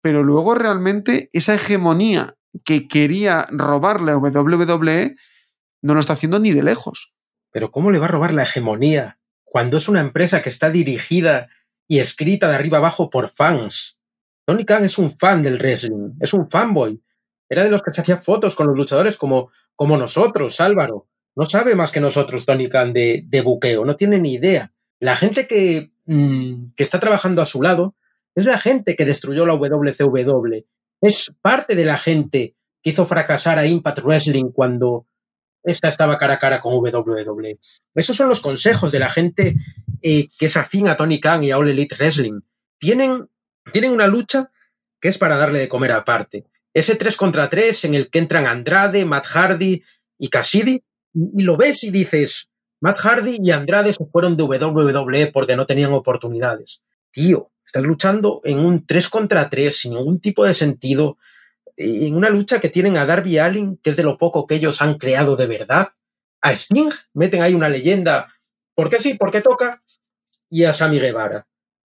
Pero 0.00 0.22
luego 0.22 0.54
realmente 0.54 1.30
esa 1.32 1.54
hegemonía 1.54 2.36
que 2.64 2.86
quería 2.88 3.46
robarle 3.50 4.12
a 4.12 4.18
WWE 4.18 5.16
no 5.82 5.94
lo 5.94 6.00
está 6.00 6.12
haciendo 6.12 6.38
ni 6.38 6.52
de 6.52 6.62
lejos. 6.62 7.14
Pero 7.50 7.70
¿cómo 7.70 7.90
le 7.90 7.98
va 7.98 8.06
a 8.06 8.10
robar 8.10 8.34
la 8.34 8.42
hegemonía 8.42 9.18
cuando 9.44 9.76
es 9.76 9.88
una 9.88 10.00
empresa 10.00 10.42
que 10.42 10.48
está 10.48 10.70
dirigida 10.70 11.48
y 11.86 12.00
escrita 12.00 12.48
de 12.48 12.56
arriba 12.56 12.78
abajo 12.78 13.10
por 13.10 13.28
fans? 13.28 14.00
Tony 14.44 14.64
Khan 14.64 14.84
es 14.84 14.98
un 14.98 15.16
fan 15.16 15.42
del 15.42 15.58
wrestling, 15.58 16.14
es 16.20 16.34
un 16.34 16.50
fanboy. 16.50 17.02
Era 17.48 17.64
de 17.64 17.70
los 17.70 17.82
que 17.82 17.92
se 17.92 18.00
hacía 18.00 18.16
fotos 18.16 18.54
con 18.54 18.66
los 18.66 18.76
luchadores 18.76 19.16
como, 19.16 19.50
como 19.76 19.96
nosotros, 19.96 20.60
Álvaro. 20.60 21.08
No 21.36 21.46
sabe 21.46 21.74
más 21.74 21.92
que 21.92 22.00
nosotros 22.00 22.46
Tony 22.46 22.68
Khan 22.68 22.92
de, 22.92 23.22
de 23.26 23.40
buqueo, 23.40 23.84
no 23.84 23.96
tiene 23.96 24.18
ni 24.18 24.34
idea. 24.34 24.72
La 25.00 25.16
gente 25.16 25.46
que, 25.46 25.93
mmm, 26.06 26.72
que 26.76 26.82
está 26.82 27.00
trabajando 27.00 27.42
a 27.42 27.46
su 27.46 27.62
lado 27.62 27.94
es 28.34 28.46
la 28.46 28.58
gente 28.58 28.96
que 28.96 29.04
destruyó 29.04 29.46
la 29.46 29.54
WCW. 29.54 30.64
Es 31.00 31.32
parte 31.40 31.74
de 31.74 31.84
la 31.84 31.98
gente 31.98 32.56
que 32.82 32.90
hizo 32.90 33.06
fracasar 33.06 33.58
a 33.58 33.66
Impact 33.66 34.00
Wrestling 34.00 34.50
cuando 34.52 35.06
esta 35.62 35.88
estaba 35.88 36.18
cara 36.18 36.34
a 36.34 36.38
cara 36.38 36.60
con 36.60 36.74
WWE. 36.74 37.58
Esos 37.94 38.16
son 38.16 38.28
los 38.28 38.40
consejos 38.40 38.92
de 38.92 38.98
la 38.98 39.08
gente 39.08 39.56
eh, 40.02 40.28
que 40.38 40.46
es 40.46 40.56
afín 40.56 40.88
a 40.88 40.96
Tony 40.96 41.20
Khan 41.20 41.44
y 41.44 41.50
a 41.50 41.58
All 41.58 41.68
Elite 41.68 41.96
Wrestling. 41.96 42.40
Tienen, 42.78 43.28
tienen 43.72 43.92
una 43.92 44.06
lucha 44.06 44.50
que 45.00 45.08
es 45.08 45.16
para 45.16 45.36
darle 45.36 45.60
de 45.60 45.68
comer 45.68 45.92
aparte. 45.92 46.44
Ese 46.74 46.96
3 46.96 47.16
contra 47.16 47.48
3 47.48 47.84
en 47.84 47.94
el 47.94 48.10
que 48.10 48.18
entran 48.18 48.46
Andrade, 48.46 49.04
Matt 49.04 49.26
Hardy 49.26 49.82
y 50.18 50.28
Cassidy 50.28 50.82
y 51.14 51.42
lo 51.42 51.56
ves 51.56 51.84
y 51.84 51.90
dices, 51.90 52.50
Matt 52.84 52.98
Hardy 52.98 53.38
y 53.42 53.50
Andrade 53.50 53.94
se 53.94 54.04
fueron 54.04 54.36
de 54.36 54.42
WWE 54.42 55.32
porque 55.32 55.56
no 55.56 55.64
tenían 55.64 55.94
oportunidades. 55.94 56.82
Tío, 57.12 57.50
estás 57.64 57.82
luchando 57.82 58.42
en 58.44 58.58
un 58.58 58.84
3 58.84 59.08
contra 59.08 59.48
3 59.48 59.74
sin 59.74 59.94
ningún 59.94 60.20
tipo 60.20 60.44
de 60.44 60.52
sentido, 60.52 61.16
en 61.78 62.14
una 62.14 62.28
lucha 62.28 62.60
que 62.60 62.68
tienen 62.68 62.98
a 62.98 63.06
Darby 63.06 63.38
Allin, 63.38 63.78
que 63.78 63.88
es 63.88 63.96
de 63.96 64.02
lo 64.02 64.18
poco 64.18 64.46
que 64.46 64.56
ellos 64.56 64.82
han 64.82 64.98
creado 64.98 65.34
de 65.34 65.46
verdad. 65.46 65.92
A 66.42 66.52
Sting 66.52 66.90
meten 67.14 67.40
ahí 67.40 67.54
una 67.54 67.70
leyenda, 67.70 68.28
porque 68.74 68.98
sí, 68.98 69.14
porque 69.14 69.40
toca, 69.40 69.82
y 70.50 70.64
a 70.64 70.74
Sammy 70.74 70.98
Guevara. 70.98 71.46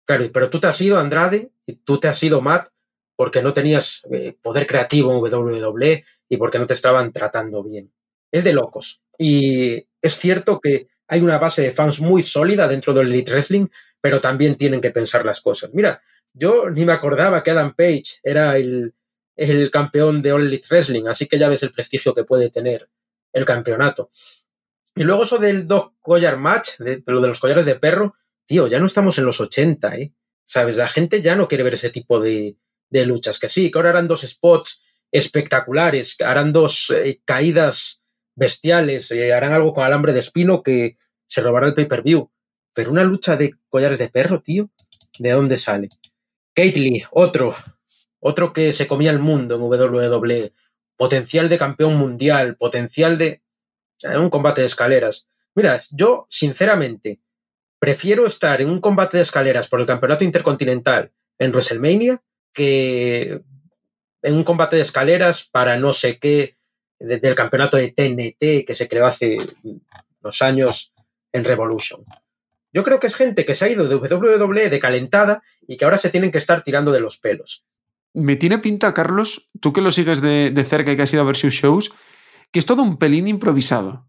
Claro, 0.04 0.30
pero 0.32 0.50
tú 0.50 0.60
te 0.60 0.68
has 0.68 0.80
ido 0.80 1.00
Andrade 1.00 1.50
y 1.66 1.72
tú 1.72 1.98
te 1.98 2.06
has 2.06 2.22
ido 2.22 2.40
Matt 2.40 2.68
porque 3.16 3.42
no 3.42 3.52
tenías 3.52 4.06
eh, 4.12 4.36
poder 4.40 4.68
creativo 4.68 5.10
en 5.10 5.18
WWE 5.18 6.04
y 6.28 6.36
porque 6.36 6.60
no 6.60 6.66
te 6.66 6.74
estaban 6.74 7.12
tratando 7.12 7.64
bien. 7.64 7.92
Es 8.30 8.44
de 8.44 8.52
locos. 8.52 9.02
Y 9.18 9.84
es 10.06 10.18
cierto 10.18 10.60
que 10.60 10.88
hay 11.08 11.20
una 11.20 11.38
base 11.38 11.62
de 11.62 11.70
fans 11.70 12.00
muy 12.00 12.22
sólida 12.22 12.66
dentro 12.66 12.92
del 12.92 13.08
Elite 13.08 13.30
Wrestling, 13.30 13.66
pero 14.00 14.20
también 14.20 14.56
tienen 14.56 14.80
que 14.80 14.90
pensar 14.90 15.24
las 15.24 15.40
cosas. 15.40 15.70
Mira, 15.72 16.02
yo 16.32 16.68
ni 16.70 16.84
me 16.84 16.92
acordaba 16.92 17.42
que 17.42 17.50
Adam 17.50 17.74
Page 17.74 18.20
era 18.22 18.56
el, 18.56 18.94
el 19.36 19.70
campeón 19.70 20.22
de 20.22 20.32
All 20.32 20.46
Elite 20.46 20.66
Wrestling, 20.70 21.06
así 21.06 21.26
que 21.26 21.38
ya 21.38 21.48
ves 21.48 21.62
el 21.62 21.72
prestigio 21.72 22.14
que 22.14 22.24
puede 22.24 22.50
tener 22.50 22.88
el 23.32 23.44
campeonato. 23.44 24.10
Y 24.94 25.04
luego 25.04 25.24
eso 25.24 25.38
del 25.38 25.68
Dog 25.68 25.94
Collar 26.00 26.38
Match, 26.38 26.78
de, 26.78 27.02
lo 27.06 27.20
de 27.20 27.28
los 27.28 27.38
collares 27.38 27.66
de 27.66 27.74
perro, 27.74 28.14
tío, 28.46 28.66
ya 28.66 28.80
no 28.80 28.86
estamos 28.86 29.18
en 29.18 29.26
los 29.26 29.40
80, 29.40 29.96
¿eh? 29.96 30.12
¿Sabes? 30.44 30.76
La 30.76 30.88
gente 30.88 31.20
ya 31.20 31.36
no 31.36 31.48
quiere 31.48 31.64
ver 31.64 31.74
ese 31.74 31.90
tipo 31.90 32.20
de, 32.20 32.56
de 32.88 33.06
luchas. 33.06 33.38
Que 33.38 33.48
sí, 33.48 33.70
que 33.70 33.78
ahora 33.78 33.90
harán 33.90 34.08
dos 34.08 34.22
spots 34.22 34.82
espectaculares, 35.10 36.16
harán 36.20 36.52
dos 36.52 36.90
eh, 36.90 37.20
caídas 37.24 38.02
bestiales, 38.36 39.10
eh, 39.10 39.32
harán 39.32 39.52
algo 39.52 39.72
con 39.72 39.84
alambre 39.84 40.12
de 40.12 40.20
espino 40.20 40.62
que 40.62 40.98
se 41.26 41.40
robará 41.40 41.66
el 41.66 41.74
pay-per-view. 41.74 42.30
Pero 42.72 42.90
una 42.90 43.02
lucha 43.02 43.36
de 43.36 43.54
collares 43.68 43.98
de 43.98 44.08
perro, 44.08 44.42
tío, 44.42 44.70
¿de 45.18 45.30
dónde 45.32 45.56
sale? 45.56 45.88
Kate 46.54 46.78
Lee, 46.78 47.04
otro, 47.10 47.54
otro 48.20 48.52
que 48.52 48.72
se 48.72 48.86
comía 48.86 49.10
el 49.10 49.18
mundo 49.18 49.56
en 49.56 49.62
WWE. 49.62 50.52
Potencial 50.96 51.48
de 51.48 51.58
campeón 51.58 51.96
mundial, 51.96 52.56
potencial 52.56 53.18
de... 53.18 53.42
En 54.02 54.20
un 54.20 54.30
combate 54.30 54.60
de 54.60 54.66
escaleras. 54.66 55.26
Mira, 55.54 55.80
yo, 55.90 56.26
sinceramente, 56.28 57.20
prefiero 57.78 58.26
estar 58.26 58.60
en 58.60 58.68
un 58.68 58.80
combate 58.80 59.16
de 59.16 59.22
escaleras 59.22 59.68
por 59.68 59.80
el 59.80 59.86
campeonato 59.86 60.24
intercontinental 60.24 61.12
en 61.38 61.50
WrestleMania 61.50 62.22
que 62.52 63.42
en 64.22 64.34
un 64.34 64.44
combate 64.44 64.76
de 64.76 64.82
escaleras 64.82 65.48
para 65.50 65.78
no 65.78 65.92
sé 65.92 66.18
qué 66.18 66.55
del 66.98 67.34
campeonato 67.34 67.76
de 67.76 67.92
TNT 67.92 68.66
que 68.66 68.74
se 68.74 68.88
creó 68.88 69.06
hace 69.06 69.36
unos 70.22 70.42
años 70.42 70.92
en 71.32 71.44
Revolution. 71.44 72.04
Yo 72.72 72.84
creo 72.84 73.00
que 73.00 73.06
es 73.06 73.14
gente 73.14 73.44
que 73.44 73.54
se 73.54 73.64
ha 73.64 73.68
ido 73.68 73.88
de 73.88 73.96
WWE 73.96 74.68
de 74.68 74.78
calentada 74.78 75.42
y 75.66 75.76
que 75.76 75.84
ahora 75.84 75.98
se 75.98 76.10
tienen 76.10 76.30
que 76.30 76.38
estar 76.38 76.62
tirando 76.62 76.92
de 76.92 77.00
los 77.00 77.18
pelos. 77.18 77.64
Me 78.12 78.36
tiene 78.36 78.58
pinta, 78.58 78.94
Carlos, 78.94 79.48
tú 79.60 79.72
que 79.72 79.80
lo 79.80 79.90
sigues 79.90 80.20
de, 80.20 80.66
cerca 80.68 80.92
y 80.92 80.96
que 80.96 81.02
has 81.02 81.12
ido 81.12 81.22
a 81.22 81.26
ver 81.26 81.36
sus 81.36 81.54
shows, 81.54 81.92
que 82.50 82.58
es 82.58 82.66
todo 82.66 82.82
un 82.82 82.98
pelín 82.98 83.28
improvisado. 83.28 84.06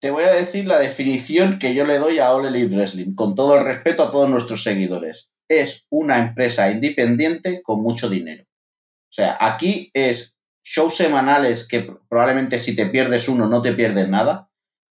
Te 0.00 0.10
voy 0.10 0.24
a 0.24 0.32
decir 0.32 0.66
la 0.66 0.78
definición 0.78 1.58
que 1.58 1.74
yo 1.74 1.86
le 1.86 1.98
doy 1.98 2.18
a 2.18 2.32
All 2.32 2.46
Elite 2.46 2.74
Wrestling, 2.74 3.14
con 3.14 3.34
todo 3.34 3.58
el 3.58 3.64
respeto 3.64 4.02
a 4.02 4.10
todos 4.10 4.28
nuestros 4.28 4.62
seguidores. 4.62 5.30
Es 5.48 5.86
una 5.90 6.18
empresa 6.18 6.70
independiente 6.70 7.62
con 7.62 7.82
mucho 7.82 8.08
dinero. 8.08 8.44
O 8.44 9.14
sea, 9.14 9.36
aquí 9.38 9.90
es 9.94 10.36
shows 10.62 10.96
semanales 10.96 11.66
que 11.66 11.94
probablemente 12.08 12.58
si 12.58 12.76
te 12.76 12.86
pierdes 12.86 13.28
uno 13.28 13.46
no 13.46 13.62
te 13.62 13.72
pierdes 13.72 14.08
nada, 14.08 14.50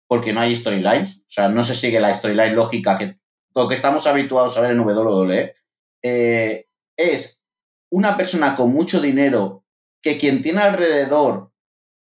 porque 0.07 0.33
no 0.33 0.41
hay 0.41 0.55
storylines. 0.55 1.19
O 1.19 1.29
sea, 1.29 1.49
no 1.49 1.63
se 1.63 1.75
sigue 1.75 1.99
la 1.99 2.15
storyline 2.15 2.55
lógica 2.55 2.97
que 2.97 3.19
que 3.67 3.75
estamos 3.75 4.07
habituados 4.07 4.57
a 4.57 4.61
ver 4.61 4.71
en 4.71 4.79
WWE. 4.79 5.53
Eh, 6.03 6.67
es 6.95 7.43
una 7.91 8.15
persona 8.15 8.55
con 8.55 8.71
mucho 8.71 9.01
dinero 9.01 9.65
que 10.01 10.17
quien 10.17 10.41
tiene 10.41 10.61
alrededor 10.61 11.51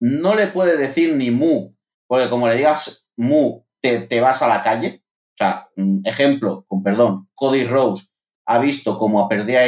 no 0.00 0.34
le 0.34 0.46
puede 0.46 0.76
decir 0.76 1.14
ni 1.16 1.30
mu, 1.30 1.74
porque 2.06 2.28
como 2.28 2.48
le 2.48 2.56
digas 2.56 3.06
mu, 3.16 3.64
te, 3.80 4.20
vas 4.20 4.42
a 4.42 4.48
la 4.48 4.62
calle. 4.62 5.02
O 5.34 5.36
sea, 5.36 5.68
ejemplo, 6.04 6.64
con 6.66 6.82
perdón, 6.82 7.28
Cody 7.34 7.64
Rose 7.64 8.06
ha 8.46 8.58
visto 8.58 8.98
cómo 8.98 9.28
perdía, 9.28 9.62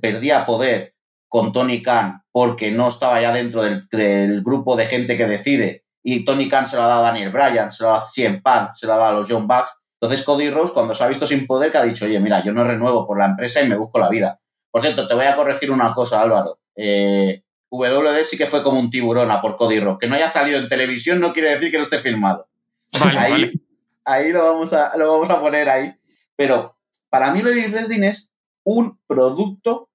perdía 0.00 0.46
poder 0.46 0.94
con 1.28 1.52
Tony 1.52 1.82
Khan 1.82 2.22
porque 2.32 2.70
no 2.70 2.88
estaba 2.88 3.20
ya 3.20 3.32
dentro 3.32 3.62
del, 3.62 4.42
grupo 4.42 4.76
de 4.76 4.86
gente 4.86 5.16
que 5.16 5.26
decide 5.26 5.84
y 6.02 6.24
Tony 6.24 6.48
Khan 6.48 6.66
se 6.66 6.76
lo 6.76 6.82
ha 6.82 6.86
dado 6.86 7.04
a 7.04 7.08
Daniel 7.10 7.30
Bryan, 7.30 7.70
se 7.70 7.82
lo 7.82 7.90
ha 7.90 7.92
dado 7.94 8.06
a 8.06 8.08
CM 8.08 8.40
Punk, 8.40 8.74
se 8.74 8.86
lo 8.86 8.94
ha 8.94 8.96
dado 8.96 9.10
a 9.10 9.20
los 9.20 9.30
John 9.30 9.46
Bucks. 9.46 9.76
Entonces 10.00 10.24
Cody 10.24 10.48
Rose, 10.48 10.72
cuando 10.72 10.94
se 10.94 11.04
ha 11.04 11.08
visto 11.08 11.26
sin 11.26 11.46
poder, 11.46 11.72
que 11.72 11.78
ha 11.78 11.82
dicho, 11.82 12.04
oye, 12.04 12.20
mira, 12.20 12.42
yo 12.42 12.52
no 12.52 12.64
renuevo 12.64 13.06
por 13.06 13.18
la 13.18 13.26
empresa 13.26 13.60
y 13.62 13.68
me 13.68 13.76
busco 13.76 13.98
la 13.98 14.08
vida. 14.08 14.40
Por 14.70 14.80
cierto, 14.80 15.08
te 15.08 15.14
voy 15.14 15.26
a 15.26 15.36
corregir 15.36 15.70
una 15.70 15.92
cosa, 15.92 16.22
Álvaro. 16.22 16.60
Eh, 16.76 17.42
WD 17.70 18.24
sí 18.24 18.38
que 18.38 18.46
fue 18.46 18.62
como 18.62 18.78
un 18.78 18.90
tiburón 18.90 19.30
a 19.30 19.42
por 19.42 19.56
Cody 19.56 19.80
Rose. 19.80 19.98
Que 20.00 20.06
no 20.06 20.14
haya 20.14 20.30
salido 20.30 20.58
en 20.58 20.68
televisión 20.68 21.20
no 21.20 21.32
quiere 21.32 21.50
decir 21.50 21.70
que 21.70 21.78
no 21.78 21.82
esté 21.82 21.98
filmado. 21.98 22.48
ahí, 23.16 23.52
ahí 24.04 24.32
lo, 24.32 24.44
vamos 24.44 24.72
a, 24.72 24.96
lo 24.96 25.10
vamos 25.10 25.30
a 25.30 25.40
poner 25.40 25.68
ahí. 25.68 25.92
Pero 26.36 26.76
para 27.10 27.32
mí 27.32 27.42
Lady 27.42 27.66
Wrestling 27.66 28.04
es 28.04 28.30
un 28.64 28.98
producto 29.06 29.88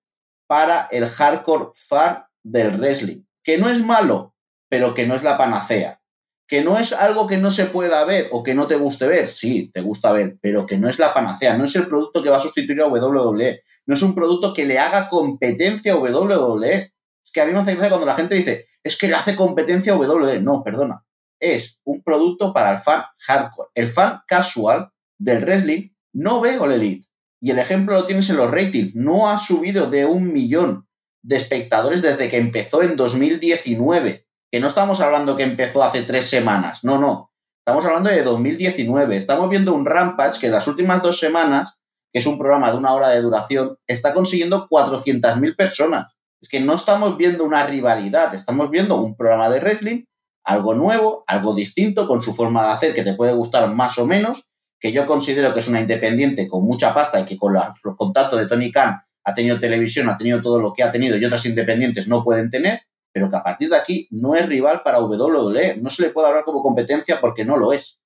para 0.48 0.88
el 0.92 1.08
hardcore 1.08 1.72
fan 1.74 2.24
del 2.44 2.78
wrestling. 2.78 3.24
Que 3.44 3.58
no 3.58 3.70
es 3.70 3.84
malo, 3.84 4.36
pero 4.70 4.94
que 4.94 5.08
no 5.08 5.16
es 5.16 5.24
la 5.24 5.38
panacea. 5.38 6.00
Que 6.48 6.64
no 6.64 6.78
es 6.78 6.94
algo 6.94 7.26
que 7.28 7.38
no 7.38 7.52
se 7.52 7.66
pueda 7.66 8.04
ver 8.06 8.28
o 8.32 8.44
que 8.44 8.54
no 8.54 8.68
te 8.68 8.76
guste 8.76 9.08
ver. 9.08 9.28
Sí, 9.28 9.72
te 9.74 9.82
gusta 9.82 10.12
ver, 10.12 10.38
pero 10.42 10.66
que 10.66 10.78
no 10.78 10.90
es 10.90 11.00
la 11.00 11.14
panacea. 11.14 11.58
No 11.58 11.66
es 11.66 11.76
el 11.76 11.88
producto 11.88 12.22
que 12.22 12.30
va 12.30 12.38
a 12.38 12.42
sustituir 12.42 12.82
a 12.82 12.88
WWE. 12.88 13.62
No 13.86 13.96
es 13.96 14.02
un 14.02 14.14
producto 14.14 14.54
que 14.54 14.66
le 14.66 14.80
haga 14.80 15.10
competencia 15.10 15.94
a 15.94 15.98
WWE. 15.98 16.94
Es 17.24 17.32
que 17.32 17.42
a 17.42 17.46
mí 17.46 17.54
me 17.54 17.60
hace 17.60 17.74
gracia 17.74 17.90
cuando 17.90 18.06
la 18.06 18.16
gente 18.16 18.36
dice, 18.36 18.68
es 18.84 18.98
que 18.98 19.08
le 19.08 19.16
hace 19.16 19.36
competencia 19.36 19.94
a 19.94 19.98
WWE. 19.98 20.42
No, 20.42 20.64
perdona. 20.64 21.04
Es 21.40 21.80
un 21.84 22.04
producto 22.04 22.54
para 22.54 22.72
el 22.72 22.78
fan 22.78 23.04
hardcore. 23.28 23.70
El 23.74 23.88
fan 23.88 24.22
casual 24.28 24.90
del 25.18 25.44
wrestling 25.44 25.90
no 26.14 26.42
ve 26.42 26.58
All 26.58 26.72
Elite. 26.72 27.08
Y 27.44 27.52
el 27.52 27.60
ejemplo 27.60 27.96
lo 27.96 28.06
tienes 28.06 28.30
en 28.30 28.38
los 28.38 28.50
ratings. 28.50 28.96
No 28.96 29.30
ha 29.30 29.38
subido 29.38 29.90
de 29.90 30.06
un 30.06 30.32
millón 30.32 30.88
de 31.22 31.36
espectadores 31.36 32.02
desde 32.02 32.30
que 32.30 32.38
empezó 32.38 32.82
en 32.84 32.96
2019. 32.96 34.26
Que 34.50 34.62
no 34.62 34.68
estamos 34.68 35.02
hablando 35.02 35.36
que 35.36 35.44
empezó 35.44 35.84
hace 35.84 36.04
tres 36.04 36.30
semanas. 36.30 36.86
No, 36.86 36.98
no. 36.98 37.34
Estamos 37.60 37.84
hablando 37.84 38.10
de 38.10 38.24
2019. 38.24 39.18
Estamos 39.18 39.50
viendo 39.50 39.74
un 39.74 39.86
Rampage 39.86 40.40
que 40.40 40.46
en 40.46 40.54
las 40.54 40.70
últimas 40.70 41.04
dos 41.04 41.20
semanas, 41.20 41.82
que 42.14 42.20
es 42.20 42.26
un 42.28 42.40
programa 42.40 42.72
de 42.72 42.78
una 42.78 42.94
hora 42.94 43.10
de 43.10 43.22
duración, 43.22 43.78
está 43.88 44.14
consiguiendo 44.14 44.70
400.000 44.70 45.58
personas. 45.58 46.14
Es 46.42 46.48
que 46.48 46.62
no 46.62 46.76
estamos 46.76 47.18
viendo 47.18 47.44
una 47.44 47.66
rivalidad, 47.66 48.34
estamos 48.34 48.70
viendo 48.70 48.96
un 49.02 49.18
programa 49.18 49.50
de 49.50 49.60
wrestling, 49.60 50.06
algo 50.46 50.76
nuevo, 50.76 51.26
algo 51.28 51.54
distinto, 51.54 52.08
con 52.08 52.22
su 52.22 52.34
forma 52.34 52.66
de 52.68 52.72
hacer 52.72 52.94
que 52.94 53.04
te 53.04 53.16
puede 53.16 53.34
gustar 53.34 53.70
más 53.76 53.98
o 53.98 54.06
menos, 54.06 54.53
que 54.84 54.92
yo 54.92 55.06
considero 55.06 55.54
que 55.54 55.62
es 55.62 55.70
una 55.70 55.80
independiente 55.80 56.50
con 56.50 56.66
mucha 56.66 56.94
pasta 56.94 57.18
y 57.18 57.24
que 57.24 57.38
con 57.38 57.54
los 57.54 57.96
contactos 57.96 58.38
de 58.38 58.48
Tony 58.48 58.70
Khan 58.70 59.02
ha 59.24 59.34
tenido 59.34 59.58
televisión, 59.58 60.10
ha 60.10 60.18
tenido 60.18 60.42
todo 60.42 60.60
lo 60.60 60.74
que 60.74 60.84
ha 60.84 60.92
tenido 60.92 61.16
y 61.16 61.24
otras 61.24 61.46
independientes 61.46 62.06
no 62.10 62.22
pueden 62.22 62.50
tener, 62.50 62.82
pero 63.10 63.30
que 63.30 63.38
a 63.38 63.44
partir 63.44 63.70
de 63.70 63.78
aquí 63.78 64.10
no 64.12 64.36
es 64.36 64.46
rival 64.46 64.82
para 64.84 65.00
WWE. 65.00 65.78
No 65.82 65.90
se 65.90 66.02
le 66.02 66.10
puede 66.10 66.28
hablar 66.28 66.44
como 66.44 66.62
competencia 66.62 67.22
porque 67.22 67.46
no 67.46 67.56
lo 67.56 67.72
es. 67.72 68.02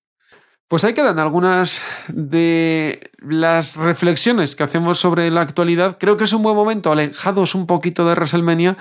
Pues 0.67 0.83
ahí 0.83 0.93
quedan 0.93 1.17
algunas 1.17 1.81
de 2.09 3.09
las 3.17 3.75
reflexiones 3.75 4.55
que 4.55 4.61
hacemos 4.61 4.99
sobre 4.99 5.31
la 5.31 5.41
actualidad. 5.41 5.97
Creo 5.99 6.15
que 6.15 6.25
es 6.25 6.33
un 6.33 6.43
buen 6.43 6.55
momento, 6.55 6.91
alejados 6.91 7.55
un 7.55 7.65
poquito 7.65 8.05
de 8.05 8.11
WrestleMania, 8.11 8.77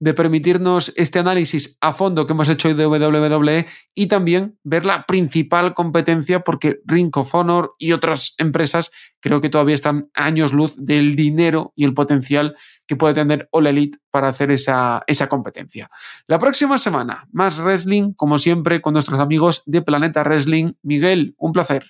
de 0.00 0.14
permitirnos 0.14 0.92
este 0.96 1.18
análisis 1.18 1.76
a 1.80 1.92
fondo 1.92 2.26
que 2.26 2.32
hemos 2.32 2.48
hecho 2.48 2.68
hoy 2.68 2.74
de 2.74 2.86
WWE 2.86 3.66
y 3.94 4.06
también 4.06 4.58
ver 4.62 4.86
la 4.86 5.04
principal 5.06 5.74
competencia 5.74 6.40
porque 6.40 6.80
Ring 6.84 7.10
of 7.16 7.34
Honor 7.34 7.74
y 7.78 7.92
otras 7.92 8.34
empresas 8.38 8.90
creo 9.20 9.40
que 9.40 9.48
todavía 9.48 9.74
están 9.74 10.08
años 10.14 10.52
luz 10.52 10.76
del 10.76 11.16
dinero 11.16 11.72
y 11.74 11.84
el 11.84 11.94
potencial 11.94 12.56
que 12.86 12.96
puede 12.96 13.14
tener 13.14 13.48
All 13.50 13.66
Elite 13.66 13.98
para 14.10 14.28
hacer 14.28 14.50
esa, 14.50 15.02
esa 15.06 15.28
competencia. 15.28 15.90
La 16.26 16.38
próxima 16.38 16.78
semana, 16.78 17.26
más 17.32 17.60
wrestling, 17.60 18.12
como 18.12 18.38
siempre, 18.38 18.80
con 18.80 18.92
nuestros 18.92 19.18
amigos 19.18 19.62
de 19.66 19.82
Planeta 19.82 20.22
Wrestling. 20.22 20.72
Miguel, 20.82 21.34
un 21.38 21.52
placer. 21.52 21.84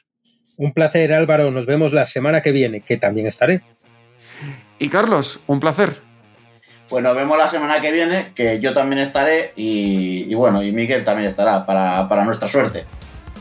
Un 0.57 0.73
placer, 0.73 1.13
Álvaro. 1.13 1.51
Nos 1.51 1.67
vemos 1.67 1.93
la 1.93 2.05
semana 2.05 2.41
que 2.41 2.53
viene, 2.53 2.81
que 2.81 2.97
también 2.97 3.27
estaré. 3.27 3.63
Y 4.79 4.89
Carlos, 4.89 5.41
un 5.47 5.61
placer. 5.61 6.08
Pues 6.89 7.03
nos 7.03 7.15
vemos 7.15 7.37
la 7.37 7.49
semana 7.49 7.81
que 7.81 7.93
viene, 7.93 8.33
que 8.35 8.61
yo 8.61 8.73
también 8.73 9.01
estaré 9.01 9.53
y, 9.57 10.33
bueno, 10.35 10.63
y 10.63 10.73
Miguel 10.73 11.05
también 11.05 11.29
estará 11.29 11.67
para, 11.67 12.09
para 12.09 12.25
nuestra 12.25 12.49
suerte. 12.49 12.85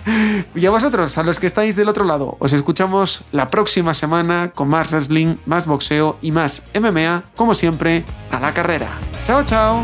Y 0.56 0.66
a 0.66 0.72
vosotros, 0.72 1.18
a 1.18 1.24
los 1.24 1.40
que 1.40 1.48
estáis 1.48 1.76
del 1.76 1.90
otro 1.90 2.06
lado, 2.06 2.38
os 2.40 2.54
escuchamos 2.54 3.24
la 3.32 3.50
próxima 3.50 3.94
semana 3.94 4.52
con 4.54 4.70
más 4.70 4.92
wrestling, 4.92 5.36
más 5.46 5.68
boxeo 5.68 6.18
y 6.22 6.32
más 6.32 6.64
MMA, 6.74 7.24
como 7.36 7.54
siempre, 7.54 8.04
a 8.32 8.40
la 8.40 8.54
carrera. 8.54 8.88
Chao, 9.24 9.44
chao. 9.44 9.84